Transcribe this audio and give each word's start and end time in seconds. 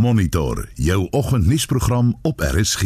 Monitor 0.00 0.68
jou 0.74 1.06
oggendnuusprogram 1.10 2.18
op 2.22 2.40
RSG. 2.40 2.82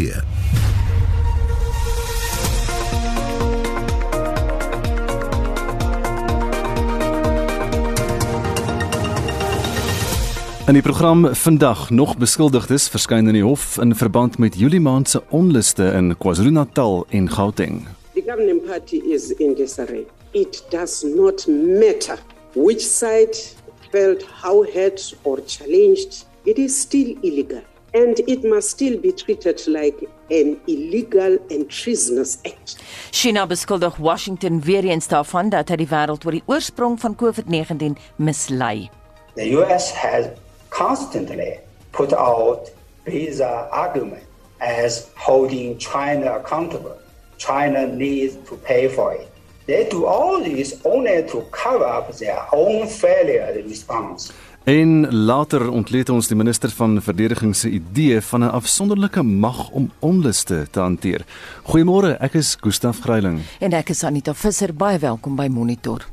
In 10.66 10.72
die 10.72 10.82
program 10.82 11.34
vandag 11.34 11.90
nog 11.90 12.16
beskuldigdes 12.16 12.88
verskyn 12.88 13.26
in 13.26 13.38
die 13.38 13.44
hof 13.46 13.78
in 13.78 13.94
verband 13.94 14.38
met 14.38 14.58
Julie 14.58 14.80
maand 14.80 15.08
se 15.08 15.22
onluste 15.30 15.84
in 15.94 16.16
KwaZulu-Natal 16.18 17.06
en 17.10 17.30
Gauteng. 17.30 17.86
The 18.14 18.22
governing 18.26 18.66
party 18.66 18.96
is 18.96 19.30
in 19.30 19.54
disarray. 19.54 20.06
It 20.30 20.64
does 20.70 21.02
not 21.02 21.46
matter 21.78 22.18
which 22.54 22.82
side 22.82 23.38
felt 23.90 24.26
how 24.42 24.66
hurt 24.74 25.16
or 25.22 25.38
challenged, 25.46 26.26
it 26.44 26.58
is 26.58 26.80
still 26.80 27.16
illegal. 27.22 27.62
And 27.94 28.18
it 28.26 28.44
must 28.44 28.70
still 28.70 28.98
be 28.98 29.12
treated 29.12 29.60
like 29.68 30.08
an 30.30 30.60
illegal 30.66 31.38
and 31.50 31.70
treasonous 31.70 32.38
act. 32.44 32.76
China 33.10 33.46
beskuldig 33.46 33.96
Washington 33.96 34.60
weer 34.60 34.84
eens 34.84 35.08
daarvan 35.08 35.48
dat 35.48 35.68
hy 35.70 35.76
die 35.84 35.88
wêreld 35.88 36.26
oor 36.26 36.34
die 36.34 36.42
oorsprong 36.50 36.98
van 37.00 37.14
COVID-19 37.14 37.94
mislei. 38.16 38.90
The 39.36 39.46
US 39.60 39.92
has 39.94 40.26
constantly 40.70 41.60
put 41.92 42.12
out 42.12 42.72
bizarre 43.04 43.70
argument 43.70 44.26
as 44.60 45.06
holding 45.14 45.78
China 45.78 46.34
accountable. 46.40 46.98
China 47.38 47.86
needs 47.86 48.34
to 48.48 48.56
pay 48.56 48.88
for 48.88 49.14
it. 49.14 49.28
They 49.66 49.88
do 49.88 50.04
all 50.04 50.42
this 50.42 50.80
only 50.84 51.22
to 51.28 51.42
cover 51.50 51.86
up 51.86 52.12
their 52.18 52.42
own 52.52 52.86
failure 52.86 53.62
response. 53.66 54.32
En 54.64 55.14
later 55.14 55.70
ontleed 55.70 56.08
ons 56.08 56.30
die 56.30 56.36
minister 56.36 56.70
van 56.72 56.96
verdediging 57.04 57.52
se 57.56 57.68
idee 57.68 58.20
van 58.20 58.40
'n 58.40 58.50
afsonderlike 58.50 59.22
mag 59.22 59.68
om 59.70 59.90
onluste 59.98 60.66
te 60.70 60.80
hanteer. 60.80 61.24
Goeiemôre, 61.62 62.16
ek 62.18 62.34
is 62.34 62.56
Gustaf 62.60 62.98
Greiling. 62.98 63.40
En 63.60 63.72
ek 63.72 63.88
is 63.88 64.04
Anita 64.04 64.34
Visser, 64.34 64.74
baie 64.74 64.98
welkom 64.98 65.36
by 65.36 65.46
Monitor. 65.46 66.06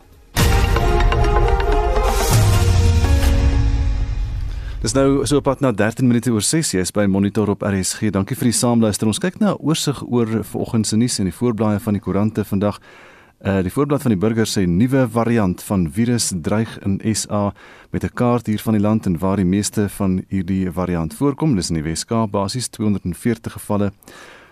Dis 4.81 4.93
nou 4.93 5.25
so 5.25 5.37
op 5.37 5.43
pad 5.43 5.59
na 5.59 5.71
13 5.71 6.07
minute 6.07 6.31
oor 6.31 6.41
6 6.41 6.71
jy's 6.71 6.91
by 6.91 7.05
Monitor 7.05 7.49
op 7.49 7.61
RSG. 7.61 8.09
Dankie 8.09 8.35
vir 8.35 8.45
die 8.45 8.57
saamluister. 8.57 9.07
Ons 9.07 9.19
kyk 9.19 9.39
na 9.39 9.51
'n 9.51 9.57
oorsig 9.59 10.03
oor 10.09 10.43
vanoggend 10.43 10.87
se 10.87 10.97
nuus 10.97 11.19
en 11.19 11.25
die 11.25 11.33
voorblaaie 11.33 11.79
van 11.79 11.93
die 11.93 12.01
koerante 12.01 12.43
vandag. 12.45 12.79
Uh 13.41 13.63
die 13.65 13.71
voorblad 13.73 14.03
van 14.05 14.13
die 14.13 14.19
burger 14.21 14.45
sê 14.45 14.67
nuwe 14.69 15.07
variant 15.09 15.63
van 15.65 15.87
virus 15.89 16.27
dreig 16.45 16.75
in 16.85 16.99
SA 17.15 17.53
met 17.89 18.03
'n 18.03 18.13
kaart 18.13 18.45
hier 18.45 18.61
van 18.61 18.73
die 18.73 18.81
land 18.81 19.05
en 19.05 19.17
waar 19.17 19.35
die 19.35 19.45
meeste 19.45 19.89
van 19.89 20.21
hierdie 20.27 20.71
variant 20.71 21.13
voorkom. 21.13 21.55
Dis 21.55 21.69
in 21.69 21.75
die 21.75 21.83
Weskaap 21.83 22.31
basies 22.31 22.69
240 22.69 23.51
gevalle. 23.51 23.91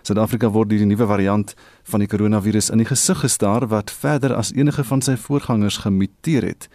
Suid-Afrika 0.01 0.49
word 0.49 0.69
deur 0.69 0.79
die 0.79 0.87
nuwe 0.87 1.05
variant 1.05 1.53
van 1.83 1.99
die 1.99 2.07
koronavirus 2.07 2.69
in 2.69 2.77
die 2.77 2.87
gesig 2.87 3.19
gestaar 3.19 3.67
wat 3.67 3.91
verder 3.91 4.33
as 4.33 4.51
enige 4.53 4.83
van 4.83 5.01
sy 5.01 5.15
voorgangers 5.15 5.77
gemuteer 5.77 6.43
het. 6.43 6.67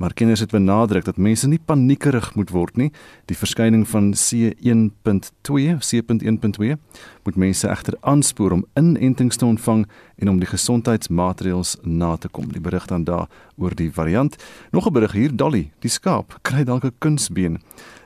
Maar 0.00 0.14
kenners 0.14 0.40
het 0.40 0.50
benadruk 0.50 1.04
dat 1.04 1.16
mense 1.16 1.48
nie 1.48 1.58
paniekerig 1.64 2.30
moet 2.34 2.50
word 2.50 2.76
nie. 2.80 2.88
Die 3.28 3.36
verskyning 3.36 3.82
van 3.88 4.14
C1.2, 4.16 5.74
C.1.2 5.76 6.78
moet 7.24 7.36
mense 7.36 7.68
egter 7.68 7.98
aanspoor 8.00 8.56
om 8.56 8.64
inentings 8.80 9.36
te 9.36 9.44
ontvang 9.44 9.84
en 10.16 10.32
om 10.32 10.40
die 10.40 10.48
gesondheidsmaatreëls 10.48 11.76
na 11.82 12.14
te 12.16 12.32
kom. 12.32 12.48
Die 12.48 12.64
berig 12.64 12.88
dan 12.88 13.04
daar 13.04 13.28
oor 13.60 13.76
die 13.76 13.92
variant. 13.92 14.40
Nog 14.72 14.88
'n 14.88 14.92
berig 14.92 15.12
hier, 15.12 15.36
Dolly, 15.36 15.70
die 15.78 15.90
skaap 15.90 16.38
kry 16.42 16.64
dalk 16.64 16.84
'n 16.84 16.96
kunsbeen. 16.98 17.60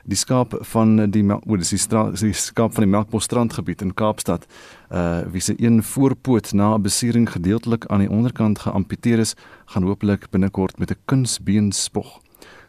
Die 0.05 0.17
skaap 0.17 0.53
van 0.69 1.09
die 1.09 1.23
hoe 1.25 1.57
dis 1.57 1.71
die, 1.73 1.79
straat, 1.81 2.19
die 2.21 2.33
skaap 2.33 2.75
van 2.75 2.85
die 2.85 2.91
Melkbosstrandgebied 2.91 3.81
in 3.81 3.93
Kaapstad, 3.97 4.45
uh 4.93 5.23
wie 5.33 5.41
se 5.41 5.55
een 5.57 5.83
voorpoot 5.83 6.53
na 6.53 6.75
'n 6.75 6.81
besering 6.81 7.29
gedeeltelik 7.31 7.85
aan 7.85 7.99
die 7.99 8.09
onderkant 8.09 8.59
geamputeer 8.59 9.19
is, 9.19 9.35
gaan 9.65 9.83
hopelik 9.83 10.29
binnekort 10.29 10.79
met 10.79 10.91
'n 10.91 11.01
kunsbeen 11.05 11.71
spog. 11.71 12.21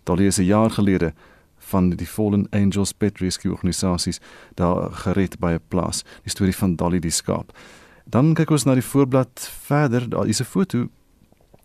Dolly 0.05 0.27
is 0.27 0.39
'n 0.39 0.45
jaar 0.45 0.71
gelede 0.71 1.13
van 1.59 1.91
die 1.91 2.07
Fallen 2.07 2.47
Angels 2.51 2.93
Pet 2.93 3.19
Rescue 3.19 3.53
organisasies 3.53 4.21
daar 4.55 4.93
gered 4.93 5.39
by 5.39 5.53
'n 5.53 5.61
plaas. 5.69 6.05
Die 6.23 6.31
storie 6.31 6.57
van 6.57 6.77
Dolly 6.77 6.99
die 6.99 7.11
skaap. 7.11 7.53
Dan 8.05 8.35
kyk 8.35 8.51
ons 8.51 8.65
na 8.65 8.75
die 8.75 8.85
voorblad 8.85 9.51
verder. 9.67 10.09
Daar 10.09 10.27
is 10.27 10.41
'n 10.41 10.45
foto. 10.45 10.89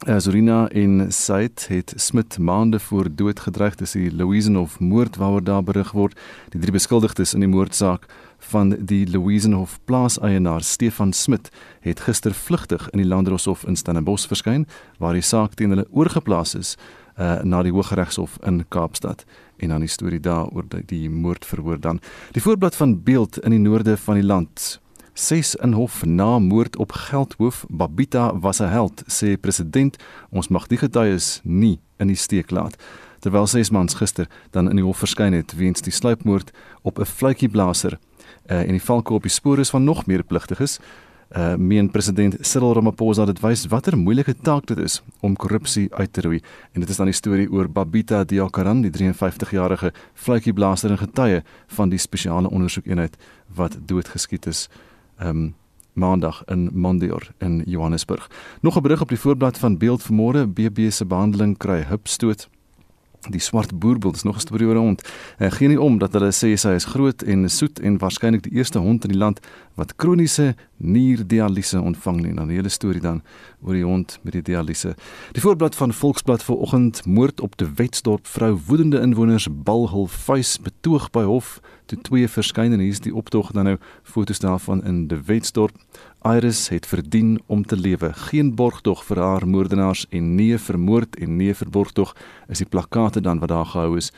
Azurina 0.05 0.67
en 0.67 1.11
Said 1.11 1.67
het 1.67 1.93
Smit 1.95 2.37
maande 2.37 2.79
voor 2.79 3.05
dood 3.15 3.39
gedreig. 3.39 3.75
Dis 3.75 3.91
die 3.91 4.09
Louisenhof 4.15 4.79
moord 4.79 5.15
waaroor 5.15 5.43
daar 5.43 5.63
berig 5.63 5.91
word. 5.91 6.17
Die 6.49 6.61
drie 6.61 6.73
beskuldigdes 6.73 7.35
in 7.37 7.45
die 7.45 7.49
moordsaak 7.49 8.07
van 8.49 8.73
die 8.79 9.05
Louisenhof 9.05 9.77
plaaseienaar 9.85 10.65
Stefan 10.65 11.13
Smit 11.13 11.51
het 11.85 12.01
gister 12.01 12.33
vlugtig 12.33 12.89
in 12.89 13.03
die 13.03 13.07
Landdroshof 13.07 13.63
in 13.63 13.77
Stellenbosch 13.77 14.25
verskyn 14.25 14.65
waar 14.97 15.13
die 15.13 15.21
saak 15.21 15.53
teen 15.53 15.69
hulle 15.69 15.85
oorgeplaas 15.93 16.55
is 16.57 16.75
uh, 17.19 17.43
na 17.45 17.61
die 17.61 17.71
Hooggeregshof 17.71 18.39
in 18.41 18.63
Kaapstad 18.73 19.25
en 19.61 19.69
dan 19.69 19.85
die 19.85 19.89
storie 19.89 20.19
daaroor 20.19 20.65
die, 20.65 20.85
die 20.89 21.09
moordverhoor 21.09 21.77
dan. 21.79 22.01
Die 22.33 22.41
voorblad 22.41 22.75
van 22.75 23.03
beeld 23.03 23.37
in 23.45 23.53
die 23.53 23.61
noorde 23.61 23.97
van 23.97 24.17
die 24.17 24.25
land. 24.25 24.80
Ses 25.13 25.55
in 25.55 25.73
hof 25.73 26.05
na 26.05 26.39
moord 26.39 26.77
op 26.77 26.91
Geldhoof 26.91 27.65
Babita 27.69 28.39
was 28.39 28.59
'n 28.59 28.69
held, 28.69 29.03
sê 29.07 29.39
president. 29.39 29.97
Ons 30.29 30.47
mag 30.47 30.67
die 30.67 30.77
getuies 30.77 31.41
nie 31.43 31.79
in 31.97 32.07
die 32.07 32.15
steek 32.15 32.51
laat. 32.51 32.75
Terwyl 33.19 33.47
ses 33.47 33.69
mans 33.69 33.93
gister 33.93 34.27
dan 34.49 34.69
in 34.69 34.75
die 34.75 34.85
hof 34.85 34.97
verskyn 34.97 35.33
het 35.33 35.55
weens 35.55 35.81
die 35.81 35.91
sluipmoord 35.91 36.51
op 36.81 36.99
'n 36.99 37.05
fluitjieblaser 37.05 37.99
uh, 38.45 38.59
en 38.59 38.71
die 38.71 38.81
valke 38.81 39.13
op 39.13 39.21
die 39.21 39.31
spore 39.31 39.61
is 39.61 39.69
van 39.69 39.83
nog 39.83 40.05
meer 40.05 40.23
pligtiges. 40.23 40.79
Uh 41.37 41.55
meen 41.55 41.91
president 41.91 42.35
Cyril 42.39 42.73
Ramaphosa 42.73 43.25
dit 43.25 43.39
wys 43.39 43.65
watter 43.65 43.97
moeilike 43.97 44.35
taak 44.41 44.65
dit 44.65 44.77
is 44.77 45.03
om 45.19 45.35
korrupsie 45.35 45.93
uit 45.93 46.13
te 46.13 46.21
roei 46.21 46.41
en 46.71 46.79
dit 46.79 46.89
is 46.89 46.97
dan 46.97 47.05
die 47.05 47.15
storie 47.15 47.51
oor 47.51 47.69
Babita 47.69 48.23
Diakaran 48.23 48.81
die 48.81 48.91
53-jarige 48.91 49.93
fluitjieblaser 50.13 50.91
en 50.91 50.97
getuie 50.97 51.43
van 51.67 51.89
die 51.89 51.99
spesiale 51.99 52.49
ondersoekeenheid 52.49 53.17
wat 53.47 53.77
doodgeskiet 53.79 54.45
is 54.45 54.69
um 55.23 55.55
maandag 55.93 56.43
in 56.45 56.69
Mondior 56.73 57.27
in 57.37 57.61
Johannesburg. 57.65 58.29
Nog 58.61 58.77
'n 58.77 58.81
berig 58.81 59.01
op 59.01 59.09
die 59.09 59.19
voorblad 59.19 59.57
van 59.57 59.77
Beeld 59.77 60.03
vanmôre 60.03 60.47
BB 60.47 60.91
se 60.91 61.05
behandeling 61.05 61.57
kry 61.57 61.85
hupstoot. 61.87 62.49
Die 63.29 63.39
swart 63.39 63.79
boerbeeld 63.79 64.15
is 64.15 64.23
nog 64.23 64.35
'n 64.35 64.39
storie 64.39 64.67
oor 64.67 64.75
'n 64.75 64.87
hond. 64.87 65.09
Hy 65.37 65.49
gee 65.49 65.67
nie 65.67 65.81
om 65.81 65.97
dat 65.97 66.13
hulle 66.13 66.31
sê 66.31 66.57
sy 66.57 66.69
is 66.69 66.85
groot 66.85 67.21
en 67.21 67.49
soet 67.49 67.79
en 67.79 67.97
waarskynlik 67.97 68.41
die 68.41 68.51
eerste 68.51 68.79
hond 68.79 69.03
in 69.03 69.11
die 69.11 69.17
land 69.17 69.39
wat 69.75 69.95
kroniese 69.95 70.55
nierdialyse 70.77 71.81
ontvang 71.81 72.21
nie. 72.21 72.33
Dan 72.33 72.47
die 72.47 72.55
hele 72.55 72.69
storie 72.69 73.01
dan 73.01 73.21
oor 73.61 73.73
die 73.73 73.85
hond 73.85 74.19
met 74.21 74.33
die 74.33 74.41
dialyse. 74.41 74.95
Die 75.31 75.41
voorblad 75.41 75.75
van 75.75 75.93
Volksblad 75.93 76.43
vanoggend 76.43 77.05
moord 77.05 77.41
op 77.41 77.57
die 77.57 77.67
Wetsdorp 77.75 78.27
vrou 78.27 78.59
woedende 78.67 78.99
inwoners 78.99 79.47
bal 79.63 79.89
hul 79.89 80.07
vuis 80.07 80.59
betoog 80.59 81.09
by 81.11 81.23
hof 81.23 81.61
toe 81.85 82.01
twee 82.01 82.27
verskyn 82.27 82.73
en 82.73 82.79
hier 82.79 82.93
is 82.95 83.03
die 83.03 83.15
optog 83.15 83.51
dan 83.51 83.65
nou 83.65 83.77
foto's 84.03 84.39
daarvan 84.39 84.83
in 84.83 85.07
die 85.07 85.19
Wetsdorp. 85.25 85.75
Iris 86.21 86.69
het 86.69 86.85
verdien 86.85 87.41
om 87.45 87.65
te 87.65 87.77
lewe. 87.77 88.13
Geen 88.13 88.55
borgtog 88.55 88.99
vir 89.05 89.17
haar 89.17 89.47
moordenaars 89.47 90.05
en 90.09 90.35
nee 90.35 90.57
vermoord 90.57 91.15
en 91.17 91.35
nee 91.35 91.53
vir 91.57 91.69
borgtog 91.69 92.11
is 92.47 92.61
die 92.61 92.67
plakate 92.69 93.23
dan 93.25 93.39
wat 93.41 93.49
daar 93.49 93.65
gehou 93.65 93.97
is 93.97 94.11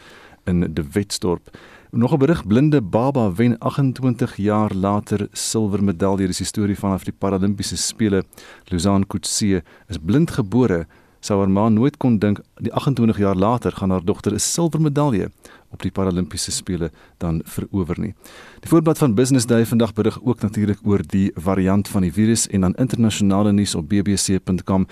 in 0.44 0.66
die 0.75 0.84
Wetsdorp. 0.91 1.47
Nog 1.91 2.14
'n 2.14 2.19
berig 2.19 2.47
blinde 2.47 2.81
baba 2.81 3.31
wen 3.34 3.58
28 3.59 4.36
jaar 4.36 4.74
later 4.75 5.28
silwer 5.31 5.84
medalje. 5.84 6.28
Dis 6.28 6.38
die 6.38 6.46
storie 6.46 6.80
vanaf 6.80 7.03
die 7.03 7.14
Paralimpiese 7.18 7.78
spele. 7.78 8.24
Luzan 8.66 9.08
Kutse 9.08 9.64
is 9.88 9.97
blind 9.97 10.31
gebore. 10.31 10.88
Sou 11.20 11.40
haar 11.40 11.50
ma 11.50 11.70
nooit 11.70 11.97
kon 11.97 12.20
dink 12.20 12.40
die 12.56 12.74
28 12.74 13.18
jaar 13.18 13.35
later 13.35 13.72
gaan 13.72 13.90
haar 13.90 14.06
dogter 14.06 14.34
'n 14.34 14.40
silwer 14.40 14.81
medalje 14.81 15.31
op 15.73 15.81
die 15.81 15.91
Paralimpiese 15.91 16.51
spele 16.51 16.91
dan 17.17 17.41
verower 17.45 18.00
nie. 18.00 18.13
Die 18.61 18.70
voorblad 18.70 18.97
van 19.02 19.16
Business 19.17 19.46
Day 19.49 19.66
vandag 19.66 19.93
berig 19.93 20.20
ook 20.22 20.41
natuurlik 20.41 20.79
oor 20.84 21.02
die 21.08 21.31
variant 21.35 21.87
van 21.87 22.02
die 22.05 22.14
virus 22.14 22.47
en 22.47 22.61
dan 22.61 22.75
internasionale 22.75 23.52
nuus 23.52 23.75
op 23.75 23.90
bbc.com. 23.90 24.87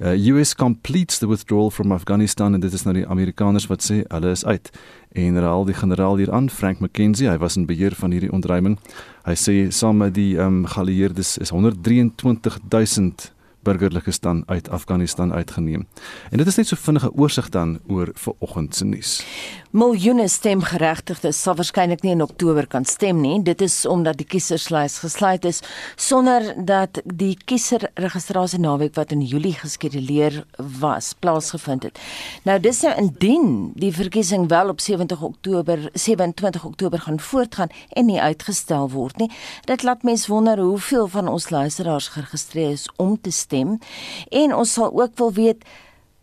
Uh, 0.00 0.26
US 0.34 0.54
completes 0.54 1.18
the 1.18 1.28
withdrawal 1.28 1.70
from 1.70 1.92
Afghanistan 1.92 2.54
en 2.54 2.60
dit 2.60 2.72
is 2.72 2.82
nou 2.82 2.94
die 2.96 3.06
Amerikaners 3.06 3.68
wat 3.70 3.84
sê 3.86 4.02
hulle 4.08 4.30
is 4.34 4.44
uit. 4.44 4.70
En 5.14 5.38
raal 5.40 5.64
die 5.64 5.74
generaal 5.74 6.18
hier 6.18 6.32
aan 6.34 6.50
Frank 6.50 6.80
McKenzie, 6.82 7.28
hy 7.30 7.38
was 7.38 7.56
in 7.56 7.68
beheer 7.70 7.94
van 7.94 8.10
hierdie 8.10 8.32
ontruiming. 8.34 8.74
Hy 9.24 9.36
sê 9.38 9.54
saam 9.70 10.02
met 10.02 10.16
die 10.18 10.34
ehm 10.34 10.64
um, 10.64 10.66
geallieerdes 10.66 11.38
is 11.38 11.54
123000 11.54 13.30
burgerlikes 13.64 14.20
dan 14.20 14.42
uit 14.46 14.68
Afghanistan 14.68 15.32
uitgeneem. 15.32 15.86
En 16.30 16.38
dit 16.38 16.46
is 16.46 16.56
net 16.56 16.68
so 16.68 16.76
vinnige 16.76 17.12
oorsig 17.12 17.48
dan 17.48 17.78
oor 17.86 18.10
vanoggend 18.12 18.74
se 18.74 18.84
nuus. 18.84 19.22
Miljoene 19.74 20.28
stemgeregtigdes 20.30 21.40
sal 21.42 21.56
waarskynlik 21.58 22.04
nie 22.06 22.12
in 22.14 22.22
Oktober 22.22 22.68
kan 22.70 22.84
stem 22.86 23.18
nie. 23.18 23.40
Dit 23.42 23.58
is 23.64 23.80
omdat 23.90 24.20
die 24.20 24.26
kieserslys 24.30 25.00
gesluit 25.02 25.48
is 25.50 25.58
sonder 25.98 26.44
dat 26.54 27.00
die 27.02 27.32
kieserregistrasie 27.50 28.60
naweek 28.62 28.94
wat 28.94 29.10
in 29.10 29.24
Julie 29.26 29.56
geskeduleer 29.58 30.44
was 30.78 31.08
plaasgevind 31.18 31.88
het. 31.88 31.98
Nou 32.46 32.54
dis 32.62 32.84
nou 32.86 32.92
indien 33.02 33.48
die 33.74 33.90
verkiesing 33.90 34.46
wel 34.52 34.70
op 34.70 34.78
70 34.78 35.24
Oktober 35.26 35.88
27 35.92 36.68
Oktober 36.70 37.02
gaan 37.08 37.18
voortgaan 37.18 37.74
en 37.98 38.06
nie 38.06 38.20
uitgestel 38.22 38.86
word 38.94 39.18
nie. 39.18 39.32
Dit 39.66 39.82
laat 39.82 40.06
mens 40.06 40.28
wonder 40.30 40.62
hoeveel 40.62 41.10
van 41.10 41.26
ons 41.28 41.50
luisteraars 41.50 42.12
geregistreer 42.14 42.78
is 42.78 42.86
om 42.94 43.18
te 43.20 43.34
stem 43.34 43.80
en 44.30 44.54
ons 44.54 44.72
sal 44.78 44.94
ook 44.94 45.18
wil 45.18 45.32
weet 45.32 45.66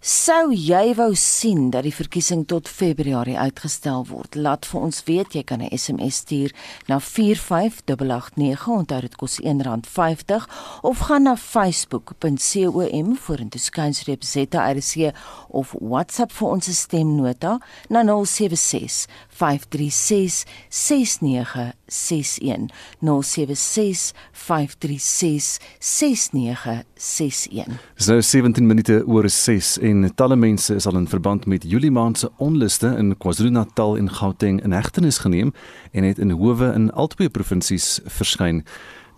Sou 0.02 0.50
jy 0.50 0.96
wou 0.98 1.12
sien 1.14 1.68
dat 1.70 1.84
die 1.86 1.94
verkiesing 1.94 2.48
tot 2.50 2.66
Februarie 2.66 3.36
uitgestel 3.38 4.02
word? 4.10 4.34
Laat 4.34 4.66
vir 4.66 4.80
ons 4.88 5.04
weet, 5.06 5.36
jy 5.38 5.44
kan 5.46 5.62
'n 5.62 5.70
SMS 5.78 6.26
stuur 6.26 6.52
na 6.88 6.98
45889, 6.98 8.66
onthou 8.68 9.02
dit 9.02 9.16
kos 9.16 9.38
R1.50 9.46 10.50
of 10.82 10.98
gaan 11.06 11.24
na 11.24 11.36
facebook.com 11.38 13.16
vorentoe 13.16 13.62
skynstreep 13.62 14.24
ZRC 14.24 15.14
of 15.50 15.76
WhatsApp 15.80 16.32
vir 16.32 16.48
ons 16.48 16.66
stemnota 16.66 17.60
na 17.90 18.02
076 18.02 19.06
536 19.42 20.46
6961 20.70 22.70
076 23.00 24.14
536 24.32 25.60
6961 25.80 27.80
So 27.96 28.22
17 28.22 28.68
minute 28.68 29.04
oor 29.06 29.30
6 29.30 29.78
en 29.82 30.12
talle 30.16 30.36
mense 30.36 30.76
is 30.76 30.86
al 30.86 30.98
in 30.98 31.08
verband 31.08 31.46
met 31.46 31.64
Julie 31.64 31.92
maand 31.92 32.18
se 32.18 32.30
onluste 32.38 32.96
in 32.98 33.18
KwaZulu-Natal 33.18 33.98
en 33.98 34.12
Gauteng 34.12 34.64
in 34.64 34.72
hegtenis 34.72 35.18
geneem 35.18 35.54
en 35.92 36.04
het 36.04 36.20
in 36.20 36.32
howe 36.32 36.74
in 36.74 36.92
albei 36.92 37.30
provinsies 37.30 38.00
verskyn. 38.06 38.66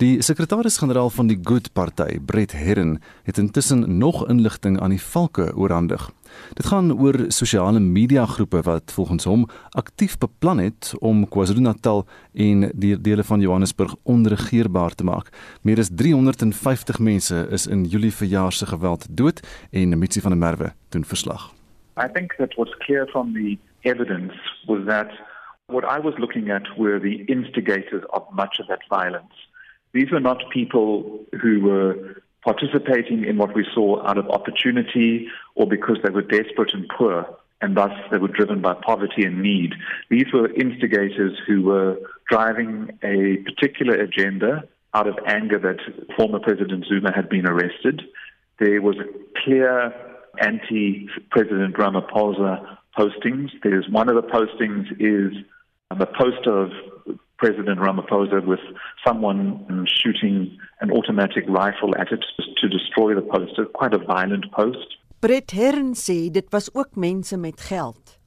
Die 0.01 0.21
sekretaris-generaal 0.25 1.11
van 1.13 1.27
die 1.29 1.37
Good 1.37 1.67
Party, 1.73 2.17
Brett 2.25 2.51
Herren, 2.51 2.95
het 3.23 3.37
intussen 3.37 3.97
nog 3.97 4.23
inligting 4.27 4.79
aan 4.81 4.89
die 4.89 5.01
valke 5.01 5.51
oorhandig. 5.55 6.07
Dit 6.57 6.65
gaan 6.65 6.89
oor 6.97 7.13
sosiale 7.27 7.79
media 7.79 8.25
groepe 8.25 8.61
wat 8.65 8.91
volgens 8.91 9.23
hom 9.29 9.45
aktief 9.77 10.17
beplan 10.17 10.57
het 10.57 10.93
om 10.99 11.27
KwaZulu-Natal 11.29 12.07
en 12.33 12.71
die 12.73 12.97
dele 13.01 13.23
van 13.23 13.39
Johannesburg 13.39 13.93
onregeerbaar 14.03 14.95
te 14.95 15.03
maak. 15.03 15.29
Meer 15.61 15.77
as 15.77 15.93
350 15.93 16.99
mense 16.99 17.47
is 17.51 17.67
in 17.67 17.85
Julie 17.85 18.13
verjaar 18.13 18.51
se 18.51 18.65
geweld 18.65 19.07
dood 19.09 19.45
en 19.71 19.97
Mitsi 19.99 20.21
van 20.21 20.31
der 20.31 20.39
Merwe 20.39 20.73
doen 20.89 21.05
verslag. 21.05 21.51
I 22.01 22.09
think 22.13 22.33
that 22.37 22.55
what's 22.55 22.77
clear 22.77 23.07
from 23.07 23.33
the 23.33 23.57
evidence 23.81 24.33
was 24.65 24.81
that 24.87 25.11
what 25.65 25.83
I 25.83 25.99
was 25.99 26.17
looking 26.17 26.49
at 26.51 26.67
were 26.77 26.99
the 26.99 27.23
instigators 27.25 28.03
of 28.09 28.23
much 28.31 28.59
of 28.59 28.67
that 28.67 28.81
violence. 28.89 29.42
These 29.93 30.11
were 30.11 30.19
not 30.19 30.43
people 30.51 31.23
who 31.41 31.61
were 31.61 32.21
participating 32.43 33.23
in 33.23 33.37
what 33.37 33.55
we 33.55 33.65
saw 33.73 34.05
out 34.05 34.17
of 34.17 34.27
opportunity 34.29 35.27
or 35.55 35.67
because 35.67 35.97
they 36.03 36.09
were 36.09 36.21
desperate 36.21 36.73
and 36.73 36.89
poor 36.97 37.25
and 37.61 37.77
thus 37.77 37.91
they 38.11 38.17
were 38.17 38.27
driven 38.27 38.61
by 38.61 38.73
poverty 38.73 39.23
and 39.23 39.41
need. 39.41 39.73
These 40.09 40.25
were 40.33 40.51
instigators 40.51 41.39
who 41.47 41.61
were 41.61 41.97
driving 42.29 42.89
a 43.01 43.37
particular 43.37 43.95
agenda 43.95 44.67
out 44.93 45.07
of 45.07 45.17
anger 45.25 45.57
that 45.59 45.77
former 46.17 46.39
President 46.39 46.85
Zuma 46.85 47.13
had 47.15 47.29
been 47.29 47.47
arrested. 47.47 48.01
There 48.59 48.81
was 48.81 48.97
clear 49.43 49.93
anti-President 50.41 51.75
Ramaphosa 51.75 52.77
postings. 52.97 53.49
There's 53.63 53.87
one 53.89 54.09
of 54.09 54.15
the 54.15 54.23
postings 54.23 54.91
is 54.99 55.33
a 55.89 56.05
post 56.05 56.45
of 56.47 56.69
President 57.43 57.77
Ramaphosa 57.77 58.39
with 58.45 58.61
someone 59.05 59.65
um, 59.69 59.85
shooting 59.85 60.57
an 60.79 60.89
automatic 60.91 61.43
rifle 61.49 61.93
at 61.99 62.09
it 62.09 62.23
to 62.61 62.69
destroy 62.69 63.13
the 63.15 63.21
poster, 63.21 63.65
quite 63.65 63.93
a 63.93 63.97
violent 63.97 64.49
post. 64.53 64.87
Brett 65.19 65.51
Herren 65.51 65.93
sê 65.93 66.31
dit 66.31 66.47
was 66.51 66.69
ook 66.73 66.95
mense 66.95 67.37
met 67.37 67.59
geld. 67.59 68.17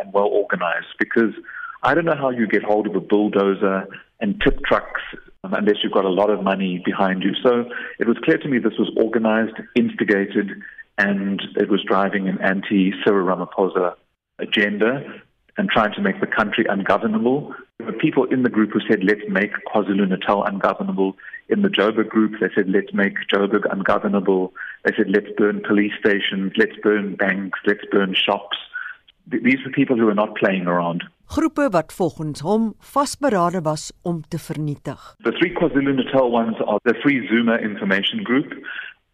And 0.00 0.12
well 0.14 0.30
organized 0.42 0.94
because 0.98 1.34
I 1.82 1.92
don't 1.94 2.06
know 2.06 2.16
how 2.16 2.30
you 2.30 2.46
get 2.46 2.62
hold 2.62 2.86
of 2.86 2.94
a 2.94 3.00
bulldozer 3.00 3.88
and 4.20 4.40
tip 4.40 4.64
trucks 4.64 5.02
um, 5.44 5.52
unless 5.52 5.76
you've 5.82 5.92
got 5.92 6.06
a 6.06 6.16
lot 6.20 6.30
of 6.30 6.42
money 6.42 6.80
behind 6.82 7.22
you. 7.22 7.34
So 7.42 7.66
it 7.98 8.08
was 8.08 8.16
clear 8.24 8.38
to 8.38 8.48
me 8.48 8.58
this 8.58 8.78
was 8.78 8.90
organized, 8.96 9.56
instigated, 9.74 10.48
and 10.96 11.42
it 11.56 11.68
was 11.68 11.82
driving 11.86 12.26
an 12.26 12.38
anti 12.40 12.92
Cyril 13.04 13.26
Ramaphosa 13.26 13.96
agenda 14.38 15.04
and 15.58 15.68
trying 15.68 15.92
to 15.92 16.00
make 16.00 16.20
the 16.20 16.26
country 16.26 16.64
ungovernable. 16.66 17.54
There 17.78 17.86
were 17.86 17.98
people 17.98 18.24
in 18.24 18.42
the 18.42 18.50
group 18.50 18.70
who 18.72 18.80
said, 18.88 19.02
let's 19.02 19.28
make 19.28 19.52
KwaZulu 19.72 20.08
Natal 20.08 20.44
ungovernable. 20.44 21.16
In 21.48 21.62
the 21.62 21.68
Joburg 21.68 22.08
group, 22.08 22.32
they 22.40 22.48
said, 22.54 22.68
let's 22.68 22.92
make 22.92 23.14
Joburg 23.32 23.64
ungovernable. 23.72 24.52
They 24.84 24.92
said, 24.96 25.10
let's 25.10 25.30
burn 25.36 25.62
police 25.66 25.92
stations, 25.98 26.52
let's 26.56 26.76
burn 26.82 27.16
banks, 27.16 27.58
let's 27.66 27.84
burn 27.90 28.14
shops. 28.14 28.56
These 29.26 29.64
were 29.64 29.72
people 29.72 29.96
who 29.96 30.06
were 30.06 30.14
not 30.14 30.36
playing 30.36 30.66
around. 30.66 31.04
Groepe 31.32 31.70
wat 31.70 31.92
volgens 31.92 32.40
hom 32.40 32.74
vasberade 32.92 33.62
was 33.62 33.92
om 34.02 34.22
te 34.28 34.38
vernietig. 34.38 35.00
The 35.24 35.32
three 35.32 35.54
KwaZulu 35.54 35.94
Natal 35.94 36.30
ones 36.30 36.56
are 36.66 36.78
the 36.84 36.94
Free 37.02 37.26
Zuma 37.28 37.56
Information 37.56 38.22
Group, 38.22 38.52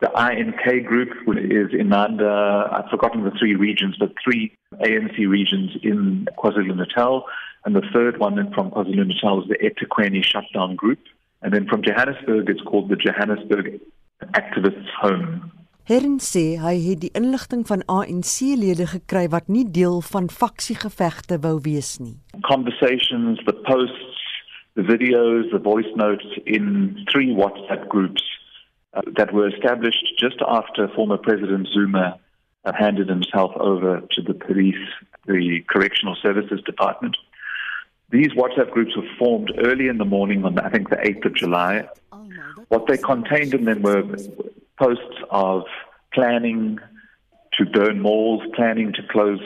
The 0.01 0.11
INK 0.15 0.87
group 0.87 1.09
is 1.27 1.75
in 1.77 1.93
under, 1.93 2.31
I've 2.73 2.89
forgotten 2.89 3.25
the 3.25 3.33
three 3.33 3.57
regions, 3.57 3.97
but 3.99 4.13
three 4.23 4.57
ANC 4.75 5.19
regions 5.29 5.73
in 5.83 6.29
KwaZulu 6.39 6.77
Natal. 6.77 7.25
And 7.65 7.75
the 7.75 7.83
third 7.93 8.19
one 8.19 8.37
from 8.55 8.71
KwaZulu 8.71 9.09
Natal 9.09 9.43
is 9.43 9.49
the 9.49 9.59
eThekwini 9.59 10.25
Shutdown 10.25 10.77
Group. 10.77 11.01
And 11.43 11.53
then 11.53 11.67
from 11.67 11.83
Johannesburg, 11.83 12.49
it's 12.49 12.61
called 12.63 12.91
the 12.91 12.97
Johannesburg 12.97 13.81
Activists 14.35 14.89
Home. 15.01 15.51
Herren 15.89 16.19
sê 16.21 16.59
hy 16.61 16.75
het 16.85 17.01
die 17.01 17.11
inligting 17.17 17.65
van 17.67 17.83
ANC-lede 17.89 18.87
gekry 18.93 19.25
wat 19.33 19.49
nie 19.49 19.65
deel 19.65 20.03
van 20.05 20.29
faksiegevegte 20.29 21.41
wou 21.43 21.57
wees 21.65 21.97
nie. 21.99 22.19
Conversations, 22.45 23.41
the 23.47 23.57
posts, 23.67 24.21
the 24.77 24.85
videos, 24.85 25.49
the 25.51 25.59
voice 25.59 25.91
notes 25.97 26.29
in 26.45 26.93
three 27.11 27.33
WhatsApp 27.33 27.89
groups 27.89 28.23
uh, 28.95 29.03
that 29.17 29.33
were 29.33 29.49
established 29.49 30.05
just 30.19 30.37
after 30.47 30.89
former 30.89 31.19
President 31.19 31.69
Zuma 31.69 32.19
uh, 32.65 32.73
handed 32.73 33.09
himself 33.09 33.53
over 33.57 34.01
to 34.11 34.23
the 34.23 34.35
police, 34.35 34.89
the 35.27 35.61
Correctional 35.69 36.17
Services 36.23 36.61
Department. 36.65 37.17
These 38.11 38.29
WhatsApp 38.29 38.71
groups 38.71 38.97
were 38.97 39.09
formed 39.19 39.53
early 39.59 39.89
in 39.89 39.99
the 39.99 40.05
morning 40.05 40.45
on, 40.45 40.59
I 40.59 40.71
think, 40.71 40.89
the 40.89 40.97
8th 40.97 41.27
of 41.27 41.35
July. 41.35 41.89
What 42.69 42.87
they 42.87 42.97
contained 42.97 43.55
in 43.55 43.65
them 43.65 43.83
were 43.83 44.03
posts 44.79 45.19
of 45.31 45.65
planning 46.13 46.79
to 47.59 47.67
burn 47.67 48.01
malls, 48.01 48.43
planning 48.55 48.93
to 48.95 49.03
close 49.11 49.41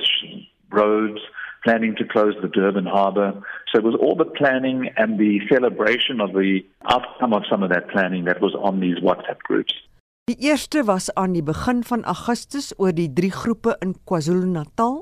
roads, 0.71 1.21
planning 1.63 1.95
to 1.97 2.05
close 2.05 2.35
the 2.43 2.49
Durban 2.49 2.87
harbour. 2.87 3.33
So 3.71 3.79
it 3.79 3.85
was 3.85 3.95
all 4.01 4.17
the 4.17 4.25
planning 4.25 4.91
and 4.97 5.19
the 5.19 5.41
celebration 5.49 6.21
of 6.21 6.33
the 6.33 6.61
outcome 6.91 7.33
of 7.33 7.43
some 7.49 7.63
of 7.63 7.71
that 7.71 7.89
planning 7.89 8.25
that 8.25 8.41
was 8.41 8.55
on 8.55 8.81
these 8.81 8.99
WhatsApp 8.99 9.39
groups. 9.43 9.73
Die 10.31 10.37
eerste 10.39 10.85
was 10.87 11.11
aan 11.15 11.33
die 11.33 11.43
begin 11.43 11.83
van 11.83 12.05
Augustus 12.05 12.73
oor 12.79 12.93
die 12.95 13.13
drie 13.13 13.33
groepe 13.33 13.75
in 13.83 13.97
KwaZulu-Natal 14.07 15.01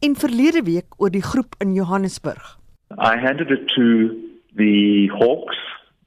en 0.00 0.14
verlede 0.16 0.62
week 0.64 0.96
oor 0.96 1.10
die 1.12 1.22
groep 1.22 1.54
in 1.60 1.74
Johannesburg. 1.74 2.56
I 2.96 3.16
handed 3.20 3.50
it 3.50 3.68
to 3.76 4.16
the 4.56 5.08
Hawks, 5.18 5.58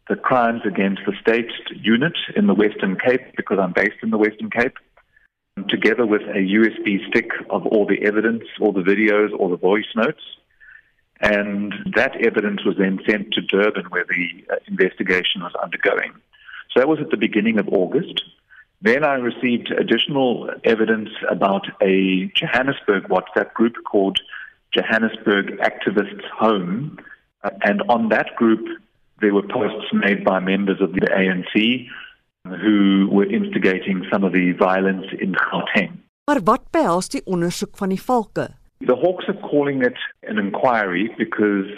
the 0.09 0.15
crimes 0.15 0.65
against 0.65 1.05
the 1.05 1.13
state 1.21 1.53
unit 1.69 2.17
in 2.35 2.47
the 2.47 2.55
Western 2.55 2.97
Cape 2.97 3.35
because 3.37 3.59
I'm 3.61 3.73
based 3.73 4.01
in 4.01 4.09
the 4.09 4.17
Western 4.17 4.49
Cape. 4.49 4.77
Together 5.69 6.05
with 6.05 6.21
a 6.21 6.39
USB 6.39 7.05
stick 7.07 7.31
of 7.49 7.65
all 7.67 7.85
the 7.85 8.01
evidence, 8.03 8.43
all 8.59 8.71
the 8.71 8.81
videos, 8.81 9.37
all 9.37 9.49
the 9.49 9.57
voice 9.57 9.85
notes. 9.95 10.21
And 11.19 11.73
that 11.95 12.15
evidence 12.25 12.65
was 12.65 12.77
then 12.77 12.99
sent 13.07 13.33
to 13.33 13.41
Durban, 13.41 13.85
where 13.89 14.05
the 14.05 14.53
uh, 14.53 14.55
investigation 14.67 15.41
was 15.41 15.53
undergoing. 15.61 16.13
So 16.71 16.79
that 16.79 16.87
was 16.87 16.99
at 16.99 17.11
the 17.11 17.17
beginning 17.17 17.59
of 17.59 17.67
August. 17.69 18.23
Then 18.81 19.03
I 19.03 19.15
received 19.15 19.69
additional 19.71 20.49
evidence 20.63 21.09
about 21.29 21.67
a 21.81 22.31
Johannesburg 22.35 23.03
WhatsApp 23.03 23.53
group 23.53 23.75
called 23.85 24.19
Johannesburg 24.73 25.59
Activists 25.59 26.25
Home. 26.39 26.97
Uh, 27.43 27.51
and 27.61 27.83
on 27.89 28.09
that 28.09 28.35
group, 28.35 28.65
there 29.19 29.33
were 29.33 29.43
posts 29.43 29.93
made 29.93 30.23
by 30.23 30.39
members 30.39 30.81
of 30.81 30.93
the 30.93 31.01
ANC 31.01 31.87
who 32.47 33.07
were 33.11 33.25
instigating 33.25 34.05
some 34.11 34.23
of 34.23 34.33
the 34.33 34.51
violence 34.53 35.05
in 35.19 35.35
Gauteng. 35.35 35.99
Maar 36.25 36.41
wat 36.43 36.71
behels 36.71 37.09
die 37.09 37.21
ondersoek 37.25 37.77
van 37.77 37.89
die 37.89 38.01
valke? 38.01 38.49
The 38.85 38.95
Hawks 38.95 39.27
are 39.27 39.39
calling 39.49 39.83
it 39.85 39.97
an 40.27 40.37
inquiry 40.37 41.13
because 41.17 41.69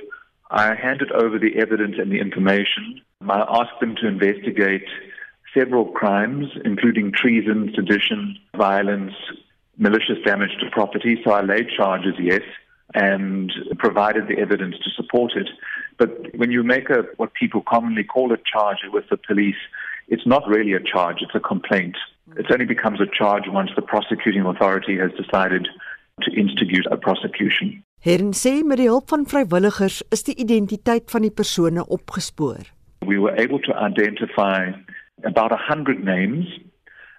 I 0.52 0.76
handed 0.76 1.12
over 1.12 1.40
the 1.40 1.56
evidence 1.56 1.98
and 2.00 2.12
the 2.12 2.20
information. 2.20 3.02
I 3.22 3.40
asked 3.40 3.80
them 3.80 3.96
to 3.96 4.08
investigate 4.08 4.88
several 5.54 5.86
crimes, 5.86 6.48
including 6.64 7.12
treason, 7.12 7.72
sedition, 7.76 8.38
violence, 8.56 9.14
malicious 9.78 10.20
damage 10.26 10.56
to 10.60 10.70
property. 10.72 11.20
So 11.24 11.32
I 11.32 11.42
laid 11.42 11.70
charges, 11.76 12.16
yes, 12.20 12.42
and 12.94 13.52
provided 13.78 14.28
the 14.28 14.40
evidence 14.40 14.76
to 14.84 14.90
support 14.96 15.34
it. 15.36 15.50
But 15.98 16.36
when 16.38 16.52
you 16.52 16.64
make 16.64 16.90
a 16.90 17.04
what 17.18 17.34
people 17.34 17.64
commonly 17.68 18.04
call 18.04 18.32
a 18.32 18.38
charge 18.38 18.80
with 18.92 19.06
the 19.10 19.18
police, 19.18 19.62
it's 20.08 20.26
not 20.26 20.48
really 20.48 20.74
a 20.74 20.84
charge, 20.84 21.18
it's 21.22 21.36
a 21.36 21.40
complaint. 21.40 21.96
It 22.38 22.52
only 22.52 22.66
becomes 22.66 23.00
a 23.02 23.08
charge 23.08 23.46
once 23.48 23.72
the 23.76 23.82
prosecuting 23.82 24.46
authority 24.46 24.98
has 24.98 25.12
decided 25.12 25.68
to 26.22 26.32
instigate 26.32 26.86
a 26.92 26.98
prosecution. 26.98 27.84
Heren 28.04 28.34
sê 28.34 28.64
met 28.64 28.78
die 28.78 28.90
hulp 28.92 29.10
van 29.10 29.26
vrywilligers 29.26 30.02
is 30.12 30.26
die 30.28 30.36
identiteit 30.36 31.12
van 31.12 31.24
die 31.24 31.32
persone 31.32 31.86
opgespoor. 31.88 32.68
We 33.08 33.20
were 33.20 33.36
able 33.40 33.60
to 33.64 33.74
identify 33.74 34.72
about 35.24 35.52
100 35.52 36.04
names. 36.04 36.48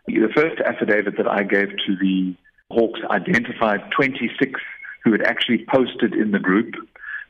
The 0.07 0.29
first 0.35 0.61
affidavit 0.61 1.17
that 1.17 1.29
I 1.29 1.43
gave 1.43 1.73
to 1.87 1.97
the 1.97 2.35
Hawks 2.71 3.01
identified 3.11 3.81
26 3.97 4.61
who 5.05 5.13
had 5.13 5.23
actually 5.23 5.65
posted 5.73 6.15
in 6.15 6.33
the 6.33 6.39
group. 6.39 6.75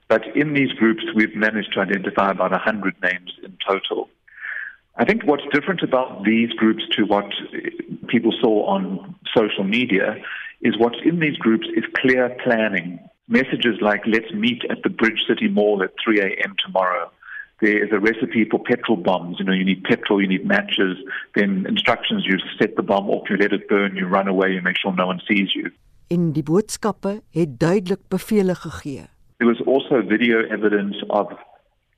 But 0.09 0.25
in 0.37 0.55
these 0.55 0.73
groups, 0.73 1.03
we've 1.15 1.35
managed 1.35 1.73
to 1.75 1.81
identify 1.81 2.31
about 2.31 2.51
100 2.51 2.95
names 3.03 3.33
in 3.43 3.57
total. 3.67 4.09
I 4.97 5.05
think 5.05 5.25
what's 5.25 5.43
different 5.53 5.83
about 5.83 6.25
these 6.25 6.51
groups 6.53 6.83
to 6.93 7.03
what 7.05 7.27
people 8.07 8.33
saw 8.41 8.67
on 8.67 9.15
social 9.37 9.65
media 9.65 10.23
is 10.63 10.79
what's 10.79 10.99
in 11.05 11.19
these 11.19 11.37
groups 11.37 11.67
is 11.77 11.85
clear 11.97 12.37
planning. 12.45 13.01
Messages 13.27 13.81
like, 13.81 14.03
let's 14.07 14.33
meet 14.33 14.63
at 14.71 14.83
the 14.85 14.91
Bridge 14.91 15.25
City 15.27 15.49
Mall 15.49 15.83
at 15.83 15.91
3 16.05 16.21
a.m. 16.21 16.55
tomorrow. 16.65 17.11
There 17.61 17.85
is 17.85 17.91
a 17.93 17.99
recipe 17.99 18.45
for 18.49 18.63
petrol 18.63 18.97
bombs. 18.97 19.39
You 19.39 19.47
know, 19.47 19.53
you 19.53 19.65
need 19.65 19.83
petrol, 19.85 20.21
you 20.21 20.29
need 20.29 20.47
matches. 20.47 20.97
Then 21.35 21.67
instructions, 21.69 22.25
you 22.27 22.39
set 22.59 22.77
the 22.77 22.83
bomb 22.83 23.09
off, 23.11 23.29
you 23.31 23.37
let 23.37 23.53
it 23.53 23.69
burn, 23.69 23.97
you 23.97 24.07
run 24.07 24.29
away, 24.29 24.53
you 24.53 24.63
make 24.63 24.77
sure 24.79 24.93
no 24.95 25.07
one 25.07 25.21
sees 25.27 25.55
you. 25.55 25.73
En 26.09 26.33
die 26.33 26.43
boodskappe 26.43 27.23
het 27.33 27.59
duidelik 27.59 28.03
bevele 28.09 28.55
gegee. 28.55 29.07
There 29.39 29.51
was 29.51 29.63
also 29.67 30.07
video 30.07 30.39
evidence 30.39 31.07
of 31.07 31.33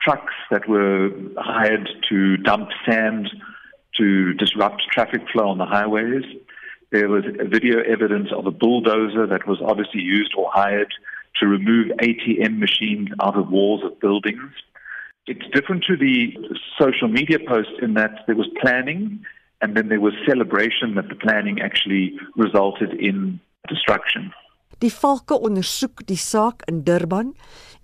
trucks 0.06 0.34
that 0.50 0.68
were 0.68 1.10
hired 1.36 1.88
to 2.08 2.36
dump 2.38 2.68
sand 2.88 3.28
to 3.96 4.34
disrupt 4.34 4.82
traffic 4.92 5.22
flow 5.32 5.48
on 5.48 5.58
the 5.58 5.66
highways. 5.66 6.24
There 6.92 7.08
was 7.08 7.24
video 7.56 7.82
evidence 7.82 8.28
of 8.32 8.46
a 8.46 8.50
bulldozer 8.50 9.26
that 9.26 9.46
was 9.46 9.58
obviously 9.60 10.00
used 10.00 10.32
or 10.38 10.48
hired 10.52 10.92
to 11.40 11.46
remove 11.46 11.88
ATM 12.00 12.58
machines 12.58 13.08
out 13.20 13.36
of 13.36 13.50
walls 13.50 13.82
of 13.84 13.98
buildings. 14.00 14.52
It's 15.26 15.44
different 15.52 15.82
to 15.88 15.96
the 15.96 16.36
social 16.80 17.08
media 17.08 17.38
posts 17.40 17.78
in 17.82 17.94
that 17.94 18.12
there 18.26 18.36
was 18.36 18.48
planning 18.60 19.24
and 19.60 19.76
then 19.76 19.88
there 19.88 20.00
was 20.00 20.12
celebration 20.26 20.94
that 20.94 21.08
the 21.08 21.16
planning 21.16 21.60
actually 21.60 22.16
resulted 22.36 22.92
in 23.00 23.40
destruction. 23.68 24.32
Die 24.78 24.92
valke 24.92 25.34
ondersoek 25.40 26.04
die 26.04 26.20
saak 26.20 26.62
in 26.68 26.84
Durban 26.84 27.32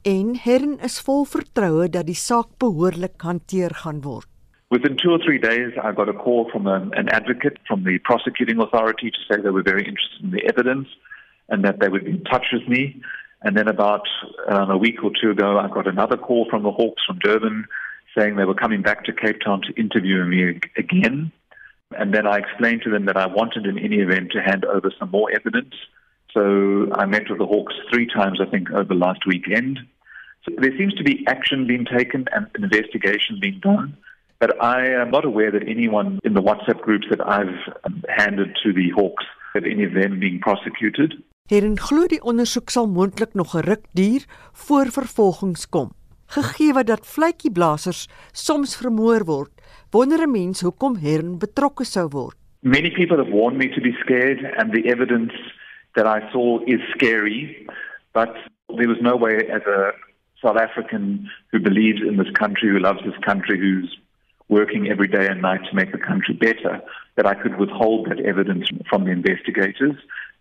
en 0.02 0.35
Hern 0.37 0.78
is 0.82 1.00
vol 1.06 1.25
vertroue 1.30 1.87
dat 1.90 2.06
die 2.09 2.18
saak 2.18 2.56
behoorlik 2.62 3.23
hanteer 3.23 3.75
gaan 3.85 4.02
word. 4.02 4.26
Within 4.71 4.97
two 4.97 5.11
or 5.12 5.18
three 5.18 5.38
days, 5.38 5.73
I 5.82 5.92
got 5.92 6.09
a 6.09 6.12
call 6.12 6.49
from 6.50 6.66
a, 6.66 6.88
an 6.97 7.09
advocate 7.11 7.59
from 7.68 7.85
the 7.85 7.99
prosecuting 7.99 8.61
authority 8.61 9.11
to 9.11 9.18
say 9.28 9.40
they 9.40 9.50
were 9.50 9.62
very 9.62 9.85
interested 9.87 10.25
in 10.25 10.30
the 10.30 10.42
evidence 10.49 10.88
and 11.49 11.64
that 11.64 11.78
they 11.80 11.88
would 11.88 12.04
be 12.04 12.12
in 12.12 12.25
touch 12.25 12.47
with 12.52 12.66
me. 12.66 13.00
And 13.42 13.56
then 13.56 13.68
about 13.68 14.09
um, 14.49 14.71
a 14.71 14.78
week 14.78 15.04
or 15.04 15.11
two 15.21 15.30
ago, 15.30 15.59
I 15.59 15.68
got 15.68 15.87
another 15.87 16.16
call 16.16 16.47
from 16.49 16.62
the 16.62 16.71
Hawks 16.71 17.02
from 17.06 17.18
Durban 17.18 17.66
saying 18.16 18.37
they 18.37 18.44
were 18.44 18.54
coming 18.54 18.82
back 18.82 19.04
to 19.04 19.12
Cape 19.12 19.40
Town 19.44 19.61
to 19.62 19.80
interview 19.80 20.25
me 20.25 20.61
again. 20.76 21.32
And 21.99 22.14
then 22.14 22.26
I 22.26 22.38
explained 22.38 22.82
to 22.85 22.90
them 22.90 23.04
that 23.06 23.16
I 23.16 23.26
wanted 23.26 23.66
in 23.66 23.78
any 23.78 23.97
event 23.97 24.32
to 24.32 24.40
hand 24.40 24.64
over 24.64 24.90
some 24.99 25.11
more 25.11 25.30
evidence. 25.30 25.75
So 26.35 26.89
I 26.95 27.05
met 27.07 27.29
with 27.29 27.39
the 27.39 27.47
Hawks 27.47 27.75
three 27.93 28.07
times, 28.07 28.41
I 28.41 28.47
think, 28.51 28.71
over 28.71 28.95
last 28.95 29.27
weekend. 29.27 29.79
So 30.45 30.53
there 30.59 30.77
seems 30.79 30.95
to 30.95 31.05
be 31.05 31.25
action 31.27 31.67
being 31.67 31.85
taken 31.85 32.25
and 32.33 32.47
an 32.55 32.65
investigation 32.65 33.39
being 33.41 33.61
done. 33.61 33.97
But 34.41 34.61
I 34.61 34.87
am 35.03 35.11
not 35.11 35.25
aware 35.25 35.53
that 35.53 35.69
anyone 35.69 36.19
in 36.25 36.35
the 36.35 36.43
WhatsApp 36.43 36.81
groups 36.81 37.07
that 37.11 37.21
I've 37.21 37.61
um, 37.85 38.03
handed 38.09 38.57
to 38.65 38.73
the 38.73 38.91
Hawks 38.91 39.25
have 39.55 39.65
any 39.65 39.85
of 39.85 39.93
them 39.95 40.19
being 40.19 40.41
prosecuted. 40.41 41.15
Hierin 41.51 41.77
glo 41.77 42.07
die 42.09 42.21
ondersoek 42.23 42.71
sal 42.73 42.89
moontlik 42.89 43.35
nog 43.35 43.55
'n 43.55 43.67
ruk 43.67 43.85
duur 43.93 44.25
voor 44.65 44.91
vervolgings 44.99 45.69
kom. 45.69 45.93
Gegee 46.27 46.85
dat 46.85 47.07
vletjieblassers 47.07 48.09
soms 48.33 48.77
vermoor 48.77 49.25
word, 49.25 49.53
wonder 49.91 50.23
'n 50.23 50.31
mens 50.31 50.61
hoekom 50.61 50.97
Hern 50.97 51.39
betrokke 51.39 51.85
sou 51.85 52.09
word. 52.09 52.37
Many 52.61 52.91
people 52.91 53.17
have 53.17 53.31
warned 53.31 53.59
me 53.59 53.69
to 53.69 53.81
be 53.81 53.93
scared 53.93 54.41
and 54.57 54.73
the 54.73 54.89
evidence 54.89 55.35
that 55.97 56.07
I 56.07 56.31
saw 56.33 56.61
is 56.67 56.81
scary, 56.95 57.67
but 58.13 58.35
there 58.77 58.89
was 58.89 58.99
no 59.01 59.17
way 59.17 59.37
as 59.53 59.63
a 59.63 59.93
South 60.43 60.57
African 60.57 61.31
who 61.51 61.61
believes 61.61 62.01
in 62.07 62.17
this 62.17 62.31
country, 62.35 62.69
who 62.69 62.79
loves 62.79 63.01
this 63.05 63.17
country, 63.25 63.59
who's 63.59 63.97
working 64.49 64.89
every 64.89 65.09
day 65.09 65.27
and 65.27 65.41
night 65.41 65.61
to 65.71 65.75
make 65.75 65.93
the 65.93 65.99
country 65.99 66.35
better, 66.35 66.81
that 67.17 67.27
I 67.27 67.35
could 67.35 67.59
withhold 67.59 68.11
that 68.11 68.21
evidence 68.21 68.69
from 68.89 69.05
the 69.05 69.11
investigators. 69.11 69.97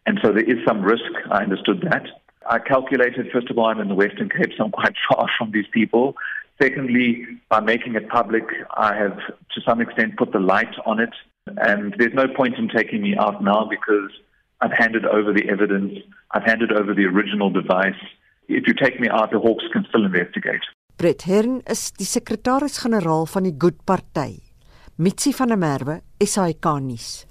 And 0.06 0.20
so 0.24 0.32
there 0.32 0.44
is 0.44 0.58
some 0.68 0.82
risk. 0.82 1.12
I 1.30 1.44
understood 1.44 1.82
that. 1.90 2.08
I 2.50 2.60
calculated, 2.60 3.28
first 3.32 3.50
of 3.50 3.58
all, 3.58 3.68
I'm 3.68 3.80
in 3.80 3.88
the 3.88 3.96
Western 3.96 4.30
Cape, 4.30 4.52
so 4.58 4.66
I'm 4.66 4.72
quite 4.82 4.96
far 5.10 5.28
from 5.38 5.52
these 5.52 5.68
people. 5.72 6.16
Secondly, 6.62 7.26
by 7.50 7.60
making 7.60 7.96
it 7.96 8.10
public, 8.10 8.44
I 8.76 8.96
have 8.96 9.18
to 9.18 9.62
some 9.66 9.82
extent 9.82 10.18
put 10.18 10.32
the 10.32 10.40
light 10.40 10.74
on 10.86 11.00
it. 11.00 11.14
And 11.48 11.96
there's 11.98 12.14
no 12.14 12.28
point 12.28 12.56
in 12.58 12.70
taking 12.70 13.02
me 13.02 13.16
out 13.18 13.44
now 13.44 13.68
because 13.70 14.12
I've 14.62 14.78
handed 14.78 15.06
over 15.06 15.34
the 15.34 15.50
evidence, 15.50 15.94
I've 16.32 16.46
handed 16.46 16.72
over 16.72 16.94
the 16.94 17.06
original 17.06 17.50
device. 17.50 18.02
If 18.48 18.68
you 18.68 18.74
take 18.74 19.00
me 19.00 19.10
out, 19.10 19.32
the 19.32 19.40
Hawks 19.40 19.66
can 19.74 19.86
still 19.90 20.06
investigate. 20.06 20.62
Brett 20.98 21.24
Hern 21.24 21.62
is 21.66 21.92
die 21.98 22.06
sekretaris-generaal 22.06 23.26
van 23.26 23.44
die 23.44 23.58
Good 23.58 23.86
Party. 23.86 24.38
Mitsi 25.02 25.34
van 25.34 25.48
der 25.48 25.58
Merwe, 25.58 26.02
SAK 26.22 26.66
nuus. 26.80 27.26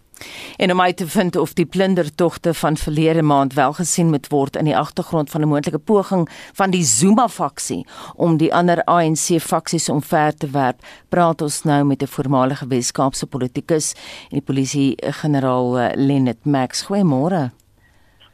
En 0.57 0.73
om 0.73 0.81
uit 0.81 0.97
te 0.97 1.09
vind 1.09 1.37
of 1.37 1.53
die 1.53 1.67
plundertogte 1.67 2.55
van 2.55 2.77
verlede 2.77 3.23
maand 3.23 3.55
wel 3.55 3.73
gesien 3.73 4.11
moet 4.11 4.29
word 4.29 4.57
in 4.57 4.65
die 4.65 4.77
agtergrond 4.77 5.31
van 5.31 5.41
'n 5.41 5.49
moontlike 5.49 5.79
poging 5.79 6.29
van 6.53 6.71
die 6.71 6.85
Zuma-faksie 6.85 7.87
om 8.15 8.37
die 8.37 8.55
ander 8.55 8.85
ANC-faksies 8.85 9.89
omver 9.89 10.35
te 10.35 10.51
werp, 10.51 10.83
praat 11.09 11.43
ons 11.43 11.63
nou 11.63 11.85
met 11.85 12.03
'n 12.03 12.07
voormalige 12.07 12.67
Wes-Kaapse 12.67 13.27
politikus 13.27 13.93
en 14.31 14.39
die 14.39 14.47
polisie-generaal 14.47 15.79
eh, 15.79 15.91
Lenet 15.95 16.45
Max. 16.45 16.83
Goeiemôre. 16.83 17.51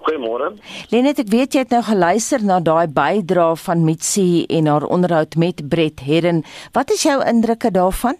Goeiemôre. 0.06 0.52
Lenet, 0.92 1.18
ek 1.18 1.30
weet 1.32 1.54
jy 1.56 1.64
het 1.64 1.72
nou 1.74 1.82
geluister 1.82 2.44
na 2.44 2.60
daai 2.60 2.86
bydrae 2.86 3.56
van 3.56 3.84
Mitsi 3.84 4.44
en 4.46 4.66
haar 4.70 4.86
onderhoud 4.86 5.34
met 5.34 5.68
Brett 5.68 6.04
Herren. 6.06 6.44
Wat 6.72 6.90
is 6.90 7.02
jou 7.02 7.18
indrukke 7.26 7.70
daarvan? 7.70 8.14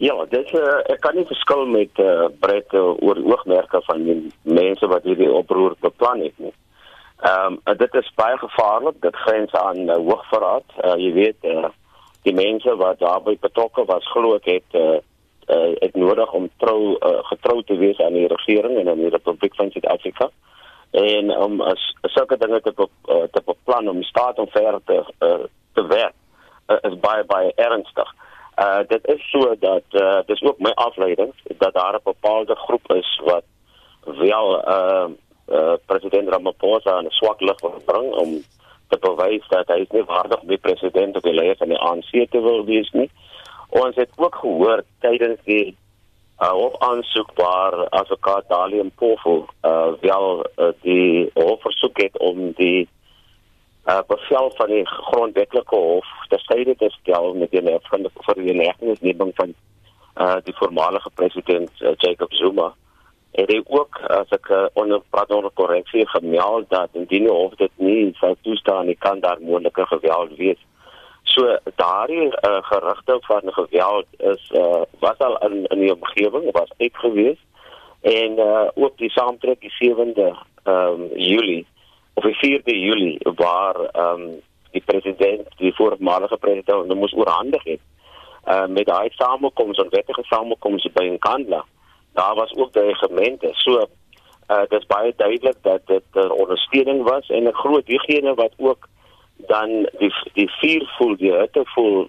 Ja, 0.00 0.14
dit 0.32 0.52
uh, 0.56 0.78
ek 0.88 1.02
kan 1.04 1.12
nie 1.12 1.26
verskil 1.28 1.66
met 1.68 1.98
uh, 2.00 2.30
Brett 2.40 2.72
uh, 2.72 2.86
oor 3.04 3.18
oogmerke 3.20 3.82
van 3.84 4.06
die 4.06 4.14
mense 4.48 4.88
wat 4.88 5.04
hierdie 5.04 5.28
oproer 5.28 5.74
beplan 5.84 6.22
het 6.24 6.38
nie. 6.40 6.52
Ehm 7.20 7.58
um, 7.68 7.76
dit 7.82 7.98
is 8.00 8.08
baie 8.16 8.38
gevaarlik. 8.40 8.96
Dit 9.04 9.18
grens 9.26 9.52
aan 9.60 9.82
uh, 9.82 9.98
hoogverraad. 9.98 10.64
Uh, 10.78 10.94
jy 11.02 11.10
weet 11.18 11.44
uh, 11.50 11.68
die 12.24 12.32
mense 12.32 12.76
wat 12.80 13.02
daarbey 13.02 13.36
betrokke 13.42 13.84
was 13.90 14.08
glo 14.14 14.38
ek 14.38 14.48
het 14.48 14.78
uh, 14.80 15.02
uh, 15.52 15.68
het 15.82 16.00
nodig 16.00 16.32
om 16.32 16.48
trou 16.64 16.96
uh, 16.96 17.12
getrou 17.28 17.58
te 17.68 17.76
wees 17.82 18.00
aan 18.00 18.16
die 18.16 18.30
regering 18.32 18.80
en 18.80 18.88
aan 18.94 19.04
die 19.04 19.12
Republiek 19.12 19.60
van 19.60 19.68
Suid-Afrika 19.74 20.30
en 20.96 21.36
om 21.36 21.60
as 21.60 21.84
sulke 22.16 22.40
dinge 22.40 22.62
te 22.64 22.72
uh, 22.72 23.20
te 23.36 23.44
beplan 23.44 23.92
om 23.92 24.00
staat 24.08 24.40
om 24.40 24.48
ver 24.56 24.80
te 24.88 25.02
uh, 25.28 25.44
te 25.76 25.86
werk 25.92 26.16
uh, 26.72 26.80
is 26.88 26.96
baie 27.04 27.28
baie 27.36 27.52
ernstig. 27.68 28.16
Uh 28.16 28.28
dit 28.88 29.06
is 29.08 29.30
so 29.30 29.54
dat 29.58 29.84
uh 29.90 30.18
dis 30.26 30.42
ook 30.42 30.58
my 30.58 30.70
afleiding 30.70 31.32
dat 31.58 31.74
daar 31.74 31.94
'n 31.94 32.04
bepaalde 32.04 32.54
groep 32.54 32.92
is 32.92 33.20
wat 33.24 33.44
wel 34.04 34.68
uh 34.68 35.08
uh 35.48 35.74
president 35.86 36.28
Ramaphosa 36.28 37.00
'n 37.00 37.10
swak 37.10 37.40
lig 37.40 37.60
wil 37.60 37.82
bring 37.84 38.12
om 38.14 38.30
te 38.88 38.98
bewys 38.98 39.48
dat 39.48 39.68
hy 39.68 39.86
nie 39.90 40.04
waardig 40.04 40.40
die 40.42 40.58
president 40.58 41.16
of 41.16 41.22
die 41.22 41.34
leier 41.34 41.56
van 41.56 41.68
die 41.68 41.78
ANC 41.78 42.30
te 42.30 42.40
wil 42.40 42.64
wees 42.64 42.90
nie. 42.90 43.10
Uh 43.10 43.28
Ons 43.70 43.94
het 43.96 44.10
ook 44.16 44.34
gehoor 44.34 44.82
tydens 44.98 45.38
die 45.44 45.76
uh, 46.38 46.54
op 46.54 46.82
aansoek 46.82 47.30
waar 47.34 47.88
advokaat 47.88 48.48
Dalium 48.48 48.90
Pofu 48.90 49.44
uh, 49.62 49.92
wel 50.00 50.46
uh, 50.56 50.68
die 50.82 51.30
hof 51.34 51.60
versoek 51.62 52.00
het 52.00 52.18
om 52.18 52.52
die 52.56 52.88
uh, 53.86 54.00
bevel 54.06 54.52
van 54.56 54.66
die 54.66 54.86
grondwetlike 54.86 55.76
hof 55.76 56.06
te 56.28 56.38
syde 56.38 56.76
te 56.76 56.90
stel 56.90 57.34
met 57.34 57.50
die 57.50 57.78
van 57.88 58.08
die 58.34 58.54
negatiefneming 58.54 59.32
van 59.34 59.54
uh, 60.16 60.36
die 60.44 60.54
voormalige 60.56 61.10
president 61.14 61.70
uh, 61.80 61.94
Jacob 61.96 62.32
Zuma. 62.32 62.74
En 63.32 63.46
hy 63.46 63.60
ook 63.66 64.00
as 64.10 64.32
ek 64.34 64.48
uh, 64.50 64.64
onder 64.74 65.02
praat 65.10 65.30
onder 65.30 65.52
korreksie 65.54 66.06
gemeld 66.08 66.68
dat 66.70 66.90
indien 66.98 67.28
die 67.28 67.32
hof 67.32 67.54
dit 67.60 67.72
nie 67.76 68.10
sou 68.18 68.34
toestaan 68.42 68.86
nie 68.90 68.98
kan 68.98 69.20
daar 69.20 69.40
moontlike 69.40 69.86
geweld 69.86 70.36
wees. 70.36 70.58
So 71.30 71.56
daardie 71.78 72.26
uh, 72.26 72.58
gerugte 72.72 73.18
van 73.28 73.52
geweld 73.54 74.06
is 74.18 74.50
uh, 74.54 74.82
was 74.98 75.18
al 75.18 75.38
in 75.46 75.64
in 75.66 75.86
die 75.86 75.94
omgewing 75.94 76.50
was 76.52 76.72
uitgewees 76.78 77.38
en 78.00 78.38
uh, 78.38 78.68
ook 78.74 78.96
die 78.98 79.10
saamtrek 79.10 79.60
die 79.60 79.74
7de 79.78 80.32
um, 80.64 81.08
Julie 81.14 81.66
of 82.14 82.24
die 82.24 82.60
4de 82.60 82.74
Julie 82.74 83.18
waar 83.34 83.76
um, 83.96 84.40
die 84.70 84.82
president 84.84 85.48
die 85.56 85.74
voormalige 85.74 86.36
president 86.36 86.94
moes 86.94 87.12
oorhandig 87.12 87.64
het 87.64 87.80
uh, 88.46 88.66
met 88.66 88.86
daai 88.86 89.08
samekoms 89.10 89.78
en 89.78 89.90
wettige 89.90 90.24
samekoms 90.24 90.88
by 90.92 91.04
Nkandla 91.04 91.64
daar 92.12 92.34
was 92.34 92.54
ook 92.54 92.72
dreigemente 92.72 93.50
so 93.52 93.80
uh, 93.80 94.62
dit 94.68 94.78
is 94.80 94.86
baie 94.86 95.12
duidelik 95.16 95.56
dat 95.62 95.86
dit 95.86 96.04
'n 96.12 96.18
uh, 96.18 96.30
ondersteuning 96.30 97.02
was 97.02 97.28
en 97.28 97.48
'n 97.48 97.60
groot 97.62 97.86
diegene 97.86 98.34
wat 98.34 98.54
ook 98.56 98.88
dan 99.36 99.88
die 99.98 100.12
die 100.32 100.50
vuur 100.50 100.92
voel 100.98 101.16
die 101.16 101.32
hitte 101.32 101.62
voel 101.64 102.08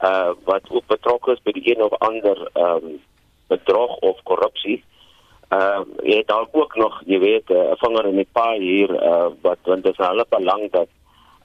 uh 0.00 0.30
wat 0.44 0.64
ook 0.68 0.86
betrokke 0.86 1.32
is 1.32 1.42
by 1.42 1.52
die 1.52 1.70
een 1.70 1.82
of 1.82 1.92
ander 1.98 2.50
ehm 2.52 2.84
um, 2.84 3.00
bedrog 3.48 3.96
of 3.96 4.22
korrupsie. 4.22 4.84
Ehm 4.84 4.95
uh, 5.52 5.82
jy 6.02 6.16
het 6.16 6.32
ook 6.32 6.76
nog 6.76 7.02
jy 7.06 7.18
weet 7.18 7.50
'n 7.50 7.54
uh, 7.54 7.76
vinger 7.82 8.06
in 8.06 8.16
die 8.16 8.28
paai 8.32 8.60
hier 8.60 8.90
uh 8.90 9.30
wat 9.42 9.58
want 9.62 9.84
dit 9.84 9.92
is 9.98 10.06
hulle 10.06 10.26
belang 10.28 10.70
dat 10.70 10.88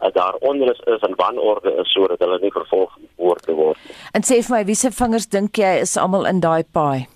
uh, 0.02 0.12
daar 0.14 0.36
onder 0.40 0.72
is, 0.72 1.00
en 1.00 1.16
wanorde 1.16 1.76
is 1.76 1.92
sodat 1.92 2.20
hulle 2.20 2.40
nie 2.42 2.52
vervolg 2.52 2.98
word 3.16 3.44
te 3.44 3.54
word. 3.54 3.78
En 4.12 4.22
sê 4.22 4.42
vir 4.42 4.56
my 4.58 4.66
wie 4.66 4.76
se 4.76 4.92
vingers 4.92 5.28
dink 5.28 5.58
jy 5.58 5.80
is 5.82 5.98
almal 5.98 6.26
in 6.26 6.40
daai 6.40 6.64
paai? 6.72 7.08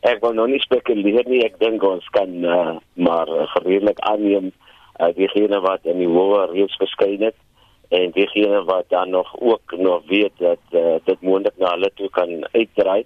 Ek 0.00 0.20
wil 0.20 0.32
nou 0.32 0.48
nie 0.48 0.60
spekuleer 0.60 1.28
nie, 1.28 1.44
ek 1.44 1.58
dink 1.60 1.82
ons 1.82 2.06
kan 2.08 2.44
uh, 2.44 2.76
maar 2.94 3.28
uh, 3.28 3.46
gereedelik 3.54 4.00
aanneem 4.00 4.52
uh, 5.00 5.12
diegene 5.16 5.60
wat 5.60 5.84
in 5.84 5.98
die 5.98 6.08
hoë 6.08 6.50
reeds 6.52 6.76
verskyn 6.80 7.22
het 7.28 7.36
en 7.90 8.10
diegene 8.14 8.62
wat 8.64 8.88
dan 8.88 9.10
nog 9.10 9.34
ook 9.40 9.74
nog 9.76 10.02
weet 10.06 10.32
dat 10.38 10.62
uh, 10.70 10.96
dit 11.04 11.20
moontlik 11.20 11.56
na 11.58 11.74
hulle 11.74 11.90
toe 11.94 12.10
kan 12.10 12.46
uitdry. 12.52 13.04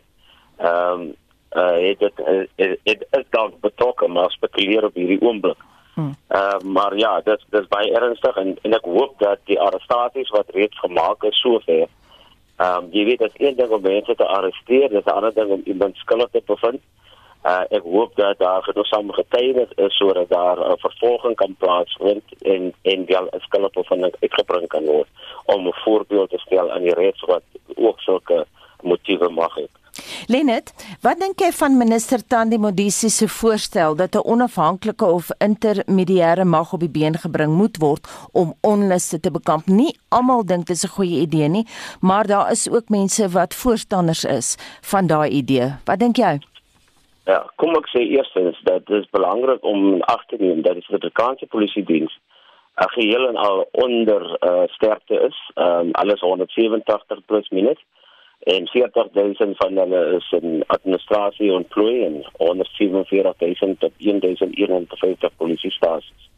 Ehm 0.59 1.01
um, 1.01 1.15
uh, 1.55 1.89
het 1.89 1.99
dit 1.99 2.19
uh, 2.19 2.77
het 2.85 3.07
is 3.11 3.27
dalk 3.31 3.61
betrokke 3.61 4.09
maar 4.09 4.31
spekuleer 4.31 4.85
op 4.85 4.95
hierdie 4.95 5.21
oomblik. 5.21 5.59
Hmm. 5.95 6.15
Uh, 6.29 6.59
maar 6.59 6.97
ja, 6.97 7.21
dit 7.21 7.45
dis 7.51 7.69
baie 7.69 7.93
ernstig 7.95 8.37
en 8.37 8.57
en 8.63 8.73
ek 8.75 8.85
hoop 8.85 9.19
dat 9.19 9.39
die 9.45 9.61
arrestasies 9.61 10.31
wat 10.31 10.51
reeds 10.51 10.79
gemaak 10.79 11.23
is 11.23 11.41
sover 11.41 11.87
ehm 12.57 12.85
um, 12.85 12.91
jy 12.95 13.05
weet 13.05 13.23
as 13.23 13.39
een 13.43 13.57
ding 13.57 13.71
om 13.71 13.83
mense 13.83 14.15
te 14.15 14.27
arresteer, 14.27 14.89
dis 14.89 15.05
'n 15.05 15.17
ander 15.19 15.35
ding 15.35 15.51
om 15.51 15.63
iemand 15.65 15.97
skuldig 15.97 16.31
te 16.31 16.43
bevind. 16.47 16.81
Uh, 17.45 17.65
ek 17.71 17.83
hoop 17.83 18.17
dat 18.17 18.39
daar 18.39 18.63
genoegsame 18.63 19.13
getuienis 19.13 19.73
is 19.77 19.97
sodat 19.97 20.29
daar 20.29 20.59
'n 20.59 20.71
uh, 20.71 20.77
vervolging 20.77 21.35
kan 21.35 21.55
plaasvind 21.59 22.25
en 22.43 22.73
en 22.83 23.07
wel 23.07 23.27
'n 23.31 23.41
skuldbevinding 23.41 24.15
uitgebring 24.21 24.67
kan 24.69 24.85
word 24.85 25.09
om 25.45 25.67
'n 25.67 25.81
voorbeeld 25.85 26.31
te 26.31 26.39
stel 26.39 26.73
aan 26.73 26.83
die 26.83 26.95
reeds 26.95 27.21
wat 27.21 27.43
ook 27.75 28.01
sulke 28.01 28.47
motiewe 28.83 29.29
mag 29.29 29.55
hê. 29.59 29.67
Lenet, 30.27 30.73
wat 31.05 31.21
dink 31.23 31.43
jy 31.43 31.51
van 31.55 31.77
minister 31.79 32.23
Tandi 32.27 32.59
Modisi 32.59 33.09
se 33.13 33.29
voorstel 33.29 33.95
dat 33.97 34.15
'n 34.17 34.27
onafhanklike 34.35 35.05
of 35.05 35.31
intermediêre 35.39 36.45
mag 36.45 36.73
op 36.73 36.81
die 36.81 36.89
been 36.89 37.15
gebring 37.15 37.53
moet 37.53 37.77
word 37.77 38.03
om 38.33 38.55
onluste 38.61 39.21
te 39.21 39.31
bekamp? 39.31 39.67
Nie 39.67 39.97
almal 40.09 40.45
dink 40.45 40.67
dit 40.67 40.77
is 40.77 40.85
'n 40.85 40.97
goeie 40.97 41.21
idee 41.21 41.49
nie, 41.49 41.67
maar 42.01 42.27
daar 42.27 42.51
is 42.51 42.71
ook 42.71 42.89
mense 42.89 43.29
wat 43.29 43.55
voorstanders 43.55 44.25
is 44.25 44.57
van 44.81 45.07
daai 45.07 45.31
idee. 45.31 45.73
Wat 45.85 45.99
dink 45.99 46.17
jy? 46.17 46.39
Ja, 47.25 47.47
kom 47.57 47.75
ek 47.77 47.89
sê 47.89 48.01
eerstens 48.01 48.61
dat 48.63 48.87
dit 48.87 49.03
is 49.03 49.11
belangrik 49.11 49.65
om 49.65 50.03
ag 50.03 50.27
te 50.27 50.37
neem 50.39 50.63
dat 50.63 50.75
die 50.75 50.83
Suid-Afrikaanse 50.83 51.47
Polisie 51.47 51.85
Diens 51.85 52.19
'n 52.77 52.91
geheel 52.91 53.29
en 53.29 53.37
al 53.37 53.69
onder 53.71 54.23
uh, 54.41 54.63
sterkte 54.67 55.15
is. 55.21 55.51
Ehm 55.55 55.87
um, 55.87 55.89
alles 55.93 56.21
187 56.21 57.25
plus 57.25 57.49
minus 57.49 57.81
en 58.45 58.67
40000 58.69 59.57
van 59.57 59.77
hulle 59.77 60.17
is 60.17 60.33
in 60.41 60.63
administrasie 60.67 61.53
ontplooi 61.53 62.05
en 62.05 62.25
147000 62.37 63.81
tot 63.81 63.93
1151 63.97 65.37
polisiestasies. 65.37 66.31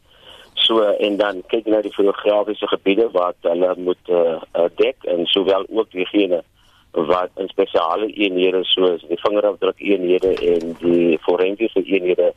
So 0.53 0.81
en 0.81 1.17
dan 1.17 1.43
kyk 1.51 1.67
jy 1.67 1.73
na 1.73 1.81
die 1.85 1.93
geografiese 1.93 2.67
gebiede 2.71 3.09
wat 3.11 3.35
hulle 3.47 3.73
moet 3.77 4.09
uh, 4.09 4.39
dek 4.79 5.03
en 5.11 5.25
sowel 5.25 5.67
ook 5.69 5.91
diegene 5.91 6.41
wat 6.91 7.29
in 7.35 7.51
spesiale 7.51 8.07
eenhede 8.07 8.63
soos 8.63 9.03
die 9.07 9.19
vingerafdruk 9.21 9.79
eenhede 9.83 10.33
en 10.53 10.73
die 10.79 11.19
forensiese 11.27 11.83
eenhede 11.83 12.31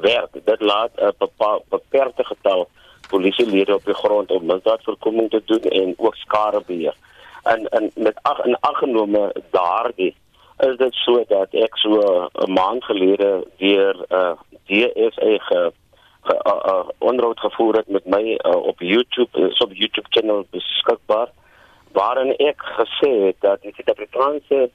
werk. 0.00 0.38
Dit 0.44 0.60
laat 0.60 0.92
'n 0.96 1.60
beperkte 1.68 2.24
getal 2.24 2.68
polisielede 3.08 3.74
op 3.74 3.84
die 3.84 3.94
grond 3.94 4.30
om 4.30 4.46
misdaadvoorkoming 4.46 5.30
te 5.30 5.42
doen 5.44 5.62
en 5.62 5.94
ook 5.96 6.14
skadebeheer. 6.14 6.94
En 7.46 7.68
en 7.68 7.90
met 7.94 8.18
ag 8.22 8.38
en 8.38 8.60
aggenome 8.60 9.34
daardie 9.50 10.14
is 10.58 10.76
dit 10.76 10.94
so 10.94 11.24
dat 11.28 11.52
ek 11.54 11.76
so 11.76 11.90
'n 12.32 12.52
maand 12.52 12.84
gelede 12.84 13.46
'n 13.58 14.04
uh, 14.08 14.32
DSA 14.66 15.32
ge 15.48 15.72
ge 16.26 16.34
uh, 16.46 16.60
uh, 16.66 16.88
onderhoud 16.98 17.40
gevoer 17.40 17.74
het 17.74 17.88
met 17.88 18.06
my 18.06 18.38
uh, 18.38 18.56
op 18.56 18.80
YouTube, 18.80 19.50
so 19.52 19.64
op 19.64 19.72
YouTube 19.72 20.08
kanaal 20.08 20.44
beskikbaar 20.50 21.28
waarin 21.92 22.36
ek 22.36 22.60
gesê 22.78 23.10
het 23.26 23.36
dat 23.40 23.62
die 23.62 23.72
Suid-Afrikaanse 23.74 24.70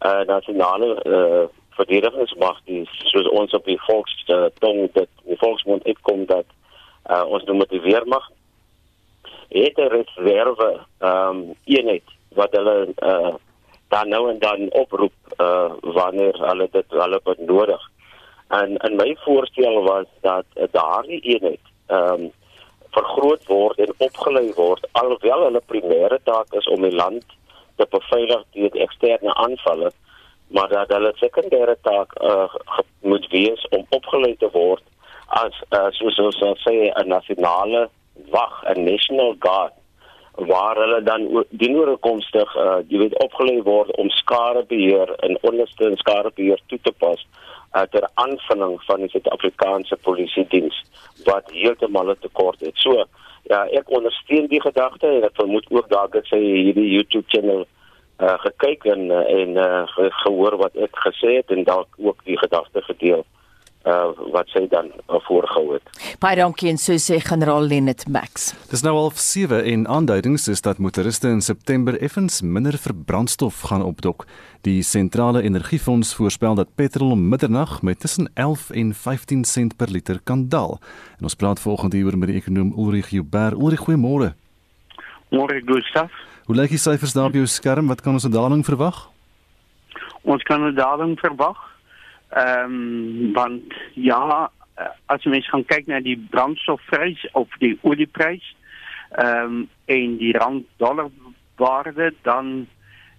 uh, 0.00 0.20
nasionale 0.26 0.90
uh, 1.04 1.44
verdedigingsmag 1.70 2.60
die 2.64 2.88
soos 2.92 3.28
ons 3.28 3.52
op 3.52 3.64
die 3.64 3.80
volks 3.86 4.24
uh, 4.26 4.44
tong 4.58 4.88
dit 4.92 5.10
die 5.24 5.38
volksmond 5.38 5.84
uitkom 5.84 6.26
dat 6.26 6.46
uh, 7.10 7.24
ons 7.28 7.44
noem 7.44 7.58
dit 7.58 7.76
die 7.76 7.84
weermag 7.90 8.30
het 9.48 9.78
'n 9.78 9.92
reserve 9.98 10.80
ehm 10.98 11.28
um, 11.28 11.54
eenheid 11.64 12.02
wat 12.34 12.52
hulle 12.58 12.76
uh, 13.12 13.34
dan 13.88 14.08
nou 14.08 14.30
en 14.30 14.38
dan 14.38 14.70
oproep 14.72 15.34
uh, 15.40 15.72
wanneer 15.80 16.38
hulle 16.48 16.68
dit 16.70 16.96
hulle 17.02 17.20
benodig 17.24 17.90
en 18.48 18.76
en 18.76 18.96
my 18.96 19.16
voorstel 19.24 19.82
was 19.82 20.06
dat 20.20 20.46
uh, 20.54 20.64
daardie 20.70 21.20
eenheid 21.20 21.64
ehm 21.86 22.24
um, 22.24 22.32
vergroot 22.94 23.46
word 23.50 23.78
en 23.82 23.94
opgelei 24.06 24.52
word 24.56 24.84
alhoewel 25.00 25.44
hulle 25.44 25.62
primêre 25.72 26.18
taak 26.28 26.52
is 26.60 26.66
om 26.74 26.82
die 26.86 26.94
land 26.94 27.24
te 27.76 27.86
beveilig 27.90 28.44
teen 28.56 28.82
eksterne 28.86 29.34
aanvalle 29.46 29.90
maar 30.56 30.68
dat 30.68 30.92
hulle 30.94 31.12
sekondêre 31.18 31.76
taak 31.88 32.14
uh, 32.22 32.54
moet 33.10 33.26
wees 33.32 33.66
om 33.70 33.86
opgelei 33.98 34.36
te 34.42 34.50
word 34.52 34.84
as 35.42 35.56
uh, 35.70 35.88
soos 35.98 36.20
ons 36.28 36.38
sê 36.66 36.76
'n 36.90 37.08
nasionale 37.16 37.88
wag 38.36 38.54
'n 38.74 38.84
national 38.84 39.34
guard 39.46 39.74
waar 40.36 40.76
hulle 40.76 41.02
dan 41.02 41.44
dienoorkomstig 41.50 42.56
uh, 42.56 42.78
jy 42.88 42.98
weet 43.04 43.18
opgelei 43.22 43.60
word 43.62 43.90
om 44.02 44.10
skadebeheer 44.10 45.14
en 45.26 45.38
onderste 45.46 45.86
en 45.86 45.96
skadebeheer 45.96 46.60
toe 46.66 46.78
te 46.82 46.92
pas 46.98 47.20
uh, 47.74 47.82
ter 47.90 48.08
aanvulling 48.14 48.80
van 48.86 49.04
die 49.04 49.10
Suid-Afrikaanse 49.12 49.96
Polisie 50.02 50.46
Diens 50.50 50.80
wat 51.24 51.52
heeltemal 51.54 52.14
te 52.20 52.28
kort 52.32 52.60
het. 52.60 52.74
So 52.82 53.04
ja, 53.50 53.62
ek 53.70 53.90
ondersteun 53.94 54.50
die 54.50 54.60
gedagte 54.60 55.06
en 55.06 55.28
ek 55.28 55.38
vermoed 55.38 55.70
ook 55.70 55.88
dalk 55.92 56.16
dat 56.16 56.26
sy 56.26 56.40
hierdie 56.42 56.90
YouTube 56.90 57.30
channel 57.30 57.62
uh, 58.18 58.34
gekyk 58.46 58.88
en 58.90 59.10
en 59.14 59.56
uh, 59.60 59.84
gehoor 60.24 60.58
wat 60.64 60.76
ek 60.76 60.98
gesê 61.06 61.38
het 61.38 61.54
en 61.54 61.66
dalk 61.68 61.94
ook 61.98 62.26
die 62.26 62.38
gedagte 62.42 62.82
gedeel 62.90 63.22
uh, 63.84 64.12
wat 64.32 64.48
sy 64.52 64.64
dan 64.72 64.90
uh, 64.92 65.20
voorgehou 65.26 65.76
het. 65.76 66.16
Baie 66.22 66.36
dankie 66.38 66.70
en 66.72 66.78
so 66.80 66.96
sê 67.00 67.20
generaal 67.22 67.66
Lenet 67.68 68.06
Max. 68.08 68.52
Dis 68.70 68.84
nou 68.86 68.94
al 68.96 69.10
7 69.14 69.62
en 69.72 69.86
aanduidings 69.88 70.48
is 70.48 70.64
dat 70.64 70.78
motoriste 70.78 71.28
in 71.28 71.42
September 71.44 71.98
effens 72.00 72.40
minder 72.42 72.78
vir 72.80 72.94
brandstof 73.06 73.60
gaan 73.70 73.84
opdok. 73.84 74.26
Die 74.64 74.82
sentrale 74.82 75.42
energiefonds 75.44 76.14
voorspel 76.16 76.54
dat 76.54 76.74
petrol 76.74 77.12
om 77.16 77.28
middernag 77.28 77.82
met 77.82 78.00
tussen 78.00 78.30
11 78.34 78.70
en 78.70 78.94
15 78.94 79.44
sent 79.44 79.76
per 79.76 79.90
liter 79.90 80.20
kan 80.24 80.48
daal. 80.48 80.78
En 81.18 81.28
ons 81.28 81.36
praat 81.36 81.60
volgende 81.60 81.96
uur 81.96 82.18
met 82.18 82.32
die 82.32 82.40
ekonom 82.40 82.72
Ulrich 82.76 83.10
Huber. 83.12 83.52
Ulrich, 83.52 83.84
goeiemôre. 83.84 84.32
Môre, 85.28 85.60
Gustav. 85.66 86.10
Hoe 86.44 86.56
lyk 86.56 86.74
die 86.74 86.78
syfers 86.78 87.12
daar 87.12 87.32
op 87.32 87.36
jou 87.36 87.46
skerm? 87.46 87.88
Wat 87.88 88.00
kan 88.00 88.12
ons 88.12 88.24
'n 88.24 88.30
daling 88.30 88.64
verwag? 88.64 89.08
Ons 90.22 90.42
kan 90.42 90.64
'n 90.64 90.74
daling 90.74 91.18
verwag 91.18 91.73
Ehm 92.34 92.64
um, 92.64 93.32
want 93.32 93.74
ja, 93.94 94.50
as 95.06 95.22
jy 95.22 95.30
mens 95.30 95.48
gaan 95.48 95.64
kyk 95.70 95.86
na 95.86 96.00
die 96.02 96.16
brandstofprys 96.30 97.20
of 97.38 97.52
die 97.62 97.76
olieprys 97.82 98.46
ehm 99.14 99.60
um, 99.60 99.68
en 99.86 100.16
die 100.18 100.32
rand 100.34 100.66
dollar 100.82 101.10
waarde 101.62 102.14
dan 102.22 102.66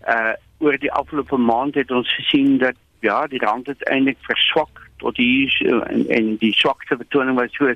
uh 0.07 0.33
oor 0.63 0.77
die 0.79 0.91
afgelope 0.91 1.37
maand 1.37 1.75
het 1.75 1.91
ons 1.91 2.11
gesien 2.15 2.57
dat 2.57 2.75
ja, 2.99 3.27
die 3.27 3.39
rand 3.39 3.67
het 3.67 3.83
eintlik 3.91 4.17
verswak 4.21 4.79
tot 4.97 5.17
hier 5.17 5.51
en, 5.87 6.05
en 6.09 6.29
die 6.39 6.53
swakste 6.55 6.95
betoning 6.95 7.35
was 7.39 7.55
so 7.55 7.73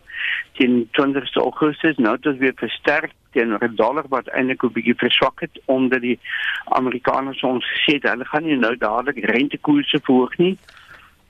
teen 0.57 0.87
20 0.91 1.35
Augustus 1.35 1.97
nou 1.97 2.15
dit 2.19 2.37
weer 2.37 2.55
versterk 2.55 3.15
teen 3.35 3.55
die 3.59 3.71
dollar 3.75 4.07
wat 4.09 4.27
eintlik 4.27 4.63
'n 4.63 4.73
bietjie 4.75 4.95
verswak 4.95 5.39
het 5.45 5.59
omdat 5.65 6.01
die 6.01 6.19
Amerikaners 6.79 7.43
ons 7.43 7.71
gesê 7.73 7.99
het 7.99 8.09
hulle 8.11 8.25
gaan 8.25 8.43
nie 8.43 8.55
nou 8.55 8.75
dadelik 8.77 9.23
rentekoerse 9.35 9.99
verhoog 10.03 10.37
nie 10.37 10.57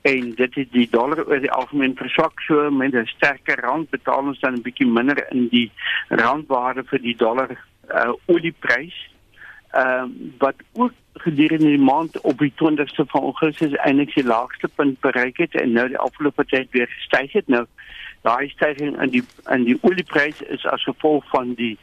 en 0.01 0.33
dit 0.35 0.57
is 0.57 0.69
die 0.71 0.87
dollar 0.89 1.25
oor 1.25 1.39
die 1.39 1.51
algemeen 1.51 1.95
verswak 1.95 2.39
so 2.47 2.69
met 2.71 2.93
'n 2.93 3.05
sterker 3.05 3.59
rand 3.59 3.89
betaal 3.89 4.31
ons 4.31 4.39
dan 4.39 4.53
'n 4.53 4.61
bietjie 4.61 4.87
minder 4.87 5.25
in 5.31 5.47
die 5.47 5.71
randwaarde 6.07 6.83
vir 6.83 7.01
die 7.01 7.15
dollar 7.15 7.49
uh 7.89 8.13
olieprys 8.25 8.97
ehm 9.71 10.03
uh, 10.03 10.07
wat 10.37 10.55
ook 10.73 10.93
gedurende 11.13 11.65
die 11.65 11.81
maand 11.81 12.21
op 12.21 12.37
die 12.37 12.53
20ste 12.55 13.03
van 13.05 13.21
Augustus 13.21 13.73
eintlik 13.73 14.13
die 14.13 14.23
laagste 14.23 14.67
punt 14.67 14.99
bereik 14.99 15.37
het 15.37 15.55
en 15.55 15.71
nou 15.71 15.87
die 15.87 15.97
afgelope 15.97 16.45
tyd 16.45 16.67
weer 16.71 16.87
gestyg 16.87 17.31
het. 17.31 17.47
Nou 17.47 17.65
daai 18.21 18.49
stygings 18.49 18.99
in 19.01 19.09
die 19.09 19.23
in 19.49 19.63
die 19.63 19.77
oliepryse 19.81 20.47
is 20.47 20.65
as 20.65 20.83
gevolg 20.83 21.25
van 21.29 21.53
die 21.53 21.77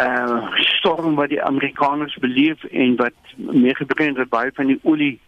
uh 0.00 0.52
storm 0.54 1.14
wat 1.14 1.28
die 1.28 1.42
Amerikaners 1.42 2.16
beleef 2.16 2.64
en 2.64 2.96
wat 2.96 3.34
meer 3.36 3.76
gebeur 3.76 4.18
het 4.18 4.28
baie 4.28 4.50
van 4.54 4.66
die 4.66 4.80
olie 4.82 5.20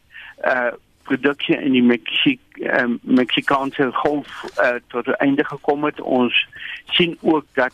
uh 0.44 0.72
produksie 1.02 1.56
in 1.56 1.72
die 1.72 1.82
Mexiek 1.82 2.40
uh, 2.56 2.86
Meksikaanse 3.02 3.90
golf 3.92 4.44
uh, 4.58 4.78
tot 4.88 5.08
einde 5.08 5.44
gekom 5.44 5.84
het. 5.84 6.00
Ons 6.00 6.46
sien 6.96 7.16
ook 7.20 7.46
dat 7.54 7.72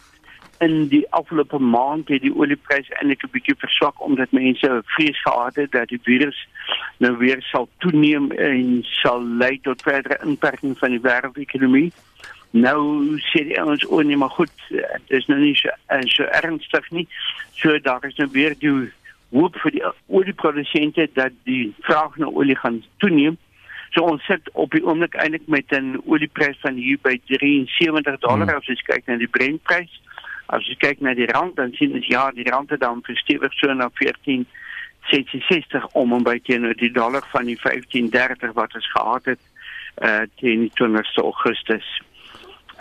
in 0.58 0.88
die 0.88 1.04
afgelope 1.10 1.58
maand 1.58 2.08
het 2.08 2.22
die 2.22 2.34
oliepryse 2.36 2.94
eintlik 2.94 3.22
'n 3.24 3.30
bietjie 3.32 3.54
verswak 3.58 4.02
omdat 4.02 4.30
mense 4.30 4.82
vrees 4.84 5.22
gehad 5.22 5.54
het 5.54 5.70
dat 5.72 5.88
die 5.88 6.00
virus 6.02 6.48
nou 6.98 7.16
weer 7.16 7.42
sal 7.42 7.68
toeneem 7.78 8.30
en 8.30 8.78
sal 8.82 9.24
lei 9.24 9.60
tot 9.60 9.82
verdere 9.82 10.18
inperking 10.24 10.78
van 10.78 10.90
die 10.90 11.00
wêreldekonomie. 11.00 11.92
Nou 12.50 13.18
sê 13.20 13.44
die 13.44 13.60
ouens 13.60 13.86
o 13.86 14.00
nee 14.00 14.16
maar 14.16 14.30
goed, 14.30 14.52
dit 14.68 15.18
is 15.18 15.26
nou 15.26 15.40
nie 15.40 15.54
so, 15.54 15.68
eh, 15.86 16.00
so 16.02 16.22
ernstig 16.22 16.90
nie. 16.90 17.08
So 17.52 17.78
daar 17.78 18.04
is 18.04 18.16
nou 18.16 18.28
weer 18.32 18.54
die 18.58 18.92
hoop 19.30 19.56
vir 19.62 19.70
die 19.70 19.84
olieprodusente 20.06 21.08
dat 21.14 21.32
die 21.44 21.74
vraag 21.80 22.16
na 22.16 22.26
olie 22.26 22.56
gaan 22.56 22.82
toeneem. 23.02 23.36
So 23.90 24.04
ons 24.04 24.24
sit 24.26 24.50
op 24.52 24.74
die 24.74 24.84
oomblik 24.84 25.14
eintlik 25.14 25.46
met 25.46 25.72
'n 25.72 26.02
olieprys 26.06 26.58
van 26.60 26.74
hier 26.74 26.98
by 27.02 27.20
73 27.24 28.18
dollar 28.18 28.48
hmm. 28.48 28.56
as 28.56 28.66
jy 28.66 28.76
kyk 28.84 29.06
na 29.06 29.16
die 29.16 29.28
Brentprys. 29.28 30.00
As 30.46 30.66
jy 30.66 30.76
kyk 30.78 31.00
na 31.00 31.14
die 31.14 31.26
rand 31.26 31.56
dan 31.56 31.72
sien 31.72 31.92
ons 31.92 32.06
ja, 32.06 32.30
die 32.30 32.50
rand 32.50 32.70
het 32.70 32.80
dan 32.80 33.02
verstewig 33.02 33.52
so 33.54 33.72
na 33.72 33.90
14 33.94 34.46
66 35.10 35.86
om 35.92 36.12
en 36.12 36.22
by 36.22 36.38
teenoor 36.42 36.74
die 36.74 36.90
dollar 36.90 37.22
van 37.30 37.44
die 37.44 37.58
1530 37.62 38.52
wat 38.52 38.74
ons 38.74 38.90
gehad 38.90 39.24
het 39.24 39.40
uh 40.02 40.26
teen 40.36 40.70
20 40.74 41.16
Augustus. 41.16 42.02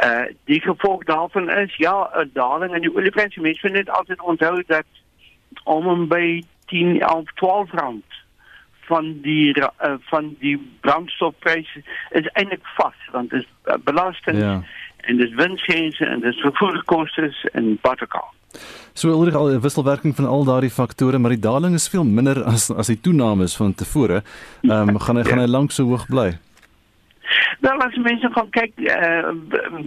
Uh 0.04 0.26
die 0.46 0.62
gevolg 0.62 1.04
daarvan 1.04 1.50
is 1.50 1.76
ja, 1.76 2.10
'n 2.14 2.30
daling 2.34 2.76
in 2.76 2.82
die 2.82 2.96
oliepryse. 2.96 3.42
Mense 3.42 3.68
moet 3.68 3.76
net 3.76 3.90
altyd 3.90 4.22
onthou 4.22 4.64
dat 4.68 4.86
om 5.64 5.88
en 5.88 6.08
by 6.08 6.44
10 6.66 7.10
of 7.10 7.34
12 7.34 7.72
rand 7.72 8.04
van 8.86 9.22
die 9.22 9.58
uh, 9.60 9.68
van 10.00 10.36
die 10.40 10.58
brandstofpryse 10.82 11.84
is 12.10 12.28
eintlik 12.34 12.66
vas 12.78 12.98
want 13.12 13.30
dit 13.30 13.42
is 13.42 13.48
uh, 13.66 13.74
belasting 13.84 14.38
ja. 14.38 14.62
en 14.98 15.18
dis 15.18 15.34
winsgrense 15.34 16.06
en 16.06 16.20
dis 16.20 16.42
vervoerkoste 16.46 17.34
en 17.52 17.78
buttercal. 17.82 18.30
So 18.94 19.12
alreeds 19.12 19.36
al 19.36 19.50
'n 19.52 19.62
wisselwerking 19.62 20.16
van 20.16 20.26
al 20.26 20.44
daardie 20.44 20.70
faktore, 20.70 21.18
maar 21.18 21.36
die 21.36 21.40
daling 21.40 21.74
is 21.74 21.88
veel 21.88 22.04
minder 22.04 22.44
as 22.44 22.72
as 22.72 22.88
die 22.88 23.02
toename 23.02 23.44
is 23.44 23.56
van 23.56 23.74
tevore. 23.74 24.24
Ehm 24.62 24.90
um, 24.90 25.00
gaan 25.00 25.18
hy 25.18 25.24
gaan 25.24 25.40
hy 25.40 25.48
lank 25.48 25.72
so 25.72 25.84
hoog 25.84 26.08
bly? 26.08 26.38
Nou 27.66 27.76
as 27.82 27.98
mense 27.98 28.30
gaan 28.32 28.50
kyk 28.50 28.74
uh, 28.86 29.34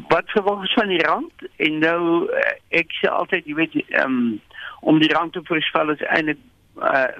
wat 0.08 0.30
verwag 0.34 0.64
is 0.64 0.76
van 0.78 0.88
die 0.88 1.02
rand 1.06 1.48
en 1.56 1.78
nou 1.78 2.02
uh, 2.26 2.52
ek 2.68 2.92
sê 3.00 3.10
altyd 3.10 3.46
jy 3.46 3.58
weet 3.58 3.80
um, 4.02 4.38
om 4.80 4.98
die 5.02 5.12
rand 5.12 5.32
te 5.32 5.42
voorspel 5.48 5.94
is 5.94 6.04
eintlik 6.08 6.40
uh, 6.82 7.10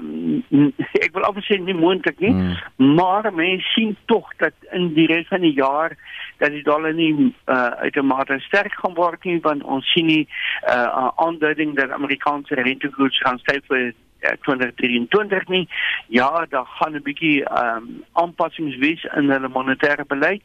ek 1.05 1.15
wil 1.15 1.27
afsê 1.29 1.59
nie 1.61 1.77
moontlik 1.77 2.21
nie 2.23 2.33
mm. 2.33 2.95
maar 2.99 3.31
mense 3.35 3.67
sien 3.75 3.97
tog 4.11 4.31
dat 4.43 4.55
in 4.77 4.93
die 4.99 5.07
res 5.11 5.29
van 5.31 5.45
die 5.47 5.55
jaar 5.57 5.97
dat 6.43 6.55
die 6.55 6.65
dollar 6.67 6.95
nie 6.95 7.13
uh, 7.19 7.71
uitermate 7.85 8.39
sterk 8.47 8.77
gaan 8.79 8.95
word 8.99 9.25
nie 9.27 9.39
want 9.47 9.65
ons 9.65 9.87
sien 9.93 10.07
nie 10.07 10.25
'n 10.25 10.75
uh, 10.75 11.11
aanduiding 11.17 11.75
dat 11.77 11.95
Amerikaanse 11.95 12.55
rentekoers 12.55 13.23
gaan 13.25 13.39
styg 13.45 13.65
vir 13.71 13.93
2023 14.21 15.49
nie. 15.49 15.69
Ja, 16.07 16.47
daar 16.49 16.67
gaan 16.67 16.95
'n 16.95 17.03
bietjie 17.03 17.45
ehm 17.45 17.77
um, 17.77 18.05
aanpassings 18.13 18.77
wees 18.77 19.05
in 19.05 19.31
hulle 19.31 19.49
monetêre 19.49 20.07
beleid. 20.07 20.43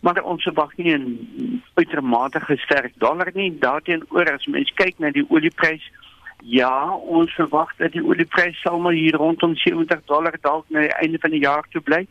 Maar 0.00 0.22
ons 0.22 0.42
verwag 0.42 0.76
nie 0.76 0.94
'n 0.94 1.62
uitermate 1.74 2.40
sterk 2.56 2.92
dollar 2.96 3.30
nie. 3.34 3.58
Daarteenoor 3.58 4.32
as 4.32 4.46
mens 4.46 4.72
kyk 4.74 4.98
na 4.98 5.10
die 5.10 5.26
oliepryse 5.28 5.90
Ja, 6.44 6.90
ons 6.94 7.32
verwag 7.34 7.72
dat 7.76 7.92
die 7.92 8.04
oliepryse 8.04 8.60
sal 8.60 8.78
maar 8.78 8.92
hier 8.92 9.16
rondom 9.16 9.56
70 9.56 10.04
dollar 10.04 10.36
dalk 10.40 10.68
na 10.68 10.80
die 10.80 10.92
einde 10.92 11.18
van 11.18 11.30
die 11.30 11.40
jaar 11.40 11.64
toe 11.70 11.80
bly. 11.80 12.06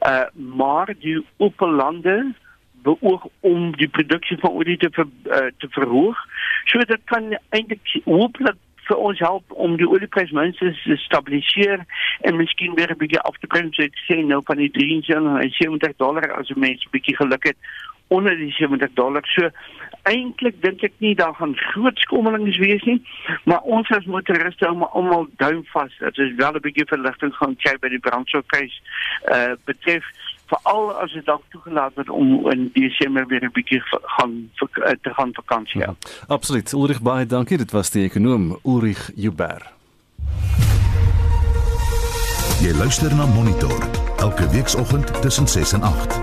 Uh 0.00 0.24
maar 0.34 0.94
die 0.98 1.26
opelande 1.36 2.34
beoog 2.82 3.26
om 3.40 3.76
die 3.76 3.88
produksie 3.88 4.38
van 4.38 4.50
olie 4.50 4.76
te 4.76 4.90
ver, 4.90 5.06
uh, 5.24 5.50
te 5.58 5.68
verhoog. 5.68 6.18
So 6.64 6.78
dit 6.78 7.02
kan 7.04 7.36
eintlik 7.48 8.00
hopelik 8.04 8.58
vir 8.88 8.96
ons 8.96 9.18
help 9.18 9.52
om 9.52 9.76
die 9.76 9.88
olieprys 9.88 10.30
minstens 10.30 10.82
te 10.82 10.96
stabiliseer 10.96 11.84
en 12.20 12.36
miskien 12.36 12.74
weer 12.74 12.90
'n 12.90 12.98
bietjie 12.98 13.20
af 13.20 13.36
te 13.40 13.46
bring 13.46 13.74
so 13.74 13.82
ek 13.82 13.98
sê 14.08 14.24
nou 14.24 14.40
van 14.46 14.56
die 14.56 14.70
73 14.70 15.96
dollar 15.96 16.32
as 16.32 16.50
'n 16.50 16.60
mens 16.60 16.84
'n 16.84 16.90
bietjie 16.90 17.16
geluk 17.16 17.44
het 17.44 17.56
onder 18.08 18.36
die 18.36 18.52
70 18.52 18.92
dollar. 18.94 19.22
So 19.26 19.50
eintlik 20.02 20.62
dink 20.62 20.82
ek 20.86 20.92
nie 21.02 21.14
daar 21.18 21.34
gaan 21.34 21.56
groot 21.72 21.98
skommelings 21.98 22.58
wees 22.62 22.82
nie, 22.86 23.00
maar 23.44 23.60
ons 23.60 23.90
as 23.90 24.06
motoriste 24.06 24.68
om 24.70 24.84
almal 24.86 25.26
duim 25.42 25.64
vas 25.72 25.92
dat 25.98 26.18
ons 26.18 26.36
wel 26.38 26.54
'n 26.54 26.62
bietjie 26.66 26.86
verligting 26.86 27.34
gaan 27.34 27.56
kry 27.56 27.74
by 27.80 27.88
die 27.88 28.04
brandstofprys 28.06 28.82
uh 29.34 29.54
betref 29.64 30.04
veral 30.46 30.92
as 31.02 31.12
dit 31.12 31.24
dalk 31.26 31.42
toegelaat 31.50 31.94
word 31.94 32.10
om 32.10 32.50
in 32.50 32.70
Desember 32.74 33.26
weer 33.26 33.44
'n 33.44 33.52
bietjie 33.52 33.82
gaan 34.16 34.50
eh, 34.60 34.92
te 35.02 35.14
gaan 35.14 35.34
vakansie 35.34 35.82
hou. 35.82 35.94
Ja, 36.00 36.26
absoluut. 36.26 36.72
Ulrich 36.72 37.02
baie 37.02 37.26
dankie. 37.26 37.58
Dit 37.58 37.70
was 37.70 37.90
die 37.90 38.04
ekonom 38.04 38.58
Ulrich 38.64 39.10
Juber. 39.14 39.62
Jy 42.60 42.72
luister 42.72 43.14
na 43.14 43.26
Monitor 43.26 43.82
elke 44.18 44.48
weekoggend 44.48 45.22
tussen 45.22 45.48
6 45.48 45.72
en 45.72 45.82
8. 45.82 46.18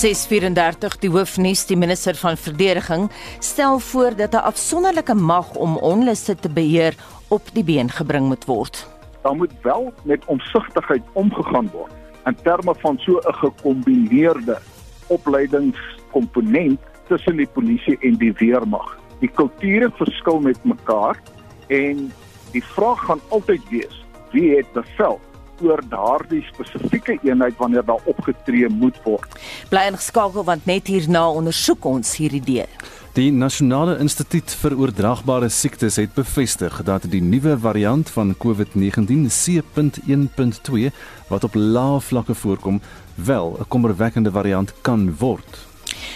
634 0.00 0.98
die 0.98 1.10
hoofnuus 1.10 1.66
die 1.66 1.76
minister 1.76 2.14
van 2.16 2.36
verdediging 2.36 3.10
stel 3.38 3.78
voor 3.78 4.16
dat 4.16 4.32
'n 4.32 4.44
afsonderlike 4.52 5.14
mag 5.14 5.54
om 5.54 5.76
onluste 5.76 6.36
te 6.36 6.48
beheer 6.48 6.94
op 7.28 7.42
die 7.52 7.64
been 7.64 7.90
gebring 7.90 8.26
moet 8.26 8.44
word 8.44 8.89
daar 9.22 9.36
moet 9.36 9.52
wel 9.62 9.92
met 10.02 10.24
omsigtigheid 10.24 11.02
omgegaan 11.12 11.70
word 11.72 11.92
in 12.24 12.36
terme 12.42 12.74
van 12.78 12.98
so 12.98 13.18
'n 13.18 13.34
gekombineerde 13.34 14.58
opleidingskomponent 15.06 16.80
tussen 17.08 17.36
die 17.36 17.46
polisie 17.46 17.98
en 18.00 18.14
die 18.14 18.32
weermag. 18.32 18.98
Die 19.20 19.30
kulture 19.30 19.90
verskil 19.98 20.40
met 20.40 20.64
mekaar 20.64 21.18
en 21.66 22.12
die 22.52 22.64
vraag 22.64 23.04
gaan 23.04 23.20
altyd 23.28 23.68
wees 23.68 24.04
wie 24.30 24.56
het 24.56 24.72
bevel 24.72 25.20
oor 25.60 25.82
daardie 25.88 26.42
spesifieke 26.52 27.18
eenheid 27.22 27.56
wanneer 27.56 27.84
daar 27.84 28.00
opgetree 28.04 28.68
moet 28.68 28.96
word. 29.04 29.28
Bly 29.68 29.90
ingeskakel 29.90 30.44
want 30.44 30.64
net 30.64 30.86
hierna 30.86 31.26
ondersoek 31.30 31.84
ons 31.84 32.16
hierdie 32.16 32.40
idee. 32.40 32.66
Die 33.10 33.32
Nasionale 33.34 33.96
Instituut 33.98 34.52
vir 34.54 34.76
Oordraagbare 34.78 35.48
Siektes 35.50 35.96
het 35.98 36.12
bevestig 36.14 36.76
dat 36.86 37.08
die 37.10 37.18
nuwe 37.18 37.56
variant 37.58 38.06
van 38.14 38.36
COVID-19 38.38 39.24
C.1.2 39.34 40.92
wat 41.26 41.46
op 41.48 41.56
lae 41.58 41.98
vlakke 42.06 42.36
voorkom, 42.38 42.78
wel 43.14 43.56
'n 43.58 43.66
kommerwekkende 43.68 44.30
variant 44.30 44.72
kan 44.82 45.16
word. 45.18 45.66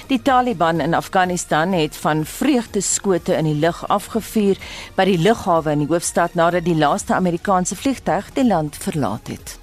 Die 0.07 0.22
Taliban 0.22 0.80
in 0.80 0.94
Afghanistan 0.94 1.72
het 1.72 1.96
van 1.96 2.24
vreugdeskote 2.24 3.35
in 3.35 3.44
die 3.44 3.59
lug 3.59 3.88
afgevuur 3.88 4.57
by 4.94 5.04
die 5.04 5.18
lughawe 5.18 5.70
in 5.70 5.78
die 5.78 5.90
hoofstad 5.90 6.35
nadat 6.35 6.64
die 6.64 6.78
laaste 6.78 7.14
Amerikaanse 7.14 7.76
vliegtuig 7.76 8.33
die 8.33 8.46
land 8.46 8.76
verlaat 8.76 9.26
het. 9.26 9.59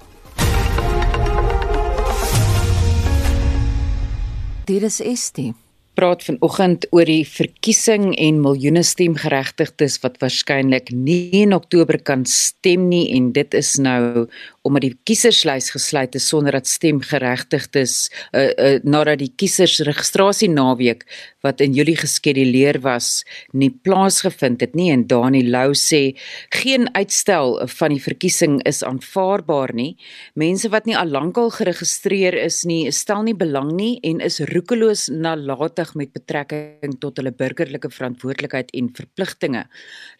Dit 4.64 4.82
is 4.82 5.00
Estie 5.00 5.54
praat 5.98 6.24
vanoggend 6.24 6.86
oor 6.90 7.08
die 7.08 7.24
verkiesing 7.28 8.12
en 8.16 8.40
miljoene 8.44 8.82
stemgeregtigdes 8.86 9.98
wat 10.04 10.18
waarskynlik 10.22 10.92
nie 10.94 11.42
in 11.42 11.52
Oktober 11.56 11.98
kan 12.00 12.24
stem 12.28 12.88
nie 12.88 13.04
en 13.16 13.32
dit 13.36 13.54
is 13.58 13.74
nou 13.82 14.26
omdat 14.62 14.84
die 14.86 14.96
kieserslys 15.08 15.72
gesluit 15.74 16.14
is 16.14 16.28
sonder 16.30 16.54
dat 16.54 16.70
stemgeregtigdes 16.70 17.96
uh, 18.30 18.50
uh, 18.50 18.76
nadat 18.86 19.18
die 19.22 19.32
kiesersregistrasie 19.34 20.50
naweek 20.52 21.02
wat 21.42 21.60
in 21.64 21.74
Julie 21.74 21.96
geskeduleer 21.98 22.78
was 22.84 23.24
nie 23.52 23.70
plaasgevind 23.70 24.62
het 24.62 24.76
nie 24.78 24.90
en 24.94 25.04
Dani 25.10 25.42
Lou 25.48 25.74
sê 25.78 26.14
geen 26.54 26.86
uitstel 26.94 27.58
van 27.74 27.94
die 27.94 28.02
verkiesing 28.02 28.60
is 28.68 28.82
aanvaarbaar 28.86 29.74
nie. 29.74 29.96
Mense 30.38 30.70
wat 30.72 30.86
nie 30.86 30.96
al 30.98 31.10
lankal 31.10 31.50
geregistreer 31.54 32.36
is 32.38 32.62
nie, 32.68 32.86
stel 32.94 33.26
nie 33.26 33.36
belang 33.38 33.72
nie 33.74 33.96
en 34.06 34.22
is 34.22 34.38
roekeloos 34.52 35.08
nalatig 35.10 35.94
met 35.98 36.14
betrekking 36.14 36.94
tot 37.02 37.18
hulle 37.18 37.34
burgerlike 37.34 37.90
verantwoordelikheid 37.90 38.70
en 38.78 38.92
verpligtinge. 38.94 39.66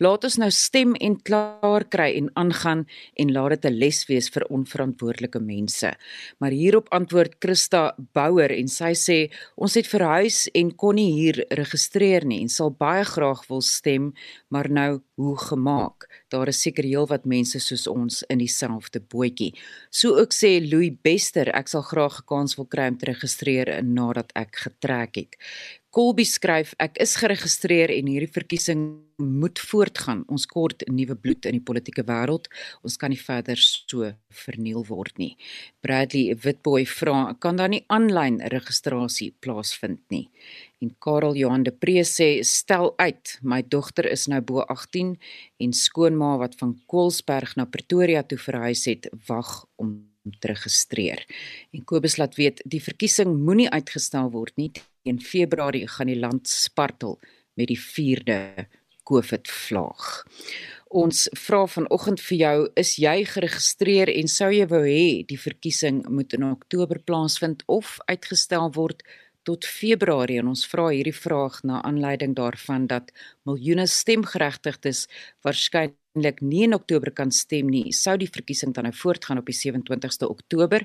Laat 0.03 0.27
ons 0.27 0.41
nou 0.43 0.51
stem 0.51 0.97
en 0.99 1.17
klaar 1.23 1.87
kry 1.93 2.11
en 2.19 2.31
aangaan 2.43 2.87
en 3.23 3.33
laat 3.33 3.61
dit 3.61 3.71
'n 3.71 3.79
les 3.79 4.05
wees 4.09 4.32
vir 4.35 4.47
onverantwoordelike 4.49 5.41
mense. 5.41 5.93
Maar 6.39 6.57
hierop 6.57 6.89
antwoord 6.91 7.37
Christa 7.41 7.95
Bouwer 8.17 8.53
en 8.55 8.69
sy 8.69 8.93
sê 8.99 9.19
ons 9.57 9.75
het 9.79 9.89
verhuis 9.89 10.47
en 10.55 10.73
kon 10.75 10.97
nie 10.99 11.13
hier 11.15 11.43
registreer 11.51 12.27
nie 12.29 12.43
en 12.43 12.53
sal 12.53 12.73
baie 12.73 13.05
graag 13.05 13.45
wil 13.49 13.63
stem, 13.63 14.13
maar 14.49 14.71
nou 14.71 15.01
hoe 15.21 15.37
gemaak? 15.39 16.09
Daar 16.33 16.49
is 16.49 16.63
seker 16.65 16.85
heelwat 16.85 17.27
mense 17.29 17.61
soos 17.61 17.87
ons 17.91 18.23
in 18.33 18.41
dieselfde 18.43 19.03
bootjie. 19.13 19.53
So 19.91 20.17
ook 20.19 20.35
sê 20.35 20.57
Louis 20.65 20.97
Bester, 21.05 21.51
ek 21.55 21.69
sal 21.69 21.85
graag 21.87 22.21
'n 22.21 22.27
kans 22.27 22.57
wil 22.57 22.67
kry 22.67 22.89
om 22.89 22.99
te 22.99 23.07
registreer 23.07 23.83
nadat 23.83 24.33
ek 24.35 24.57
getrek 24.67 25.17
het. 25.17 25.37
Colby 25.93 26.25
skryf 26.25 26.71
ek 26.81 26.95
is 27.05 27.19
geregistreer 27.21 27.91
en 27.93 28.07
hierdie 28.09 28.33
verkiesing 28.33 28.85
moet 29.21 29.59
voortgaan. 29.61 30.23
Ons 30.33 30.47
kort 30.49 30.81
nuwe 30.89 31.13
bloed 31.21 31.45
in 31.45 31.59
die 31.59 31.65
politieke 31.69 32.01
wêreld. 32.09 32.47
Ons 32.81 32.97
kan 32.97 33.13
nie 33.13 33.21
verder 33.21 33.61
so 33.61 34.09
verniel 34.33 34.87
word 34.89 35.21
nie. 35.21 35.35
Bradley 35.85 36.33
Witboy 36.33 36.87
vra 36.89 37.35
kan 37.45 37.61
daar 37.61 37.69
nie 37.69 37.83
aanlyn 37.93 38.41
registrasie 38.55 39.35
plaasvind 39.45 40.01
nie. 40.15 40.31
En 40.81 40.95
Karel 40.97 41.37
Johan 41.37 41.67
de 41.69 41.75
Pre 41.77 42.07
sê 42.09 42.31
stel 42.41 42.95
uit, 42.97 43.35
my 43.45 43.61
dogter 43.61 44.09
is 44.09 44.25
nou 44.33 44.41
bo 44.41 44.65
18 44.73 45.13
en 45.61 45.77
skoonma 45.77 46.39
wat 46.41 46.57
van 46.63 46.73
Koelsberg 46.89 47.53
na 47.61 47.69
Pretoria 47.69 48.25
toe 48.25 48.41
verhuis 48.41 48.87
het, 48.89 49.13
wag 49.29 49.61
om 49.77 49.93
te 50.39 50.51
registreer. 50.53 51.25
En 51.75 51.85
Kobus 51.85 52.17
laat 52.21 52.37
weet 52.39 52.63
die 52.65 52.83
verkiesing 52.83 53.35
moenie 53.39 53.71
uitgestel 53.71 54.31
word 54.35 54.57
nie 54.61 54.71
in 55.09 55.19
Februarie 55.21 55.89
gaan 55.91 56.11
die 56.11 56.19
land 56.19 56.49
spartel 56.49 57.19
met 57.59 57.69
die 57.73 57.79
4de 57.81 58.67
COVID 59.09 59.51
vlaag. 59.51 60.07
Ons 60.93 61.25
vra 61.47 61.65
vanoggend 61.67 62.21
vir 62.21 62.39
jou, 62.39 62.57
is 62.77 62.95
jy 63.01 63.25
geregistreer 63.27 64.13
en 64.13 64.29
sou 64.29 64.51
jy 64.53 64.67
wou 64.69 64.83
hê 64.85 65.25
die 65.27 65.41
verkiesing 65.41 66.03
moet 66.13 66.37
in 66.37 66.45
Oktober 66.51 67.01
plaasvind 67.01 67.65
of 67.67 67.97
uitgestel 68.11 68.71
word 68.77 69.03
tot 69.49 69.67
Februarie 69.67 70.39
en 70.39 70.53
ons 70.53 70.67
vra 70.71 70.91
hierdie 70.93 71.17
vraag 71.17 71.63
na 71.67 71.81
aanleiding 71.83 72.37
daarvan 72.39 72.87
dat 72.91 73.11
miljoene 73.49 73.89
stemgeregtigdes 73.91 75.09
waarskynlik 75.43 75.97
nie 76.15 76.65
in 76.65 76.75
Oktober 76.75 77.11
kan 77.13 77.31
stem 77.33 77.71
nie, 77.73 77.93
sou 77.93 78.19
die 78.21 78.29
verkiesing 78.29 78.75
dan 78.77 78.85
nou 78.85 78.93
voortgaan 78.93 79.39
op 79.41 79.47
die 79.49 79.57
27ste 79.57 80.29
Oktober 80.29 80.85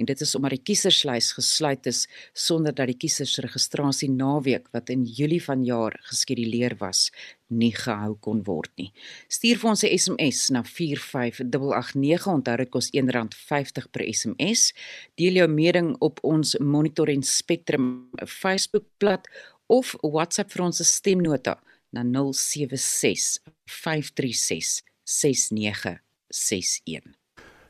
en 0.00 0.06
dit 0.08 0.20
is 0.24 0.34
omdat 0.34 0.54
die 0.56 0.62
kieserslys 0.70 1.34
gesluit 1.36 1.86
is 1.86 2.06
sonder 2.32 2.74
dat 2.74 2.88
die 2.88 2.96
kiesersregistrasie 2.96 4.08
naweek 4.10 4.70
wat 4.72 4.90
in 4.90 5.04
Julie 5.04 5.42
vanjaar 5.44 5.98
geskeduleer 6.08 6.78
was 6.80 7.10
nie 7.48 7.70
gehou 7.76 8.16
kon 8.24 8.40
word 8.44 8.72
nie. 8.80 8.90
Stuur 9.28 9.60
vir 9.60 9.70
ons 9.70 9.84
'n 9.84 9.98
SMS 9.98 10.50
na 10.50 10.62
45889 10.64 12.26
onthou 12.26 12.56
dit 12.56 12.70
kos 12.70 12.90
R1.50 12.90 13.90
per 13.92 14.02
SMS. 14.02 14.72
Deel 15.16 15.34
jou 15.34 15.48
mening 15.48 15.96
op 16.00 16.18
ons 16.22 16.58
Monitor 16.58 17.08
en 17.08 17.22
Spectrum 17.22 18.10
Facebookblad 18.26 19.28
of 19.68 19.94
WhatsApp 20.02 20.50
vir 20.50 20.64
ons 20.64 20.82
stemnota 20.82 21.60
na 21.92 22.02
076 22.02 23.38
536 23.68 24.82
6961. 25.04 27.16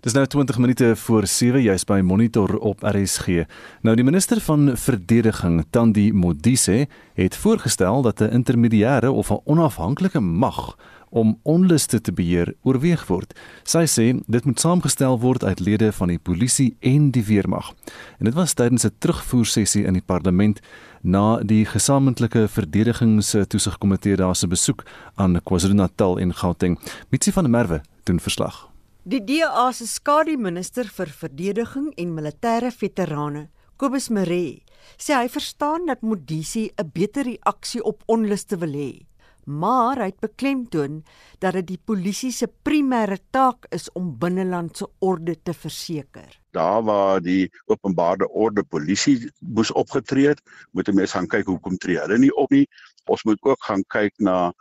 Dis 0.01 0.15
nou 0.15 0.27
20 0.27 0.59
minute 0.59 0.97
voor 0.97 1.27
7 1.27 1.63
jy's 1.63 1.85
by 1.85 1.99
Monitor 2.07 2.55
op 2.63 2.85
RSG. 2.87 3.43
Nou 3.83 3.97
die 3.99 4.05
minister 4.07 4.39
van 4.41 4.77
verdediging, 4.79 5.65
Tandi 5.75 6.13
Modise, 6.13 6.87
het 7.19 7.37
voorgestel 7.37 8.03
dat 8.03 8.21
'n 8.21 8.31
intermediêre 8.31 9.11
of 9.11 9.31
'n 9.31 9.41
onafhanklike 9.45 10.21
mag 10.21 10.77
om 11.11 11.41
onluste 11.43 12.01
te 12.01 12.13
beheer 12.13 12.55
oorweeg 12.63 13.07
word. 13.07 13.39
Sy 13.63 13.85
sê 13.87 14.23
dit 14.27 14.45
moet 14.45 14.61
saamgestel 14.61 15.21
word 15.21 15.45
uit 15.45 15.61
lede 15.61 15.93
van 15.93 16.09
die 16.09 16.19
polisie 16.19 16.77
en 16.81 17.11
die 17.11 17.25
weermag. 17.25 17.75
En 18.19 18.25
dit 18.25 18.35
was 18.35 18.55
tydens 18.55 18.85
'n 18.85 18.95
terugvoersessie 18.99 19.85
in 19.85 19.93
die 19.93 20.07
parlement 20.07 20.61
na 21.03 21.41
die 21.43 21.65
gesamentlike 21.67 22.49
verdedigingstoesigkomitee 22.49 24.17
daar 24.17 24.37
se 24.37 24.47
besoek 24.47 24.85
aan 25.15 25.41
KwaZulu-Natal 25.43 26.19
en 26.19 26.35
Gauteng. 26.35 26.79
Mitsi 27.11 27.33
van 27.33 27.45
der 27.45 27.53
Merwe 27.53 27.81
doen 28.05 28.21
verslag. 28.21 28.69
Die 29.09 29.25
DA 29.25 29.73
se 29.73 29.87
skademinister 29.87 30.85
vir 30.93 31.09
verdediging 31.09 31.93
en 31.97 32.15
militêre 32.15 32.71
veterane, 32.71 33.49
Kobus 33.77 34.11
Maree, 34.11 34.65
sê 34.99 35.15
hy 35.15 35.29
verstaan 35.33 35.87
dat 35.87 36.03
Modisi 36.03 36.71
'n 36.77 36.91
beter 36.93 37.25
reaksie 37.25 37.83
op 37.83 38.03
onluste 38.07 38.59
wil 38.59 38.73
hê, 38.73 39.08
maar 39.49 39.99
hy 39.99 40.11
het 40.11 40.21
beklemtoon 40.21 41.01
dat 41.43 41.57
dit 41.59 41.67
die 41.73 41.81
polisie 41.91 42.31
se 42.33 42.47
primêre 42.47 43.19
taak 43.33 43.67
is 43.75 43.89
om 43.99 44.13
binnelandse 44.21 44.87
orde 45.01 45.35
te 45.43 45.55
verseker. 45.57 46.29
Daar 46.53 46.83
waar 46.85 47.21
die 47.25 47.49
openbare 47.67 48.29
orde 48.29 48.63
polisie 48.63 49.31
moes 49.41 49.73
opgetree 49.73 50.29
het, 50.29 50.43
moet 50.73 50.89
'n 50.89 50.95
mens 50.95 51.13
gaan 51.13 51.29
kyk 51.29 51.47
hoekom 51.47 51.77
tree 51.77 51.99
hulle 51.99 52.19
nie 52.19 52.35
op 52.37 52.51
nie. 52.51 52.67
Ons 53.07 53.25
moet 53.25 53.39
ook 53.43 53.65
gaan 53.65 53.85
kyk 53.89 54.13
na 54.19 54.53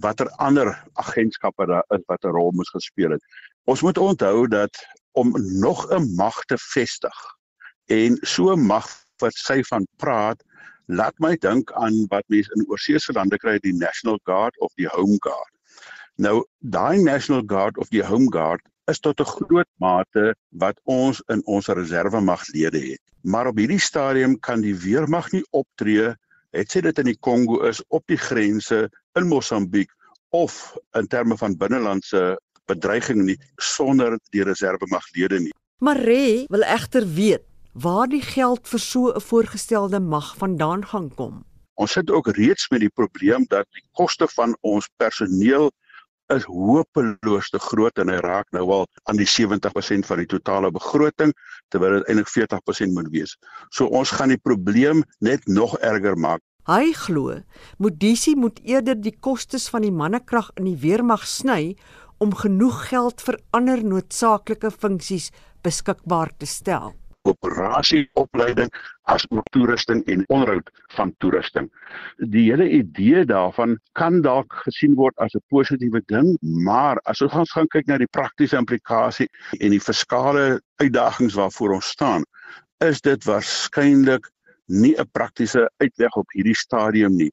watter 0.00 0.28
ander 0.36 0.84
agentskappe 0.92 1.66
daar 1.66 1.84
is 1.88 2.04
wat 2.06 2.24
'n 2.24 2.36
rol 2.36 2.52
moes 2.52 2.70
gespeel 2.70 3.10
het. 3.10 3.22
Ons 3.64 3.82
moet 3.82 3.98
onthou 3.98 4.46
dat 4.48 4.86
om 5.12 5.32
nog 5.60 5.90
'n 5.90 6.14
mag 6.16 6.44
te 6.44 6.58
vestig 6.58 7.16
en 7.86 8.18
so 8.22 8.56
mag 8.56 8.86
wat 9.18 9.34
sy 9.34 9.62
van 9.62 9.86
praat, 9.96 10.42
laat 10.86 11.14
my 11.18 11.36
dink 11.40 11.72
aan 11.72 12.04
wat 12.12 12.24
mense 12.28 12.52
in 12.56 12.66
oorseese 12.68 13.12
lande 13.12 13.38
kry, 13.38 13.58
die 13.58 13.74
National 13.76 14.18
Guard 14.28 14.58
of 14.60 14.72
die 14.76 14.88
Home 14.92 15.16
Guard. 15.24 15.52
Nou, 16.16 16.44
daai 16.60 17.02
National 17.02 17.42
Guard 17.46 17.78
of 17.78 17.88
die 17.88 18.04
Home 18.04 18.30
Guard 18.30 18.62
is 18.90 19.00
tot 19.00 19.20
'n 19.20 19.24
groot 19.24 19.70
mate 19.78 20.34
wat 20.50 20.80
ons 20.84 21.22
in 21.28 21.40
ons 21.46 21.68
reservemaglede 21.68 22.80
het. 22.90 23.00
Maar 23.22 23.46
op 23.46 23.56
hierdie 23.56 23.80
stadium 23.80 24.38
kan 24.40 24.60
die 24.60 24.76
weermag 24.76 25.32
nie 25.32 25.44
optree, 25.50 26.14
het 26.52 26.70
sê 26.70 26.80
dit 26.80 26.98
in 26.98 27.04
die 27.04 27.18
Kongo 27.20 27.62
is 27.64 27.82
op 27.88 28.02
die 28.06 28.18
grense 28.20 28.90
in 29.14 29.28
Mosambiek 29.28 29.90
of 30.30 30.76
in 30.92 31.06
terme 31.06 31.36
van 31.36 31.56
binnelandse 31.56 32.38
bedreiging 32.66 33.24
nie 33.24 33.38
sonder 33.56 34.18
die 34.30 34.42
reservemaglede 34.42 35.40
nie. 35.40 35.54
Maree 35.78 36.44
wil 36.48 36.62
egter 36.62 37.06
weet 37.14 37.42
waar 37.74 38.06
die 38.08 38.22
geld 38.22 38.68
vir 38.68 38.80
so 38.80 39.12
'n 39.12 39.20
voorgestelde 39.20 40.00
mag 40.00 40.36
vandaan 40.36 40.86
gaan 40.86 41.14
kom. 41.14 41.44
Ons 41.74 41.92
sit 41.92 42.10
ook 42.10 42.28
reeds 42.28 42.68
met 42.70 42.80
die 42.80 42.94
probleem 42.94 43.44
dat 43.48 43.66
die 43.74 43.82
koste 43.92 44.28
van 44.28 44.56
ons 44.60 44.88
personeel 44.96 45.70
is 46.32 46.44
hopeloos 46.44 47.50
te 47.50 47.58
groot 47.58 47.98
en 47.98 48.08
hy 48.08 48.20
raak 48.24 48.46
nou 48.52 48.64
al 48.70 48.86
aan 49.10 49.16
die 49.16 49.28
70% 49.28 50.06
van 50.06 50.22
die 50.22 50.30
totale 50.30 50.70
begroting 50.70 51.34
terwyl 51.68 51.98
dit 51.98 52.08
eintlik 52.08 52.30
40% 52.32 52.94
moet 52.94 53.10
wees. 53.12 53.36
So 53.70 53.86
ons 53.86 54.10
gaan 54.10 54.32
die 54.32 54.40
probleem 54.40 55.04
net 55.20 55.46
nog 55.46 55.76
erger 55.78 56.16
maak. 56.16 56.40
Hy 56.64 56.94
glo 56.96 57.42
Modisi 57.76 58.34
moet 58.34 58.60
eerder 58.64 58.96
die 58.96 59.16
kostes 59.20 59.68
van 59.68 59.82
die 59.82 59.92
mannekrag 59.92 60.50
in 60.56 60.64
die 60.64 60.80
weermag 60.80 61.26
sny 61.26 61.76
om 62.18 62.32
genoeg 62.32 62.88
geld 62.88 63.20
vir 63.20 63.40
ander 63.50 63.82
noodsaaklike 63.84 64.70
funksies 64.70 65.30
beskikbaar 65.64 66.32
te 66.38 66.46
stel. 66.46 66.94
Operasie 67.24 68.08
opleiding 68.20 68.68
as 69.08 69.24
ook 69.30 69.46
toerusting 69.52 70.02
en 70.12 70.24
onderhoud 70.28 70.70
van 70.96 71.14
toerusting. 71.18 71.70
Die 72.18 72.50
hele 72.50 72.68
idee 72.68 73.24
daarvan 73.24 73.78
kan 73.92 74.20
dalk 74.20 74.52
gesien 74.66 74.94
word 74.94 75.16
as 75.24 75.34
'n 75.34 75.44
positiewe 75.48 76.02
ding, 76.06 76.36
maar 76.40 77.00
as 77.04 77.22
ons 77.22 77.52
gaan 77.52 77.68
kyk 77.68 77.86
na 77.86 77.98
die 77.98 78.12
praktiese 78.12 78.56
implikasie 78.56 79.28
en 79.60 79.70
die 79.70 79.80
fiskale 79.80 80.60
uitdagings 80.76 81.34
waarvoor 81.34 81.74
ons 81.80 81.88
staan, 81.96 82.24
is 82.80 83.00
dit 83.00 83.24
waarskynlik 83.24 84.28
nie 84.66 84.94
'n 84.98 85.08
praktiese 85.12 85.70
uitweg 85.78 86.16
op 86.16 86.30
hierdie 86.32 86.56
stadium 86.56 87.16
nie. 87.16 87.32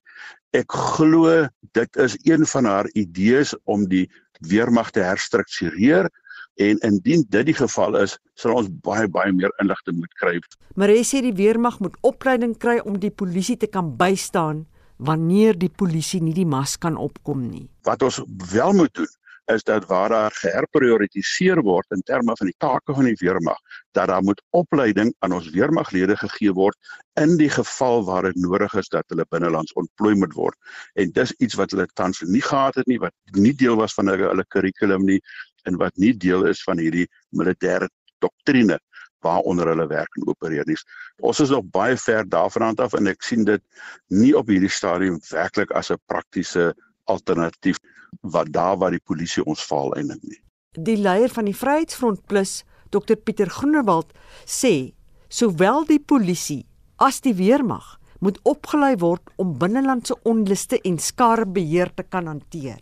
Ek 0.54 0.72
glo 0.72 1.48
dit 1.72 1.96
is 1.96 2.18
een 2.24 2.46
van 2.46 2.66
haar 2.66 2.88
idees 2.94 3.56
om 3.64 3.88
die 3.88 4.10
weermag 4.40 4.92
te 4.92 5.00
herstruktureer 5.00 6.10
en 6.56 6.82
indien 6.88 7.24
dit 7.30 7.46
die 7.46 7.56
geval 7.56 7.96
is, 8.02 8.18
sal 8.36 8.56
ons 8.60 8.70
baie 8.84 9.08
baie 9.08 9.32
meer 9.34 9.54
inligting 9.64 9.98
moet 10.00 10.14
kry. 10.20 10.36
Maar 10.76 10.94
hy 10.94 11.04
sê 11.08 11.22
die 11.24 11.36
weermag 11.38 11.80
moet 11.80 11.98
opleiding 12.02 12.58
kry 12.58 12.80
om 12.86 13.00
die 13.00 13.14
polisie 13.14 13.58
te 13.58 13.68
kan 13.68 13.96
bystaan 13.98 14.66
wanneer 15.02 15.58
die 15.58 15.72
polisie 15.72 16.22
nie 16.22 16.36
die 16.38 16.46
mas 16.46 16.78
kan 16.78 16.98
opkom 16.98 17.48
nie. 17.50 17.68
Wat 17.88 18.04
ons 18.06 18.22
wel 18.52 18.74
moet 18.78 18.94
doen 18.94 19.10
is 19.52 19.64
dat 19.64 19.86
waar 19.86 20.10
daar 20.10 20.32
geherprioritiseer 20.32 21.62
word 21.62 21.86
in 21.90 22.02
terme 22.02 22.36
van 22.38 22.48
die 22.48 22.56
take 22.58 22.94
van 22.94 23.08
die 23.10 23.18
weermag, 23.20 23.58
dat 23.92 24.08
daar 24.08 24.24
moet 24.24 24.42
opleiding 24.50 25.14
aan 25.20 25.34
ons 25.36 25.50
weermaglede 25.50 26.16
gegee 26.18 26.54
word 26.54 26.78
in 27.20 27.36
die 27.38 27.50
geval 27.50 28.06
waar 28.06 28.30
dit 28.30 28.38
nodig 28.40 28.74
is 28.80 28.90
dat 28.90 29.04
hulle 29.12 29.26
binnelands 29.30 29.74
ontplooi 29.74 30.16
moet 30.16 30.34
word. 30.34 30.58
En 30.94 31.12
dis 31.12 31.34
iets 31.38 31.58
wat 31.60 31.72
hulle 31.76 31.88
tans 31.94 32.22
nie 32.22 32.44
gehad 32.46 32.76
het 32.80 32.88
nie, 32.88 33.00
wat 33.00 33.14
nie 33.36 33.54
deel 33.58 33.76
was 33.76 33.94
van 33.98 34.14
hulle 34.14 34.30
hulle 34.30 34.46
kurrikulum 34.48 35.06
nie 35.10 35.20
en 35.66 35.78
wat 35.82 35.98
nie 35.98 36.14
deel 36.14 36.46
is 36.50 36.64
van 36.64 36.82
hierdie 36.82 37.08
militêre 37.30 37.90
doktrine 38.22 38.80
waaronder 39.22 39.70
hulle 39.72 39.88
werk 39.88 40.18
en 40.18 40.28
opereer 40.28 40.66
nie. 40.66 40.78
Ons 41.22 41.42
is 41.44 41.52
nog 41.54 41.68
baie 41.74 41.98
ver 41.98 42.26
daarvan 42.30 42.78
af 42.82 42.96
en 42.98 43.10
ek 43.12 43.22
sien 43.26 43.46
dit 43.46 43.62
nie 44.10 44.34
op 44.38 44.50
hierdie 44.50 44.72
stadium 44.72 45.20
werklik 45.30 45.72
as 45.78 45.92
'n 45.92 46.02
praktiese 46.08 46.74
alternatief 47.06 47.78
wat 48.22 48.52
daar 48.52 48.78
waar 48.78 48.92
die 48.92 49.06
polisie 49.06 49.44
ons 49.46 49.62
faal 49.62 49.94
eintlik 49.96 50.24
nie. 50.24 50.42
Die 50.72 50.98
leier 50.98 51.30
van 51.30 51.46
die 51.46 51.56
Vryheidsfront 51.56 52.26
Plus, 52.28 52.64
Dr 52.90 53.16
Pieter 53.16 53.50
Groenewald, 53.50 54.14
sê 54.46 54.94
sowel 55.30 55.86
die 55.86 56.00
polisie 56.00 56.66
as 56.98 57.22
die 57.22 57.34
weermag 57.34 58.00
moet 58.20 58.40
opgelei 58.44 58.96
word 59.02 59.22
om 59.42 59.58
binnelandse 59.58 60.16
onluste 60.24 60.80
en 60.86 61.00
skarebeheer 61.00 61.94
te 61.96 62.04
kan 62.04 62.28
hanteer. 62.28 62.82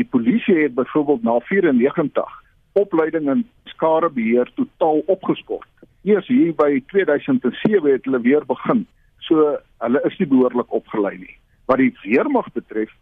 Die 0.00 0.08
polisie 0.08 0.62
het 0.62 0.74
byvoorbeeld 0.74 1.22
na 1.22 1.38
94 1.38 2.24
opleiding 2.72 3.28
in 3.28 3.48
skarebeheer 3.64 4.50
totaal 4.54 5.02
opgeskort. 5.06 5.68
Eers 6.08 6.26
hier 6.26 6.54
by 6.56 6.78
2007 6.86 7.92
het 7.92 8.04
hulle 8.08 8.20
weer 8.24 8.46
begin. 8.46 8.86
So 9.26 9.58
hulle 9.84 10.00
is 10.08 10.16
nie 10.18 10.28
behoorlik 10.30 10.72
opgelei 10.72 11.18
nie. 11.18 11.36
Wat 11.68 11.82
die 11.82 11.92
weermag 12.00 12.48
betref, 12.56 12.94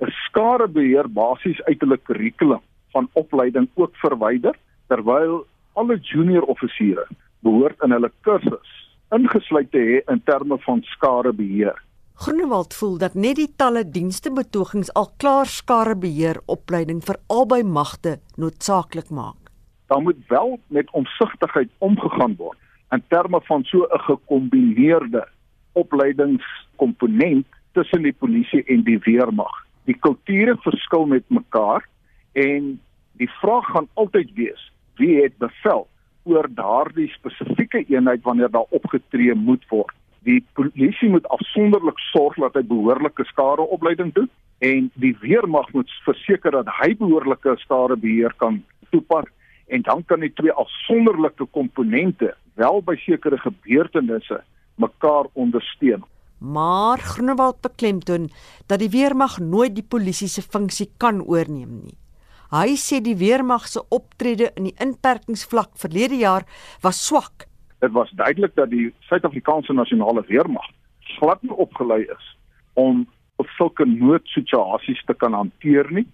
is 0.00 0.22
skarebeheer 0.30 1.10
basies 1.12 1.60
uit 1.68 1.84
hulle 1.84 2.00
kurrikulum 2.08 2.64
van 2.96 3.10
opleiding 3.12 3.68
ook 3.74 3.92
verwyder 4.00 4.56
terwyl 4.88 5.42
alle 5.76 5.98
junior 6.00 6.48
offisiere 6.48 7.04
behoort 7.44 7.84
in 7.84 7.92
hulle 7.92 8.12
kursus 8.24 8.72
ingesluit 9.12 9.68
te 9.76 9.82
hê 9.90 10.00
in 10.08 10.24
terme 10.24 10.56
van 10.64 10.80
skarebeheer. 10.96 11.76
Groenewald 12.16 12.74
voel 12.74 12.94
dat 12.98 13.14
net 13.14 13.36
die 13.36 13.50
talle 13.60 13.82
dienste 13.84 14.30
betogings 14.32 14.88
al 14.96 15.10
klaar 15.20 15.48
skarebeheer 15.52 16.38
opleiding 16.48 17.02
vir 17.04 17.18
albei 17.28 17.58
magte 17.60 18.14
noodsaaklik 18.40 19.10
maak. 19.18 19.50
Daar 19.92 20.00
moet 20.00 20.22
wel 20.28 20.56
met 20.72 20.88
omsigtigheid 20.96 21.68
omgegaan 21.78 22.36
word 22.38 22.56
in 22.96 23.02
terme 23.12 23.40
van 23.48 23.64
so 23.64 23.84
'n 23.84 24.00
gekombineerde 24.08 25.28
opleidingskomponent 25.72 27.46
tussen 27.72 28.02
die 28.02 28.16
polisie 28.16 28.64
en 28.64 28.82
die 28.82 28.98
weermag. 28.98 29.52
Die 29.84 29.98
kulture 30.00 30.56
verskil 30.56 31.06
met 31.06 31.24
mekaar 31.28 31.84
en 32.32 32.80
die 33.12 33.30
vraag 33.40 33.64
gaan 33.64 33.88
altyd 33.94 34.32
wees 34.34 34.72
wie 34.96 35.22
het 35.22 35.36
bevel 35.38 35.86
oor 36.24 36.48
daardie 36.48 37.08
spesifieke 37.08 37.84
eenheid 37.88 38.22
wanneer 38.22 38.50
daar 38.50 38.70
opgetree 38.70 39.34
moet 39.34 39.68
word. 39.68 39.94
Die 40.26 40.40
polisie 40.58 41.08
moet 41.08 41.26
afsonderlik 41.30 41.98
sorg 42.10 42.34
dat 42.42 42.56
hy 42.58 42.64
behoorlike 42.66 43.24
skadeopleiding 43.30 44.10
doen 44.16 44.30
en 44.66 44.88
die 44.98 45.14
weermag 45.22 45.68
moet 45.74 45.90
verseker 46.06 46.56
dat 46.56 46.70
hy 46.80 46.94
behoorlike 46.98 47.54
skadebeheer 47.62 48.34
kan 48.42 48.58
toepas 48.90 49.28
en 49.66 49.82
dan 49.86 50.02
kan 50.06 50.22
die 50.22 50.32
twee 50.34 50.52
afsonderlike 50.52 51.46
komponente 51.54 52.32
wel 52.58 52.82
by 52.82 52.96
sekere 53.04 53.38
gebeurtenisse 53.42 54.40
mekaar 54.82 55.30
ondersteun. 55.34 56.04
Maar 56.38 56.98
Groenewald 56.98 57.60
beklemtoon 57.64 58.28
dat 58.66 58.82
die 58.82 58.90
weermag 58.92 59.38
nooit 59.38 59.74
die 59.74 59.86
polisie 59.86 60.28
se 60.28 60.42
funksie 60.42 60.90
kan 60.98 61.22
oorneem 61.24 61.80
nie. 61.86 61.96
Hy 62.52 62.76
sê 62.78 63.00
die 63.02 63.16
weermag 63.18 63.66
se 63.66 63.82
optrede 63.90 64.52
in 64.54 64.68
die 64.68 64.76
inperkingsvlak 64.82 65.72
verlede 65.80 66.18
jaar 66.20 66.46
was 66.84 67.00
swak. 67.06 67.48
Dit 67.78 67.92
was 67.92 68.10
duidelik 68.10 68.54
dat 68.54 68.70
die 68.70 68.94
Suid-Afrikaanse 69.08 69.72
nasionale 69.72 70.24
weermag 70.26 70.66
glad 71.16 71.42
nie 71.42 71.54
opgelei 71.54 72.02
is 72.02 72.36
om 72.74 73.06
sulke 73.56 73.84
noodsituasies 73.84 75.02
te 75.04 75.14
kan 75.14 75.32
hanteer 75.32 75.88
nie. 75.92 76.06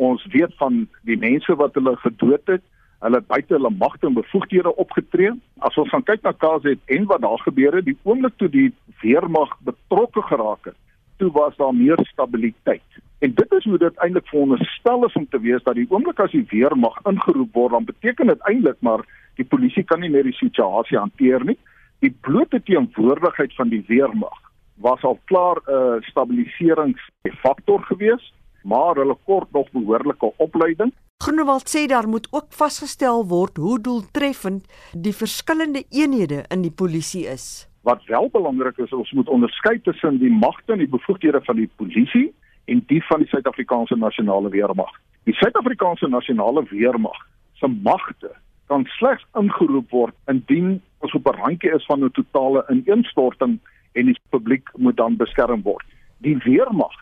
Ons 0.00 0.24
weet 0.32 0.52
van 0.60 0.86
die 1.08 1.16
mense 1.20 1.54
wat 1.60 1.76
hulle 1.76 1.96
gedood 2.00 2.48
het, 2.48 2.64
hulle 3.04 3.20
buite 3.28 3.56
hulle 3.56 3.70
magte 3.70 4.08
en 4.08 4.16
bevoegdhede 4.16 4.72
opgetree. 4.76 5.32
As 5.64 5.76
ons 5.80 5.92
gaan 5.92 6.04
kyk 6.08 6.24
na 6.24 6.32
KZN 6.36 7.08
wat 7.12 7.24
daar 7.24 7.40
gebeur 7.44 7.78
het, 7.78 7.88
die 7.88 7.98
oomblik 8.08 8.36
toe 8.40 8.48
die 8.52 8.70
weermag 9.04 9.52
betrokke 9.68 10.24
geraak 10.28 10.72
het, 10.72 10.78
toe 11.20 11.30
was 11.36 11.56
daar 11.60 11.76
meer 11.76 12.00
stabiliteit. 12.12 13.00
En 13.20 13.34
dit 13.34 13.52
is 13.52 13.64
hoe 13.64 13.78
dit 13.78 13.96
eintlik 13.96 14.28
veronderstel 14.28 15.04
is 15.06 15.16
om 15.18 15.26
te 15.28 15.40
wees 15.40 15.62
dat 15.62 15.76
die 15.76 15.86
oomblik 15.90 16.20
as 16.24 16.32
die 16.32 16.46
weermag 16.48 16.96
ingeroep 17.04 17.52
word, 17.52 17.74
dan 17.76 17.84
beteken 17.84 18.32
dit 18.32 18.46
eintlik 18.48 18.80
maar 18.80 19.04
die 19.36 19.44
polisie 19.44 19.84
kan 19.84 20.00
nie 20.00 20.08
meer 20.12 20.24
die 20.24 20.38
situasie 20.38 20.96
hanteer 20.96 21.44
nie. 21.44 21.58
Die 22.00 22.12
blote 22.24 22.62
teenwoordigheid 22.64 23.52
van 23.58 23.68
die 23.68 23.82
weermag 23.88 24.40
was 24.80 25.04
al 25.04 25.18
klaar 25.28 25.60
'n 25.66 25.76
uh, 25.76 26.00
stabiliseringsfaktor 26.08 27.84
gewees, 27.92 28.32
maar 28.64 28.96
hulle 28.96 29.16
kort 29.24 29.52
nog 29.52 29.70
behoorlike 29.70 30.32
opleiding. 30.36 30.92
Groenewald 31.20 31.68
sê 31.68 31.86
daar 31.86 32.08
moet 32.08 32.28
ook 32.30 32.48
vasgestel 32.48 33.26
word 33.28 33.56
hoe 33.56 33.80
doeltreffend 33.80 34.64
die 34.92 35.12
verskillende 35.12 35.84
eenhede 35.90 36.44
in 36.48 36.62
die 36.62 36.72
polisie 36.72 37.26
is. 37.26 37.68
Wat 37.82 38.04
wel 38.04 38.28
belangrik 38.32 38.78
is, 38.78 38.92
ons 38.92 39.12
moet 39.12 39.28
onderskei 39.28 39.80
tussen 39.80 40.18
die 40.18 40.32
magte 40.32 40.72
en 40.72 40.78
die 40.78 40.88
bevoegdhede 40.88 41.40
van 41.44 41.56
die 41.56 41.70
polisie 41.76 42.32
en 42.70 42.82
die 42.86 43.02
van 43.04 43.18
die 43.18 43.28
Suid-Afrikaanse 43.28 43.96
nasionale 43.96 44.48
weermag. 44.48 44.92
Die 45.26 45.34
Suid-Afrikaanse 45.34 46.08
nasionale 46.08 46.62
weermag 46.70 47.18
se 47.58 47.66
magte 47.66 48.30
kan 48.70 48.84
slegs 48.98 49.26
ingeroep 49.40 49.90
word 49.90 50.14
indien 50.30 50.76
ons 51.02 51.14
op 51.18 51.26
'n 51.26 51.38
randjie 51.40 51.74
is 51.74 51.86
van 51.90 52.04
'n 52.04 52.12
totale 52.18 52.64
ineenstorting 52.68 53.58
en 53.92 54.04
die 54.06 54.20
publiek 54.30 54.70
moet 54.76 54.96
dan 54.96 55.16
beskerm 55.16 55.62
word. 55.62 55.86
Die 56.18 56.36
weermag 56.36 56.94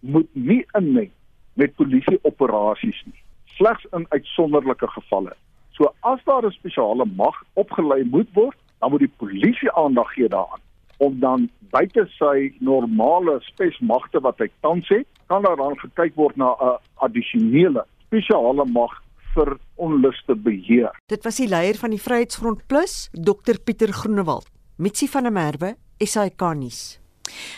moet 0.00 0.28
nie 0.32 0.66
inmeng 0.72 1.10
met 1.54 1.74
polisie 1.74 2.18
operasies 2.22 3.02
nie, 3.04 3.22
slegs 3.44 3.86
in 3.92 4.06
uitsonderlike 4.08 4.88
gevalle. 4.88 5.32
So 5.70 5.94
as 6.00 6.20
daar 6.24 6.44
'n 6.46 6.50
spesiale 6.50 7.04
mag 7.04 7.42
opgelei 7.52 8.04
moet 8.04 8.28
word, 8.32 8.58
dan 8.78 8.90
moet 8.90 9.00
die 9.00 9.16
polisie 9.16 9.72
aandag 9.72 10.12
gee 10.12 10.28
daaraan 10.28 10.67
om 10.98 11.18
dan 11.20 11.48
buite 11.70 12.06
sy 12.16 12.52
normale 12.64 13.38
spesmagte 13.50 14.20
wat 14.24 14.38
hy 14.42 14.48
tans 14.60 14.88
het, 14.88 15.06
kan 15.28 15.44
daar 15.44 15.58
dan 15.60 15.76
gekyk 15.78 16.16
word 16.16 16.36
na 16.36 16.54
'n 16.60 16.78
addisionele 17.04 17.84
spesiale 18.06 18.64
mag 18.64 18.92
vir 19.34 19.56
onluste 19.76 20.34
beheer. 20.34 20.90
Dit 21.06 21.24
was 21.24 21.36
die 21.36 21.48
leier 21.48 21.76
van 21.76 21.90
die 21.90 22.02
Vryheidsfront 22.02 22.66
Plus, 22.66 23.08
Dr 23.12 23.58
Pieter 23.64 23.92
Groenewald. 23.92 24.48
Mitsi 24.76 25.08
van 25.08 25.22
der 25.22 25.32
Merwe, 25.32 25.76
SAK 25.98 26.54
nuus. 26.54 26.98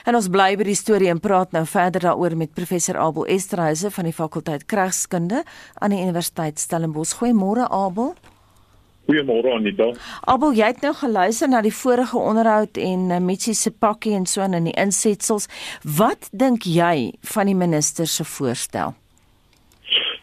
En 0.04 0.16
ons 0.18 0.28
bly 0.32 0.56
by 0.58 0.66
die 0.66 0.78
storie 0.78 1.10
en 1.12 1.20
praat 1.22 1.52
nou 1.54 1.62
verder 1.68 2.08
daaroor 2.08 2.36
met 2.36 2.54
professor 2.56 2.98
Abel 2.98 3.28
Esterhuise 3.30 3.90
van 3.94 4.08
die 4.08 4.16
fakulteit 4.16 4.66
Kragskunde 4.66 5.44
aan 5.78 5.94
die 5.94 6.00
Universiteit 6.02 6.58
Stellenbosch. 6.58 7.18
Goeiemôre 7.20 7.68
Abel. 7.70 8.14
Goeiemôre 9.10 9.50
Anita. 9.56 9.88
Abel, 10.30 10.52
jy 10.54 10.68
het 10.70 10.84
nou 10.84 10.92
geluister 10.94 11.50
na 11.50 11.64
die 11.66 11.74
vorige 11.74 12.18
onderhoud 12.18 12.78
en 12.78 13.08
uh, 13.10 13.18
Mitsi 13.18 13.56
se 13.58 13.72
pakkie 13.74 14.14
en 14.14 14.26
so 14.30 14.44
in 14.46 14.68
die 14.68 14.76
insetsels. 14.78 15.48
Wat 15.98 16.30
dink 16.30 16.62
jy 16.62 17.10
van 17.32 17.50
die 17.50 17.58
minister 17.58 18.06
se 18.06 18.22
voorstel? 18.36 18.94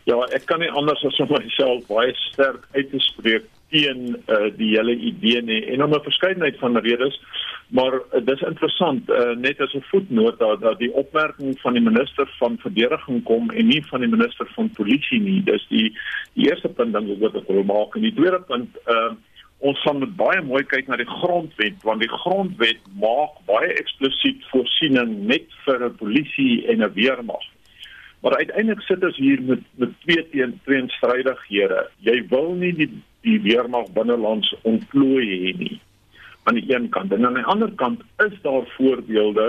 Ja, 0.08 0.21
ek 0.32 0.47
kan 0.47 0.63
nie 0.63 0.71
anders 0.71 1.04
as 1.04 1.19
om 1.19 1.34
myself 1.36 1.84
baie 1.91 2.15
sterk 2.30 2.63
uit 2.78 2.88
te 2.93 3.04
spreek 3.10 3.52
teen 3.76 4.15
uh, 4.32 4.47
die 4.56 4.71
hele 4.78 4.95
idee 4.95 5.41
nie 5.43 5.60
en 5.73 5.84
om 5.84 5.91
'n 5.91 6.08
verskeidenheid 6.08 6.56
van 6.63 6.80
redes 6.80 7.19
maar 7.67 7.93
uh, 7.93 8.25
dis 8.25 8.41
interessant 8.41 9.10
uh, 9.10 9.36
net 9.36 9.60
as 9.62 9.73
'n 9.73 9.84
voetnoot 9.91 10.39
dat, 10.39 10.62
dat 10.62 10.80
die 10.80 10.93
opmerking 10.93 11.60
van 11.60 11.73
die 11.73 11.82
minister 11.82 12.27
van 12.39 12.58
verdediging 12.60 13.23
kom 13.23 13.49
en 13.49 13.67
nie 13.67 13.86
van 13.86 13.99
die 13.99 14.10
minister 14.10 14.47
van 14.56 14.69
polisie 14.69 15.19
nie. 15.19 15.43
Dis 15.43 15.65
die, 15.67 15.97
die 16.34 16.49
eerste 16.49 16.69
punt 16.69 16.93
dan 16.93 17.19
wat 17.19 17.36
ek 17.36 17.47
wil 17.47 17.63
maak. 17.63 17.95
En 17.95 18.01
die 18.01 18.13
tweede 18.13 18.41
punt 18.41 18.77
uh, 18.88 19.12
ons 19.58 19.82
gaan 19.82 19.99
met 19.99 20.15
baie 20.15 20.41
mooi 20.41 20.63
kyk 20.63 20.88
na 20.88 20.95
die 20.95 21.10
grondwet 21.19 21.84
want 21.84 21.99
die 21.99 22.13
grondwet 22.23 22.80
maak 23.01 23.36
baie 23.45 23.73
eksplisiet 23.73 24.45
voorsiening 24.51 25.27
net 25.27 25.51
vir 25.65 25.84
'n 25.89 25.95
polisie 25.95 26.67
en 26.67 26.84
'n 26.84 26.93
weermag. 26.93 27.43
Maar 28.21 28.38
uiteindelik 28.38 28.82
sit 28.82 29.03
ons 29.03 29.17
hier 29.17 29.41
met 29.41 29.60
met 29.75 29.99
twee 30.06 30.30
teen 30.30 30.60
teenstrydighede. 30.63 31.89
Jy 31.99 32.27
wil 32.30 32.53
nie 32.53 32.73
die 32.73 32.91
die 33.21 33.41
weermag 33.41 33.91
binnelands 33.91 34.56
ontplooi 34.62 35.25
hê 35.25 35.58
nie 35.58 35.80
aan 36.47 36.60
die 36.60 36.67
een 36.73 36.89
kant 36.95 37.13
en 37.15 37.25
aan 37.27 37.39
die 37.39 37.47
ander 37.53 37.71
kant 37.81 38.03
is 38.25 38.36
daar 38.43 38.67
voorbeelde 38.75 39.47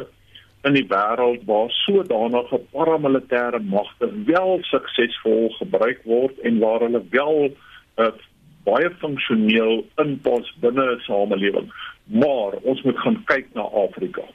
in 0.67 0.75
die 0.75 0.87
wêreld 0.91 1.45
waar 1.51 1.71
sodanige 1.85 2.59
paramilitêre 2.73 3.61
magte 3.75 4.11
wel 4.31 4.59
suksesvol 4.71 5.53
gebruik 5.61 6.03
word 6.05 6.41
en 6.51 6.59
waar 6.65 6.83
hulle 6.87 7.03
wel 7.15 7.39
uh, 7.49 8.11
baie 8.67 8.91
funksioneel 9.05 9.85
inpas 10.05 10.51
binne 10.65 10.91
'n 10.97 11.07
samelewing 11.07 11.71
maar 12.23 12.59
ons 12.63 12.83
moet 12.83 12.99
gaan 13.05 13.23
kyk 13.31 13.55
na 13.55 13.71
Afrika 13.87 14.27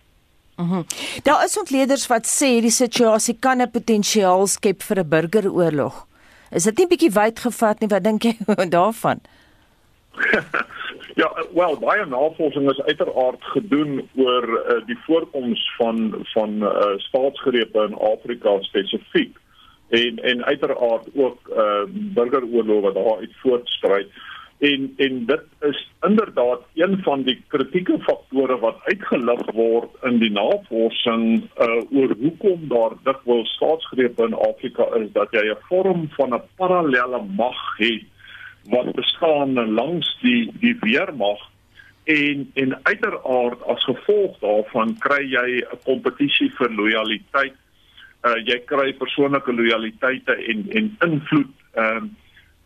Mhm. 0.55 0.73
Mm 0.75 0.85
daar 1.23 1.43
is 1.43 1.57
ontleeders 1.57 2.07
wat 2.07 2.25
sê 2.27 2.61
die 2.61 2.69
situasie 2.69 3.37
kan 3.39 3.61
'n 3.61 3.71
potensiaal 3.71 4.47
skep 4.47 4.83
vir 4.83 4.99
'n 4.99 5.09
burgeroorlog. 5.09 6.07
Is 6.51 6.63
dit 6.63 6.77
nie 6.77 6.87
bietjie 6.87 7.11
wyd 7.11 7.39
gevat 7.39 7.79
nie? 7.79 7.89
Wat 7.89 8.03
dink 8.03 8.23
jy 8.23 8.35
daarvan? 8.77 9.19
ja, 11.15 11.45
wel, 11.53 11.77
baie 11.79 12.05
navorsing 12.05 12.69
is 12.71 12.81
uiteraard 12.81 13.43
gedoen 13.43 14.09
oor 14.15 14.47
uh, 14.49 14.85
die 14.85 14.97
voorkoms 15.05 15.73
van 15.77 16.25
van 16.33 16.61
uh, 16.63 16.93
staatsgrepe 16.97 17.87
in 17.87 17.93
Afrika 17.93 18.61
spesifiek 18.61 19.37
en 19.89 20.19
en 20.19 20.45
uiteraard 20.45 21.07
ook 21.13 21.49
uh, 21.49 21.83
burgeroorloë 21.89 22.81
wat 22.81 22.93
daar 22.93 23.17
uit 23.17 23.35
voortspruit. 23.41 24.07
En 24.57 24.93
en 24.97 25.25
dit 25.25 25.43
is 25.61 25.91
inderdaad 26.01 26.61
een 26.73 26.97
van 27.03 27.23
die 27.23 27.43
kritieke 27.47 27.99
faktore 27.99 28.57
wat 28.59 28.79
uitgelig 28.83 29.51
word 29.51 29.89
in 30.09 30.17
die 30.19 30.31
navorsing 30.31 31.25
uh 31.65 31.81
oor 31.91 32.15
hoekom 32.21 32.67
daar 32.67 32.95
dikwels 33.03 33.53
staatsgrepe 33.57 34.23
in 34.23 34.33
Afrika 34.33 34.87
is 35.01 35.11
dat 35.11 35.31
jy 35.31 35.45
'n 35.51 35.61
vorm 35.69 36.09
van 36.17 36.33
'n 36.33 36.41
parallelle 36.55 37.21
mag 37.35 37.77
het 37.77 38.12
wat 38.71 38.93
bestaan 38.95 39.53
langs 39.75 40.07
die 40.21 40.51
die 40.59 40.77
weermag 40.81 41.39
en 42.03 42.51
en 42.53 42.79
uiteraard 42.83 43.63
as 43.63 43.83
gevolg 43.83 44.39
daarvan 44.39 44.97
kry 44.99 45.23
jy 45.23 45.63
'n 45.63 45.83
kompetisie 45.83 46.51
vir 46.57 46.69
lojaliteit. 46.71 47.55
Uh 48.23 48.39
jy 48.45 48.59
kry 48.65 48.93
persoonlike 48.93 49.51
lojaliteite 49.51 50.35
en 50.35 50.67
en 50.71 50.95
invloed 51.01 51.51
ehm 51.75 52.03
uh, 52.05 52.09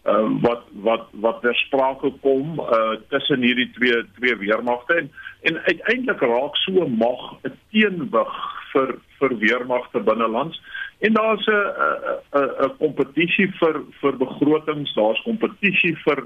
uh, 0.07 0.27
wat 0.41 0.63
wat 0.71 1.07
wat 1.11 1.41
ter 1.41 1.55
sprake 1.55 2.11
kom 2.21 2.59
uh, 2.59 2.95
tussen 3.09 3.43
hierdie 3.43 3.69
twee 3.75 4.03
twee 4.19 4.35
weermagte 4.35 4.95
en, 5.01 5.11
en 5.41 5.59
uiteindelik 5.67 6.21
raak 6.21 6.55
so 6.63 6.87
mag 6.87 7.23
'n 7.43 7.53
teenwig 7.71 8.33
vir 8.71 8.95
vir 9.19 9.37
weermagte 9.43 9.99
binnelands 9.99 10.61
en 10.99 11.13
daar's 11.13 11.47
'n 11.47 12.65
'n 12.65 12.77
kompetisie 12.77 13.49
vir 13.59 13.83
vir 14.01 14.17
begrotings 14.17 14.93
daar's 14.93 15.21
kompetisie 15.21 15.95
vir 16.05 16.23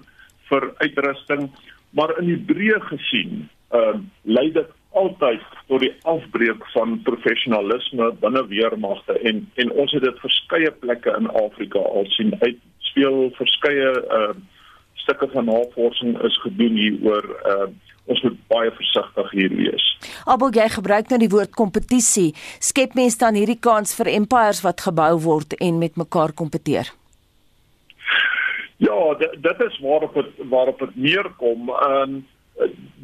vir 0.49 0.74
uitrusting 0.78 1.49
maar 1.91 2.19
in 2.19 2.26
die 2.26 2.43
breë 2.53 2.80
gesien 2.88 3.49
uh, 3.74 3.99
lei 4.24 4.51
dit 4.51 4.69
altyd 4.91 5.43
tot 5.67 5.80
die 5.80 5.93
afbreek 6.03 6.65
van 6.74 7.01
professionalisme 7.03 8.11
binne 8.24 8.47
weermagte 8.47 9.19
en 9.19 9.51
en 9.55 9.72
ons 9.72 9.91
het 9.91 10.03
dit 10.03 10.19
verskeie 10.19 10.72
plekke 10.72 11.15
in 11.19 11.30
Afrika 11.43 11.80
al 11.80 12.05
sien 12.15 12.34
uit 12.39 12.59
speel 12.91 13.32
verskeie 13.39 13.93
uh 14.19 14.34
stukke 15.01 15.28
van 15.34 15.45
navorsing 15.45 16.19
is 16.28 16.41
gedoen 16.41 16.76
hieroor 16.78 17.26
uh 17.53 17.69
ons 18.06 18.22
moet 18.22 18.38
baie 18.47 18.72
versigtig 18.72 19.32
hier 19.32 19.54
wees. 19.56 19.86
Abel 20.26 20.54
jy 20.56 20.68
gebruik 20.74 21.12
nou 21.12 21.20
die 21.22 21.32
woord 21.32 21.54
kompetisie. 21.56 22.32
Skep 22.60 22.95
mense 22.97 23.20
dan 23.22 23.38
hierdie 23.38 23.60
kans 23.60 23.93
vir 23.97 24.12
empires 24.16 24.64
wat 24.66 24.82
gebou 24.88 25.14
word 25.22 25.54
en 25.60 25.80
met 25.80 25.95
mekaar 25.95 26.34
kompeteer? 26.34 26.89
Ja, 28.82 29.14
dit 29.18 29.62
is 29.68 29.80
waarop 29.80 30.16
het, 30.18 30.30
waarop 30.49 30.80
dit 30.80 30.95
neerkom. 30.95 31.70
Ehm 31.70 32.02
um, 32.02 32.22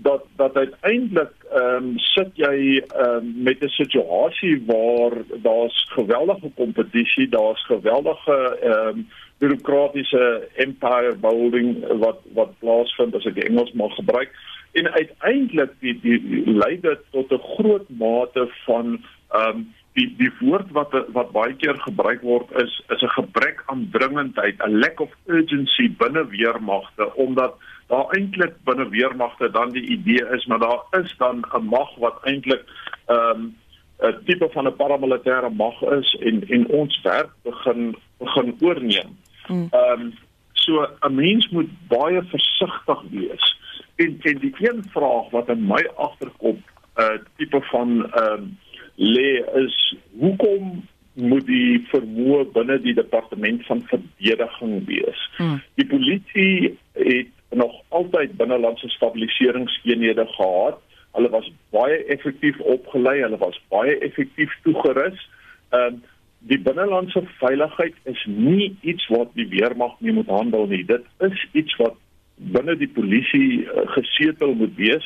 dat 0.02 0.24
dat 0.36 0.56
uiteindelik 0.56 1.34
ehm 1.52 1.76
um, 1.76 1.94
sit 1.98 2.30
jy 2.34 2.58
ehm 2.78 3.10
um, 3.10 3.34
met 3.44 3.62
'n 3.64 3.68
situasie 3.68 4.64
waar 4.66 5.14
daar's 5.42 5.86
geweldige 5.90 6.52
kompetisie, 6.56 7.30
daar's 7.30 7.66
geweldige 7.66 8.58
ehm 8.62 8.88
um, 8.88 9.08
bureaukratiese 9.38 10.48
empire 10.56 11.16
building 11.16 11.88
wat 11.88 12.20
wat 12.34 12.60
plaasvind 12.60 13.16
as 13.16 13.26
ek 13.26 13.36
die 13.36 13.50
Engels 13.50 13.72
mag 13.72 13.96
gebruik 13.96 14.32
en 14.72 14.92
uiteindelik 14.92 15.72
die 15.80 16.00
die 16.02 16.44
lei 16.46 16.80
dit 16.82 17.00
tot 17.12 17.32
'n 17.32 17.48
groot 17.56 17.90
mate 17.90 18.48
van 18.66 19.04
ehm 19.30 19.50
um, 19.50 19.74
die 19.94 20.16
die 20.18 20.32
woord 20.40 20.72
wat 20.72 20.94
wat 21.14 21.32
baie 21.32 21.56
keer 21.62 21.78
gebruik 21.86 22.22
word 22.22 22.52
is 22.64 22.82
is 22.90 23.02
'n 23.02 23.16
gebrek 23.20 23.64
aan 23.66 23.90
dringendheid, 23.92 24.62
'n 24.64 24.80
lack 24.80 25.00
of 25.00 25.12
urgency 25.26 25.90
binne 25.98 26.28
weermagte 26.28 27.16
omdat 27.16 27.54
daar 27.88 28.08
eintlik 28.10 28.54
binne 28.64 28.90
weermagte 28.90 29.52
dan 29.52 29.72
die 29.72 29.88
idee 29.98 30.24
is 30.36 30.46
maar 30.46 30.60
daar 30.60 31.02
is 31.02 31.16
dan 31.18 31.46
'n 31.54 31.66
mag 31.66 31.96
wat 31.96 32.18
eintlik 32.24 32.64
ehm 33.06 33.42
um, 33.42 33.56
'n 34.00 34.18
tipe 34.26 34.50
van 34.52 34.68
'n 34.68 34.76
paramilitêre 34.76 35.50
mag 35.50 35.82
is 35.82 36.16
en 36.20 36.48
en 36.48 36.68
ons 36.68 37.02
werk 37.02 37.32
begin 37.44 37.96
begin 38.18 38.56
oorneem. 38.60 39.18
Hmm. 39.46 39.68
Ehm 39.72 40.02
um, 40.02 40.14
so 40.54 40.88
'n 41.02 41.16
mens 41.16 41.50
moet 41.50 41.70
baie 41.88 42.22
versigtig 42.24 43.02
wees. 43.10 43.56
En 43.98 44.18
en 44.22 44.38
die 44.38 44.54
een 44.58 44.84
vraag 44.94 45.30
wat 45.34 45.50
in 45.50 45.66
my 45.68 45.84
agterkop 45.96 46.58
'n 46.58 47.02
uh, 47.02 47.18
tipe 47.38 47.62
van 47.62 48.12
ehm 48.14 48.34
um, 48.34 48.58
lê 48.96 49.32
is 49.64 49.96
hoekom 50.20 50.84
moet 51.14 51.46
die 51.46 51.86
vermoë 51.92 52.44
binne 52.54 52.78
die 52.82 52.94
departement 52.94 53.66
van 53.66 53.82
verdediging 53.90 54.86
wees. 54.86 55.22
Hmm. 55.38 55.62
Die 55.76 55.86
polisie 55.86 56.78
het 56.94 57.34
nog 57.50 57.82
altyd 57.88 58.38
binnelandse 58.38 58.90
stabiliseringseenhede 58.90 60.26
gehad. 60.26 60.82
Hulle 61.12 61.30
was 61.30 61.52
baie 61.70 62.04
effektief 62.06 62.60
opgelei, 62.60 63.22
hulle 63.22 63.38
was 63.38 63.62
baie 63.74 63.98
effektief 63.98 64.54
toegerus. 64.64 65.30
Ehm 65.70 65.94
um, 65.94 66.04
die 66.40 66.60
binnelandse 66.60 67.24
veiligheid 67.40 67.96
is 68.04 68.26
nie 68.30 68.78
iets 68.82 69.08
wat 69.08 69.32
die 69.34 69.48
weermag 69.50 69.96
mee 70.00 70.14
moet 70.14 70.30
handel 70.30 70.68
nie. 70.68 70.86
Dit 70.86 71.04
is 71.20 71.48
iets 71.52 71.76
wat 71.76 71.96
binne 72.38 72.78
die 72.78 72.92
polisie 72.94 73.66
uh, 73.66 73.88
gesetel 73.96 74.54
moet 74.54 74.76
wees 74.76 75.06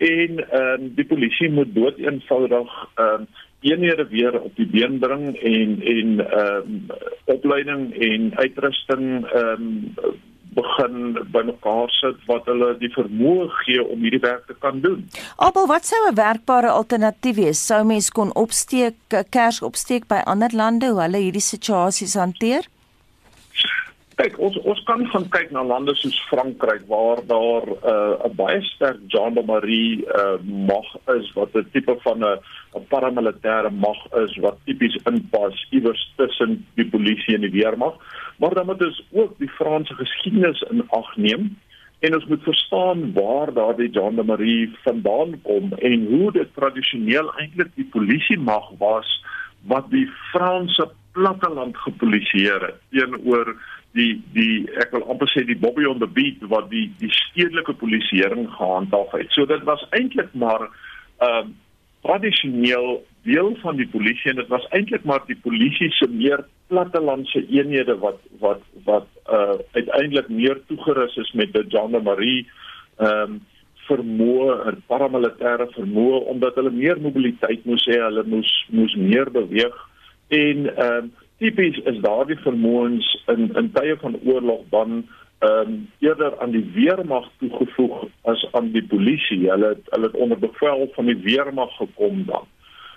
en 0.00 0.40
ehm 0.40 0.80
um, 0.80 0.88
die 0.96 1.04
polisie 1.04 1.50
moet 1.52 1.74
dood 1.74 1.98
eenvoudig 1.98 2.74
ehm 2.94 3.20
um, 3.20 3.28
eenhede 3.60 4.06
weer 4.08 4.40
op 4.40 4.56
die 4.56 4.66
been 4.66 4.98
bring 4.98 5.36
en 5.36 5.76
en 5.94 6.20
ehm 6.26 6.72
um, 6.72 6.86
opleiding 7.24 7.92
en 8.08 8.32
uitrusting 8.36 9.26
ehm 9.28 9.68
um, 9.68 10.18
begin 10.54 11.18
bymekaar 11.32 11.90
sit 11.94 12.24
wat 12.26 12.48
hulle 12.50 12.72
die 12.80 12.90
vermoë 12.94 13.46
gee 13.60 13.84
om 13.84 14.02
hierdie 14.02 14.22
werk 14.24 14.48
te 14.48 14.56
kan 14.58 14.80
doen. 14.82 15.04
Abel, 15.36 15.68
wat 15.70 15.86
sou 15.86 16.00
'n 16.08 16.14
werkbare 16.14 16.70
alternatief 16.70 17.36
wees? 17.36 17.66
Sou 17.66 17.84
mens 17.84 18.10
kon 18.10 18.34
opsteek 18.34 18.96
kers 19.30 19.62
opsteek 19.62 20.08
by 20.08 20.20
ander 20.24 20.50
lande 20.52 20.90
hoe 20.90 21.02
hulle 21.02 21.22
hierdie 21.26 21.48
situasies 21.52 22.14
hanteer? 22.14 22.66
Kyk, 24.20 24.34
ons 24.44 24.56
ons 24.68 24.80
kan 24.84 25.00
gaan 25.08 25.22
kyk 25.32 25.52
na 25.56 25.62
lande 25.64 25.94
soos 25.96 26.16
Frankryk 26.28 26.82
waar 26.90 27.22
daar 27.24 27.64
uh, 27.64 28.20
'n 28.20 28.28
uh, 28.28 28.32
baie 28.36 28.58
sterk 28.68 28.98
gendarmerie 29.08 30.04
uh, 30.04 30.36
mag 30.44 30.88
is 31.16 31.30
wat 31.32 31.56
'n 31.56 31.64
tipe 31.72 31.94
van 32.04 32.20
'n 32.20 32.36
'n 32.76 32.84
paramilitêre 32.92 33.70
mag 33.72 34.00
is 34.24 34.36
wat 34.44 34.60
tipies 34.66 34.96
inpas 35.08 35.56
iewers 35.70 36.02
tussen 36.16 36.66
die 36.76 36.84
polisie 36.84 37.34
en 37.34 37.40
die 37.48 37.56
weermag. 37.56 37.96
Maar 38.36 38.54
dan 38.54 38.66
moet 38.66 38.84
ons 38.84 39.02
ook 39.12 39.38
die 39.38 39.54
Franse 39.56 39.94
geskiedenis 39.94 40.60
in 40.70 40.84
ag 40.90 41.16
neem 41.16 41.56
en 42.00 42.14
ons 42.14 42.26
moet 42.26 42.42
verstaan 42.42 43.12
waar 43.12 43.52
daardie 43.52 43.92
gendarmerie 43.92 44.68
vandaan 44.84 45.40
kom 45.42 45.72
en 45.72 46.06
hoe 46.12 46.32
dit 46.32 46.54
tradisioneel 46.54 47.32
eintlik 47.40 47.72
die 47.74 47.88
polisie 47.96 48.38
mag 48.38 48.68
was 48.78 49.08
wat 49.64 49.90
die 49.90 50.08
Franse 50.32 50.90
platteland 51.12 51.76
gepolisieer 51.76 52.60
het 52.60 52.80
teenoor 52.90 53.56
die 53.98 54.22
die 54.34 54.68
ek 54.82 54.92
wil 54.94 55.06
amper 55.10 55.30
sê 55.32 55.44
die 55.46 55.58
Bobby 55.58 55.86
on 55.88 55.98
the 56.02 56.06
beat 56.06 56.42
wat 56.52 56.70
die 56.70 56.86
die 57.00 57.10
stedelike 57.14 57.74
polisieering 57.80 58.46
gehandhaaf 58.56 59.12
het. 59.16 59.32
So 59.34 59.46
dit 59.50 59.66
was 59.68 59.86
eintlik 59.96 60.32
maar 60.34 60.68
ehm 61.18 61.50
uh, 61.50 61.58
tradisioneel 62.00 63.02
deel 63.28 63.50
van 63.60 63.76
die 63.76 63.88
polisie 63.88 64.30
en 64.30 64.38
dit 64.40 64.48
was 64.48 64.64
eintlik 64.72 65.04
maar 65.04 65.20
die 65.26 65.36
polisie 65.36 65.90
se 65.92 66.08
meer 66.08 66.46
plattelandse 66.72 67.42
eenhede 67.48 67.98
wat 68.00 68.20
wat 68.40 68.62
wat 68.84 69.08
uh 69.28 69.58
uiteindelik 69.76 70.28
meer 70.28 70.60
toegerus 70.66 71.16
is 71.16 71.32
met 71.32 71.52
die 71.52 71.66
gendarmerie 71.68 72.46
ehm 72.98 73.36
um, 73.36 73.40
vermoë 73.90 74.52
en 74.70 74.82
paramilitêre 74.86 75.66
vermoë 75.74 76.18
omdat 76.32 76.54
hulle 76.60 76.70
meer 76.70 77.00
mobiliteit 77.02 77.64
moes 77.66 77.82
hê, 77.90 77.96
hulle 77.98 78.22
moes 78.22 78.50
moes 78.70 78.94
meer 78.96 79.32
beweeg 79.34 79.80
en 80.28 80.68
ehm 80.70 81.10
um, 81.10 81.10
tipies 81.40 81.80
is 81.90 81.98
daardie 82.04 82.38
vermoëns 82.44 83.08
in 83.32 83.50
in 83.56 83.72
tye 83.76 83.96
van 84.04 84.18
oorlog 84.24 84.62
dan 84.76 85.02
ehm 85.40 85.68
um, 85.68 85.76
eerder 86.04 86.34
aan 86.40 86.50
die 86.52 86.66
weermag 86.74 87.28
toegevoeg 87.40 88.08
as 88.28 88.42
aan 88.52 88.72
die 88.72 88.84
polisie. 88.84 89.48
Hulle 89.48 89.68
het, 89.74 89.86
hulle 89.94 90.10
het 90.10 90.18
onder 90.24 90.38
bevel 90.38 90.90
van 90.96 91.06
die 91.08 91.16
weermag 91.16 91.76
gekom 91.76 92.24
dan. 92.26 92.44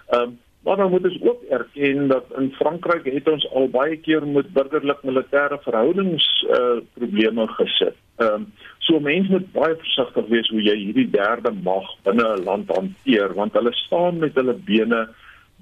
Ehm 0.07 0.21
um, 0.21 0.39
maar 0.63 0.77
dan 0.77 0.89
moet 0.89 1.03
ons 1.03 1.21
ook 1.21 1.41
erken 1.49 2.07
dat 2.07 2.25
in 2.37 2.51
Frankryk 2.51 3.05
het 3.05 3.27
ons 3.27 3.49
al 3.51 3.67
baie 3.69 3.97
keer 3.97 4.27
met 4.27 4.53
burgerlik 4.53 5.01
militêre 5.03 5.57
verhoudings 5.63 6.27
eh 6.49 6.59
uh, 6.59 6.77
probleme 6.93 7.47
gesit. 7.47 7.95
Ehm 8.17 8.33
um, 8.33 8.45
so 8.79 8.99
mense 8.99 9.31
moet 9.31 9.51
baie 9.51 9.75
versigtig 9.75 10.27
wees 10.27 10.49
hoe 10.49 10.61
jy 10.61 10.77
hierdie 10.77 11.09
derde 11.09 11.51
mag 11.63 11.87
binne 12.03 12.27
'n 12.35 12.43
land 12.43 12.75
hanteer 12.75 13.33
want 13.33 13.53
hulle 13.53 13.73
staan 13.73 14.17
met 14.19 14.35
hulle 14.35 14.53
bene 14.53 15.07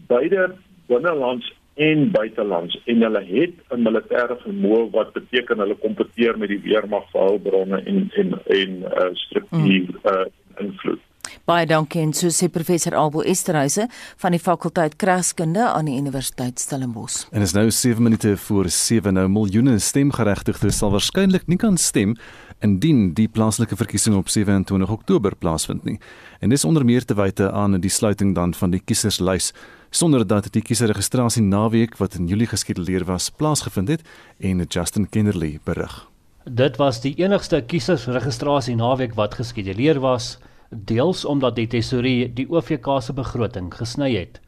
beide 0.07 0.53
binnelands 0.87 1.53
en 1.73 2.11
buitelands 2.11 2.81
en 2.85 3.01
hulle 3.01 3.23
het 3.27 3.53
'n 3.69 3.81
militêre 3.87 4.37
vermoë 4.43 4.89
wat 4.91 5.13
beteken 5.13 5.59
hulle 5.59 5.75
kompeteer 5.75 6.37
met 6.37 6.49
die 6.49 6.61
weermag 6.63 7.05
vir 7.11 7.21
hulpbronne 7.21 7.83
en 7.85 8.11
en 8.15 8.39
en 8.45 8.71
uh, 8.83 9.09
struktuur 9.13 9.89
uh, 10.03 10.25
invloed. 10.59 10.99
Baie 11.45 11.65
dankie 11.65 12.01
en 12.01 12.13
so 12.13 12.29
sê 12.33 12.49
professor 12.49 12.95
Albo 12.95 13.21
Esterhuise 13.21 13.87
van 14.17 14.31
die 14.31 14.39
fakulteit 14.39 14.95
Kragskunde 14.95 15.63
aan 15.63 15.85
die 15.85 15.97
Universiteit 15.97 16.59
Stellenbosch. 16.59 17.25
En 17.31 17.41
is 17.41 17.53
nou 17.53 17.71
7 17.71 18.03
minute 18.03 18.37
voor 18.37 18.69
7 18.69 19.13
nou 19.13 19.27
miljoene 19.29 19.79
stemgeregtigdes 19.79 20.77
sal 20.77 20.91
waarskynlik 20.91 21.47
nie 21.47 21.57
kan 21.57 21.77
stem 21.77 22.15
indien 22.61 23.13
die 23.17 23.27
plaaslike 23.27 23.75
verkiesing 23.75 24.15
op 24.15 24.29
27 24.29 24.89
Oktober 24.89 25.35
plaasvind 25.35 25.83
nie. 25.83 25.99
En 26.39 26.49
dis 26.49 26.65
onder 26.65 26.85
meer 26.85 27.05
te 27.05 27.17
wyte 27.17 27.51
aan 27.51 27.79
die 27.81 27.89
sluiting 27.89 28.35
dan 28.35 28.53
van 28.53 28.71
die 28.71 28.81
kieserslys 28.85 29.51
sonder 29.91 30.23
dat 30.27 30.47
die 30.55 30.63
kieserregistrasie 30.63 31.43
naweek 31.43 31.97
wat 31.99 32.15
in 32.15 32.27
Julie 32.31 32.47
geskeduleer 32.47 33.03
was 33.05 33.29
plaasgevind 33.29 33.91
het 33.91 34.05
en 34.39 34.63
Justin 34.63 35.09
Kennerly 35.09 35.59
berig. 35.63 36.07
Dit 36.45 36.79
was 36.81 37.01
die 37.03 37.13
enigste 37.19 37.61
kiesersregistrasie 37.61 38.75
naweek 38.75 39.13
wat 39.19 39.35
geskeduleer 39.37 39.99
was, 39.99 40.37
deels 40.71 41.25
omdat 41.25 41.59
die 41.59 41.67
tesourier 41.67 42.31
die 42.33 42.47
OVK 42.49 42.87
se 43.03 43.13
begroting 43.13 43.67
gesny 43.75 44.15
het. 44.15 44.39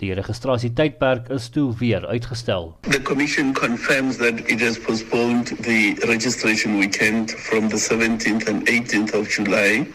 Die 0.00 0.12
registrasietydperk 0.16 1.28
is 1.28 1.48
toe 1.52 1.68
weer 1.78 2.06
uitgestel. 2.06 2.74
The 2.88 3.02
commission 3.02 3.52
confirms 3.52 4.16
that 4.16 4.40
it 4.50 4.60
has 4.60 4.78
postponed 4.78 5.52
the 5.62 5.94
registration 6.08 6.78
weekend 6.78 7.30
from 7.30 7.68
the 7.68 7.76
17th 7.76 8.48
and 8.48 8.68
18th 8.68 9.14
of 9.14 9.28
July 9.28 9.86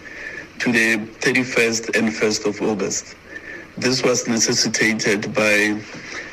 to 0.58 0.72
the 0.72 1.02
31st 1.26 1.98
and 1.98 2.14
1st 2.14 2.48
of 2.48 2.62
August. 2.62 3.16
This 3.78 4.04
was 4.04 4.26
necessitated 4.26 5.34
by 5.34 5.78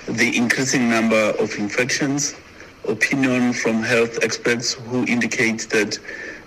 the 0.07 0.37
increasing 0.37 0.89
number 0.89 1.35
of 1.43 1.59
infections, 1.59 2.37
opinion 2.89 3.53
from 3.53 3.83
health 3.83 4.23
experts 4.23 4.75
who 4.75 5.05
indicate 5.07 5.69
that 5.71 5.99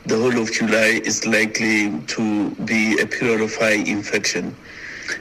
the 0.05 0.15
whole 0.15 0.39
of 0.39 0.53
July 0.53 1.01
is 1.03 1.25
likely 1.25 1.91
to 2.07 2.49
be 2.63 2.97
a 3.01 3.05
period 3.05 3.41
of 3.41 3.53
high 3.57 3.83
infection, 3.83 4.55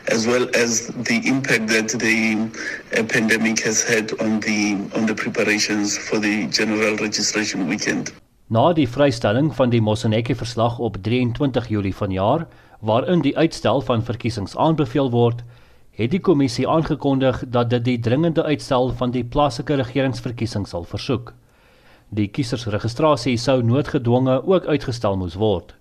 as 0.06 0.28
well 0.28 0.48
as 0.54 0.86
the 0.88 1.20
impact 1.26 1.66
that 1.66 1.88
the 1.88 2.48
uh, 2.96 3.02
pandemic 3.02 3.58
has 3.64 3.82
had 3.82 4.12
on 4.20 4.38
the 4.40 4.76
on 4.94 5.06
the 5.06 5.14
preparations 5.14 5.98
for 5.98 6.20
the 6.20 6.46
general 6.54 6.96
registration 6.98 7.66
weekend. 7.66 8.12
Na 8.46 8.72
die 8.72 8.86
vrystelling 8.86 9.50
van 9.54 9.70
die 9.70 9.82
Moseneke 9.82 10.36
verslag 10.36 10.78
op 10.78 10.96
23 11.02 11.68
Julie 11.68 11.94
vanjaar, 11.94 12.46
waarin 12.80 13.26
die 13.26 13.36
uitstel 13.36 13.80
van 13.80 14.04
verkiesings 14.04 14.56
aanbeveel 14.56 15.10
word, 15.10 15.42
het 15.94 16.10
die 16.10 16.20
kommissie 16.20 16.66
aangekondig 16.68 17.44
dat 17.54 17.70
dit 17.70 17.84
die 17.84 17.98
dringende 18.02 18.42
uitstel 18.42 18.90
van 18.98 19.12
die 19.14 19.24
plaaslike 19.24 19.76
regeringsverkiesing 19.78 20.66
sal 20.66 20.86
versoek. 20.90 21.32
Die 22.14 22.26
kiesersregistrasie 22.28 23.36
sou 23.38 23.60
noodgedwonge 23.62 24.40
ook 24.42 24.66
uitgestel 24.66 25.16
moes 25.16 25.38
word. 25.38 25.74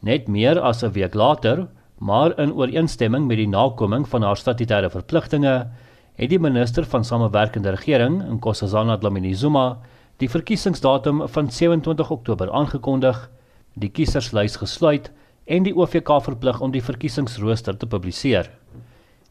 Net 0.00 0.28
meer 0.28 0.60
as 0.60 0.82
'n 0.82 0.92
week 0.92 1.14
later, 1.14 1.68
maar 1.98 2.38
in 2.38 2.52
ooreenstemming 2.52 3.26
met 3.26 3.36
die 3.36 3.48
nakoming 3.48 4.08
van 4.08 4.22
haar 4.22 4.36
statutêre 4.36 4.90
verpligtinge, 4.90 5.68
het 6.14 6.30
die 6.30 6.38
minister 6.38 6.84
van 6.84 7.04
samewerkende 7.04 7.70
regering, 7.70 8.22
Nkosazana 8.22 8.96
Dlamini-Zuma, 8.96 9.78
die 10.16 10.28
verkiesingsdatum 10.28 11.28
van 11.28 11.50
27 11.50 12.10
Oktober 12.10 12.50
aangekondig, 12.50 13.30
die 13.74 13.88
kieserslys 13.88 14.56
gesluit 14.56 15.12
en 15.44 15.62
die 15.62 15.76
OVK 15.76 16.22
verplig 16.22 16.60
om 16.60 16.70
die 16.70 16.82
verkiesingsrooster 16.82 17.76
te 17.76 17.86
publiseer. 17.86 18.50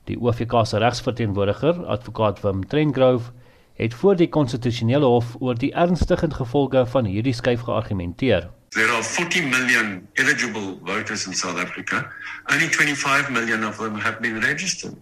Die 0.08 0.16
OFK 0.16 0.54
se 0.64 0.78
regsverteenwoordiger, 0.80 1.86
advokaat 1.86 2.40
Wim 2.42 2.68
Trengrove, 2.68 3.32
het 3.76 3.94
voor 3.94 4.16
die 4.16 4.30
konstitusionele 4.30 5.06
hof 5.06 5.34
oor 5.40 5.58
die 5.60 5.74
ernstige 5.74 6.30
gevolge 6.32 6.86
van 6.94 7.10
hierdie 7.12 7.34
skuif 7.36 7.66
geargumenteer. 7.68 8.48
There 8.70 8.92
are 8.92 9.04
40 9.04 9.44
million 9.52 10.08
eligible 10.14 10.78
voters 10.86 11.26
in 11.28 11.34
South 11.34 11.60
Africa. 11.60 12.08
Only 12.54 12.70
25 12.70 13.30
million 13.30 13.66
of 13.66 13.78
them 13.78 14.00
have 14.00 14.22
been 14.22 14.40
registered. 14.40 14.96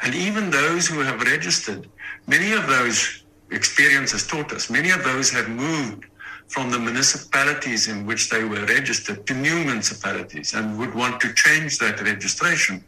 And 0.00 0.14
even 0.14 0.50
those 0.50 0.92
who 0.92 1.00
have 1.00 1.24
registered, 1.24 1.88
many 2.24 2.52
of 2.52 2.66
those 2.66 3.24
experiences 3.48 4.26
taught 4.26 4.52
us, 4.52 4.68
many 4.68 4.90
of 4.90 5.02
those 5.04 5.32
have 5.32 5.48
moved 5.48 6.04
from 6.48 6.70
the 6.70 6.78
municipalities 6.78 7.88
in 7.88 8.04
which 8.04 8.28
they 8.28 8.44
were 8.44 8.64
registered 8.66 9.26
to 9.26 9.34
new 9.34 9.64
municipalities 9.64 10.52
and 10.54 10.78
would 10.78 10.94
want 10.94 11.20
to 11.20 11.32
change 11.32 11.78
that 11.78 12.00
registration 12.02 12.84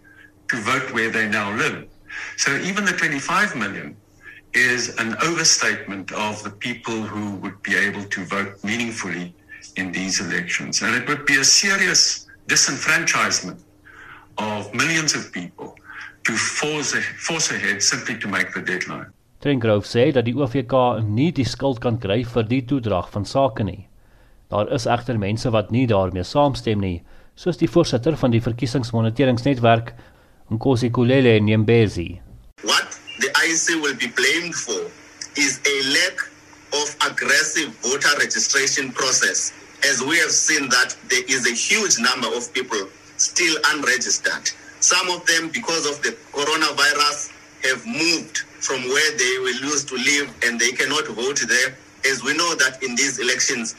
to 0.52 0.58
vote 0.72 0.86
where 0.92 1.10
they 1.10 1.26
now 1.40 1.48
live. 1.64 1.78
So 2.36 2.50
even 2.68 2.84
the 2.84 2.92
25 2.92 3.56
million 3.56 3.96
is 4.52 4.82
an 4.98 5.16
overstatement 5.22 6.12
of 6.12 6.42
the 6.42 6.50
people 6.50 7.00
who 7.12 7.36
would 7.42 7.62
be 7.62 7.74
able 7.74 8.04
to 8.04 8.20
vote 8.26 8.52
meaningfully 8.62 9.34
in 9.76 9.92
these 9.92 10.20
elections. 10.20 10.82
And 10.82 10.94
it 10.94 11.08
would 11.08 11.24
be 11.24 11.36
a 11.40 11.44
serious 11.44 12.26
disenfranchisement 12.48 13.60
of 14.36 14.74
millions 14.74 15.14
of 15.14 15.32
people 15.32 15.74
to 16.24 16.32
force, 16.32 16.94
force 17.28 17.50
ahead 17.50 17.82
simply 17.82 18.18
to 18.18 18.28
make 18.28 18.52
the 18.52 18.60
deadline. 18.60 19.10
Trengrove 19.42 19.88
sê 19.88 20.12
dat 20.14 20.28
die 20.28 20.36
OVK 20.38 21.02
nie 21.02 21.32
die 21.34 21.48
skuld 21.48 21.80
kan 21.82 21.96
kry 21.98 22.20
vir 22.22 22.44
die 22.46 22.62
toedrag 22.62 23.08
van 23.10 23.24
sake 23.26 23.64
nie. 23.66 23.88
Daar 24.52 24.68
is 24.70 24.86
egter 24.86 25.18
mense 25.18 25.50
wat 25.50 25.72
nie 25.74 25.88
daarmee 25.90 26.22
saamstem 26.22 26.78
nie, 26.84 27.00
soos 27.34 27.58
die 27.58 27.70
voorsitter 27.70 28.14
van 28.20 28.30
die 28.30 28.42
verkiesingsmoniteringsnetwerk, 28.44 29.94
Nkosi 30.50 30.90
Kulele 30.90 31.40
Nyembezi. 31.40 32.20
What 32.62 32.98
the 33.20 33.28
IEC 33.28 33.82
will 33.82 33.94
be 33.96 34.08
blamed 34.08 34.54
for 34.54 34.90
is 35.36 35.60
a 35.66 35.76
lack 35.92 36.18
of 36.74 36.96
aggressive 37.10 37.68
voter 37.82 38.16
registration 38.18 38.92
process 38.92 39.52
as 39.84 40.02
we 40.02 40.16
have 40.18 40.30
seen 40.30 40.68
that 40.68 40.96
there 41.08 41.24
is 41.28 41.46
a 41.50 41.54
huge 41.54 41.98
number 41.98 42.28
of 42.36 42.52
people 42.52 42.78
still 43.16 43.56
unregistered. 43.72 44.50
Some 44.80 45.08
of 45.10 45.24
them 45.26 45.50
because 45.52 45.86
of 45.86 46.02
the 46.02 46.10
coronavirus 46.32 47.32
have 47.64 47.86
moved 47.86 48.38
from 48.60 48.82
where 48.82 49.16
they 49.16 49.38
will 49.42 49.60
used 49.70 49.88
to 49.88 49.96
live 49.96 50.34
and 50.44 50.58
they 50.58 50.72
cannot 50.72 51.06
vote 51.08 51.40
there. 51.48 51.76
As 52.04 52.22
we 52.24 52.36
know 52.36 52.54
that 52.56 52.82
in 52.82 52.94
these 52.96 53.18
elections, 53.20 53.76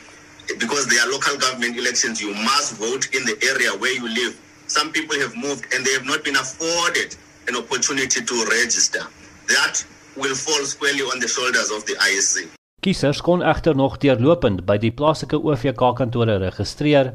because 0.60 0.88
they 0.88 0.98
are 0.98 1.10
local 1.12 1.38
government 1.38 1.78
elections, 1.78 2.22
you 2.22 2.34
must 2.34 2.76
vote 2.78 3.14
in 3.16 3.24
the 3.26 3.38
area 3.52 3.72
where 3.80 3.94
you 3.94 4.08
live. 4.08 4.40
Some 4.68 4.92
people 4.92 5.20
have 5.20 5.36
moved 5.36 5.64
and 5.74 5.86
they 5.86 5.94
have 5.94 6.06
not 6.06 6.24
been 6.24 6.36
afforded 6.36 7.18
an 7.48 7.56
opportunity 7.56 8.24
to 8.24 8.36
register. 8.50 9.04
That 9.48 9.86
will 10.16 10.36
fall 10.36 10.66
squarely 10.66 11.04
on 11.14 11.20
the 11.20 11.28
shoulders 11.28 11.70
of 11.72 11.84
the 11.84 11.96
ISC. 12.00 12.48
Kiesers 12.84 13.22
kon 13.22 13.42
egter 13.42 13.76
nog 13.76 13.98
deurlopend 13.98 14.66
by 14.68 14.78
die 14.78 14.92
plaaslike 14.92 15.38
OVK 15.40 15.84
kantore 15.96 16.38
registreer 16.44 17.14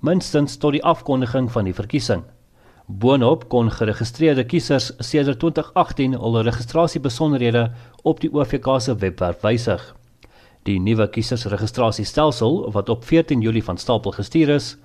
minstens 0.00 0.56
tot 0.62 0.76
die 0.76 0.82
afkondiging 0.82 1.50
van 1.50 1.66
die 1.66 1.74
verkiesing. 1.74 2.22
Boonop 2.86 3.48
kon 3.52 3.70
geregistreerde 3.70 4.44
kiesers 4.48 4.92
sedert 4.98 5.40
2018 5.42 6.14
hul 6.22 6.38
registrasiebesonderhede 6.46 7.64
op 8.02 8.22
die 8.22 8.30
OVK 8.32 8.68
se 8.80 8.94
webwerf 8.96 9.42
wysig. 9.42 9.82
Die 10.64 10.78
nuwe 10.80 11.08
kiesersregistrasiestelsel 11.10 12.70
wat 12.72 12.88
op 12.88 13.04
14 13.04 13.40
Julie 13.40 13.64
van 13.64 13.78
stapel 13.78 14.14
gestuur 14.16 14.54
is, 14.54 14.76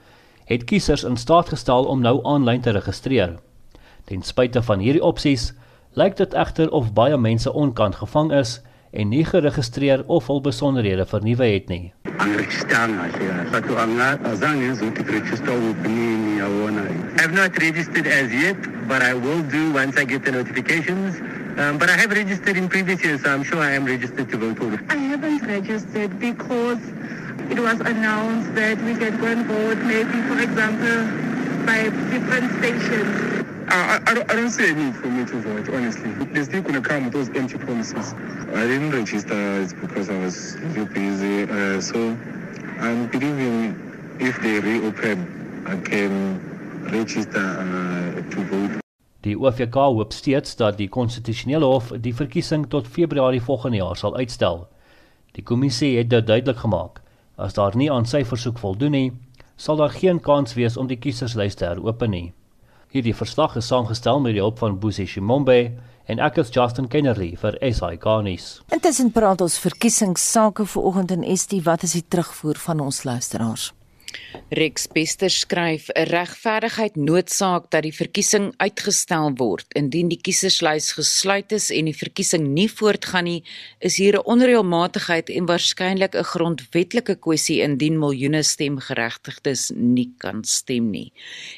het 0.46 0.64
kiesers 0.64 1.04
in 1.04 1.18
staat 1.18 1.50
gestel 1.50 1.84
om 1.84 2.02
nou 2.02 2.20
aanlyn 2.26 2.62
te 2.62 2.72
registreer. 2.72 3.38
Ten 4.06 4.22
spyte 4.22 4.62
van 4.62 4.80
hierdie 4.80 5.04
opsies, 5.04 5.54
lyk 5.94 6.18
dit 6.18 6.34
egter 6.34 6.72
of 6.72 6.94
baie 6.94 7.18
mense 7.18 7.54
onkant 7.54 7.96
gevang 7.96 8.32
is 8.34 8.62
en 8.92 9.10
nie 9.10 9.26
geregistreer 9.26 10.04
of 10.08 10.28
hul 10.28 10.42
besonderhede 10.42 11.06
vernuwe 11.06 11.46
het 11.46 11.70
nie. 11.70 11.94
I've 17.24 17.32
not 17.32 17.58
registered 17.58 18.08
as 18.08 18.34
yet, 18.34 18.58
but 18.88 19.02
I 19.02 19.14
will 19.14 19.42
do 19.50 19.72
once 19.72 19.98
I 19.98 20.06
get 20.06 20.26
the 20.26 20.32
notifications. 20.32 21.22
Um, 21.58 21.78
but 21.78 21.90
I 21.90 21.94
have 21.94 22.12
registered 22.12 22.58
in 22.58 22.68
previous 22.68 23.04
years, 23.04 23.22
so 23.22 23.30
I'm 23.30 23.44
sure 23.44 23.62
I 23.62 23.72
am 23.72 23.86
registered 23.86 24.30
to 24.30 24.38
vote. 24.38 24.80
I 24.90 24.96
haven't 24.96 25.46
registered 25.46 26.20
because 26.20 26.80
it 27.52 27.60
was 27.60 27.80
announced 27.82 28.54
that 28.56 28.78
we 28.82 28.96
can 28.96 29.20
go 29.20 29.28
and 29.28 29.46
vote 29.46 29.78
maybe, 29.86 30.22
for 30.30 30.40
example, 30.40 31.00
by 31.66 31.84
different 32.12 32.52
stations. 32.60 33.44
I, 33.68 34.02
I, 34.06 34.14
don't, 34.14 34.32
I 34.32 34.36
don't 34.36 34.50
see 34.50 34.70
a 34.70 34.74
need 34.74 34.96
for 34.96 35.08
me 35.08 35.26
to 35.26 35.36
vote, 35.42 35.70
honestly. 35.70 36.12
They're 36.34 36.46
still 36.46 36.62
going 36.62 36.76
to 36.76 36.82
come 36.82 37.06
with 37.06 37.14
those 37.14 37.30
empty 37.30 37.58
promises. 37.58 38.14
I 38.54 38.68
didn't 38.68 38.92
register 38.92 39.62
it's 39.62 39.74
because 39.74 40.10
I 40.10 40.20
was 40.20 40.58
too 40.74 40.86
busy. 40.86 41.44
Uh, 41.44 41.82
so 41.82 42.18
I'm 42.80 43.08
believing 43.08 43.76
if 44.20 44.40
they 44.42 44.60
reopen, 44.60 45.64
I 45.66 45.78
can 45.78 46.40
register 46.92 47.40
uh, 47.40 48.30
to 48.32 48.44
vote. 48.46 48.82
Die 49.24 49.38
OFK 49.38 49.76
hoop 49.76 50.12
steeds 50.14 50.56
dat 50.60 50.78
die 50.78 50.90
konstitusionele 50.90 51.66
hof 51.66 51.94
die 52.04 52.12
verkiesing 52.16 52.66
tot 52.68 52.88
Februarie 52.88 53.42
volgende 53.42 53.78
jaar 53.78 53.96
sal 53.96 54.18
uitstel. 54.18 54.68
Die 55.32 55.44
kommissie 55.44 55.98
het 55.98 56.10
dit 56.10 56.28
duidelik 56.28 56.60
gemaak. 56.60 57.03
As 57.36 57.54
daar 57.58 57.74
nie 57.76 57.90
aan 57.92 58.06
sy 58.06 58.22
versoek 58.30 58.60
voldoen 58.62 58.94
nie, 58.94 59.12
sal 59.58 59.80
daar 59.80 59.94
geen 59.94 60.20
kans 60.22 60.54
wees 60.54 60.78
om 60.78 60.88
die 60.88 61.00
kieserslys 61.02 61.58
te 61.58 61.66
heropen 61.66 62.14
nie. 62.14 62.28
Hierdie 62.94 63.16
verslag 63.18 63.56
is 63.58 63.72
saamgestel 63.72 64.20
met 64.22 64.36
die 64.36 64.42
hulp 64.44 64.60
van 64.62 64.78
Boesie 64.80 65.08
Shimombe 65.10 65.74
en 66.06 66.20
ek 66.22 66.38
is 66.44 66.52
Justin 66.54 66.88
Kennerly 66.94 67.32
vir 67.42 67.58
SI 67.58 67.98
Garnis. 67.98 68.60
Intussen 68.76 69.10
praat 69.16 69.42
ons 69.42 69.58
verkiesingsake 69.58 70.68
vir 70.76 70.90
oggend 70.92 71.16
en 71.16 71.26
ST, 71.26 71.64
wat 71.66 71.88
is 71.88 71.96
die 71.98 72.06
terugvoer 72.06 72.60
van 72.62 72.84
ons 72.86 73.02
luisteraars? 73.08 73.72
Rex 74.50 74.88
Bester 74.94 75.30
skryf 75.30 75.88
regverdigheid 76.10 76.96
noodsaak 76.96 77.70
dat 77.74 77.86
die 77.86 77.94
verkiesing 77.96 78.52
uitgestel 78.62 79.32
word. 79.40 79.66
Indien 79.78 80.12
die 80.12 80.20
kieserslys 80.22 80.92
gesluit 80.98 81.52
is 81.56 81.70
en 81.74 81.90
die 81.90 81.96
verkiesing 81.98 82.46
nie 82.54 82.68
voortgaan 82.70 83.26
nie, 83.30 83.44
is 83.80 83.98
hier 83.98 84.18
'n 84.18 84.26
onreëlmatigheid 84.26 85.30
en 85.30 85.46
waarskynlik 85.46 86.16
'n 86.16 86.30
grondwetlike 86.34 87.16
kwessie 87.16 87.62
indien 87.62 88.00
miljoene 88.00 88.44
stemgeregtigdes 88.44 89.72
nie 89.76 90.14
kan 90.18 90.44
stem 90.44 90.92
nie. 90.92 91.12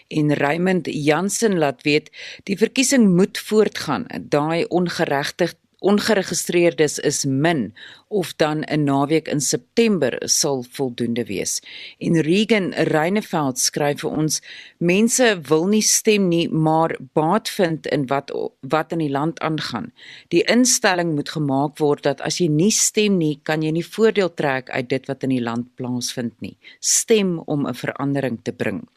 En 0.09 0.33
Raymond 0.33 0.87
Jansen 0.87 1.57
laat 1.57 1.83
weet, 1.83 2.09
die 2.43 2.57
verkiesing 2.57 3.15
moet 3.15 3.37
voortgaan. 3.37 4.05
Daai 4.29 4.65
ongeregtigheid 4.69 5.59
ongeregistreerdes 5.85 6.99
is 6.99 7.25
min 7.25 7.73
of 8.07 8.35
dan 8.35 8.63
'n 8.63 8.83
naweek 8.83 9.27
in 9.27 9.41
September 9.41 10.21
sal 10.25 10.65
voldoende 10.69 11.25
wees. 11.25 11.61
En 11.97 12.21
Regan 12.21 12.73
Reineveld 12.73 13.59
skryf 13.59 13.99
vir 13.99 14.09
ons: 14.09 14.41
Mense 14.77 15.41
wil 15.41 15.65
nie 15.67 15.81
stem 15.81 16.27
nie, 16.27 16.49
maar 16.49 16.97
baat 17.13 17.49
vind 17.49 17.87
in 17.87 18.05
wat 18.07 18.31
wat 18.59 18.91
in 18.91 18.99
die 18.99 19.09
land 19.09 19.39
aangaan. 19.39 19.91
Die 20.27 20.43
instelling 20.43 21.15
moet 21.15 21.29
gemaak 21.29 21.77
word 21.77 22.03
dat 22.03 22.21
as 22.21 22.37
jy 22.37 22.47
nie 22.47 22.71
stem 22.71 23.17
nie, 23.17 23.39
kan 23.43 23.61
jy 23.61 23.71
nie 23.71 23.85
voordeel 23.85 24.33
trek 24.33 24.69
uit 24.69 24.89
dit 24.89 25.05
wat 25.07 25.23
in 25.23 25.29
die 25.29 25.41
land 25.41 25.75
plaasvind 25.75 26.41
nie. 26.41 26.57
Stem 26.79 27.39
om 27.39 27.67
'n 27.67 27.73
verandering 27.73 28.39
te 28.43 28.51
bring. 28.51 28.87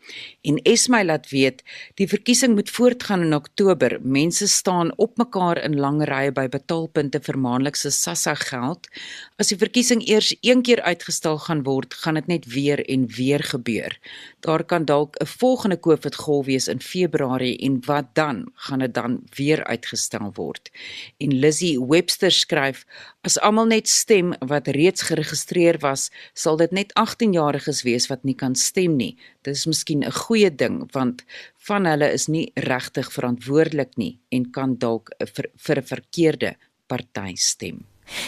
En 0.42 0.58
Esmy 0.62 1.04
laat 1.04 1.30
weet, 1.30 1.62
die 1.94 2.08
verkiesing 2.08 2.54
moet 2.54 2.70
voortgaan 2.70 3.22
in 3.22 3.34
Oktober. 3.34 3.98
Mense 4.02 4.48
staan 4.48 4.92
op 4.96 5.16
mekaar 5.16 5.58
in 5.64 5.76
lang 5.76 6.04
rye 6.04 6.32
by 6.32 6.48
betaalpunte 6.48 7.20
vir 7.20 7.38
maandelikse 7.38 7.90
SASSA 7.90 8.34
geld. 8.34 8.88
As 9.38 9.52
die 9.52 9.58
verkiesing 9.58 10.00
eers 10.08 10.32
een 10.40 10.62
keer 10.62 10.80
uitgestel 10.82 11.38
gaan 11.38 11.62
word, 11.62 11.94
gaan 11.94 12.14
dit 12.18 12.26
net 12.26 12.46
weer 12.50 12.80
en 12.90 13.06
weer 13.06 13.42
gebeur. 13.44 13.98
Daar 14.40 14.64
kan 14.64 14.84
dalk 14.84 15.16
'n 15.20 15.26
volgende 15.26 15.80
COVID 15.80 16.14
golf 16.14 16.46
wees 16.46 16.68
in 16.68 16.80
Februarie 16.80 17.58
en 17.58 17.80
wat 17.86 18.14
dan? 18.14 18.50
Gaan 18.54 18.78
dit 18.78 18.94
dan 18.94 19.22
weer 19.36 19.64
uitgestel 19.64 20.30
word? 20.34 20.70
En 21.18 21.38
Lizzie 21.38 21.78
Webster 21.80 22.30
skryf: 22.32 22.84
As 23.22 23.38
almal 23.38 23.66
net 23.66 23.88
stem 23.88 24.34
wat 24.38 24.66
reeds 24.66 25.02
geregistreer 25.02 25.78
was, 25.78 26.10
sal 26.32 26.56
dit 26.56 26.70
net 26.70 26.92
18-jariges 26.94 27.82
wees 27.82 28.06
wat 28.06 28.24
nie 28.24 28.34
kan 28.34 28.54
stem 28.54 28.96
nie. 28.96 29.16
Dit 29.42 29.54
is 29.54 29.66
miskien 29.66 30.04
'n 30.04 30.12
goeie 30.12 30.50
ding 30.54 30.92
want 30.92 31.24
van 31.68 31.84
hulle 31.84 32.12
is 32.12 32.26
nie 32.26 32.50
regtig 32.54 33.12
verantwoordelik 33.12 33.96
nie 33.96 34.18
en 34.28 34.50
kan 34.50 34.78
dalk 34.78 35.10
vir 35.56 35.78
'n 35.78 35.82
verkeerde 35.82 36.56
party 36.86 37.34
stem. 37.36 37.84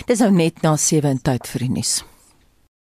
Dis 0.09 0.23
nou 0.25 0.31
net 0.35 0.63
na 0.63 0.77
7 0.77 1.21
tyd 1.25 1.47
vir 1.53 1.67
die 1.67 1.75
nuus. 1.79 2.01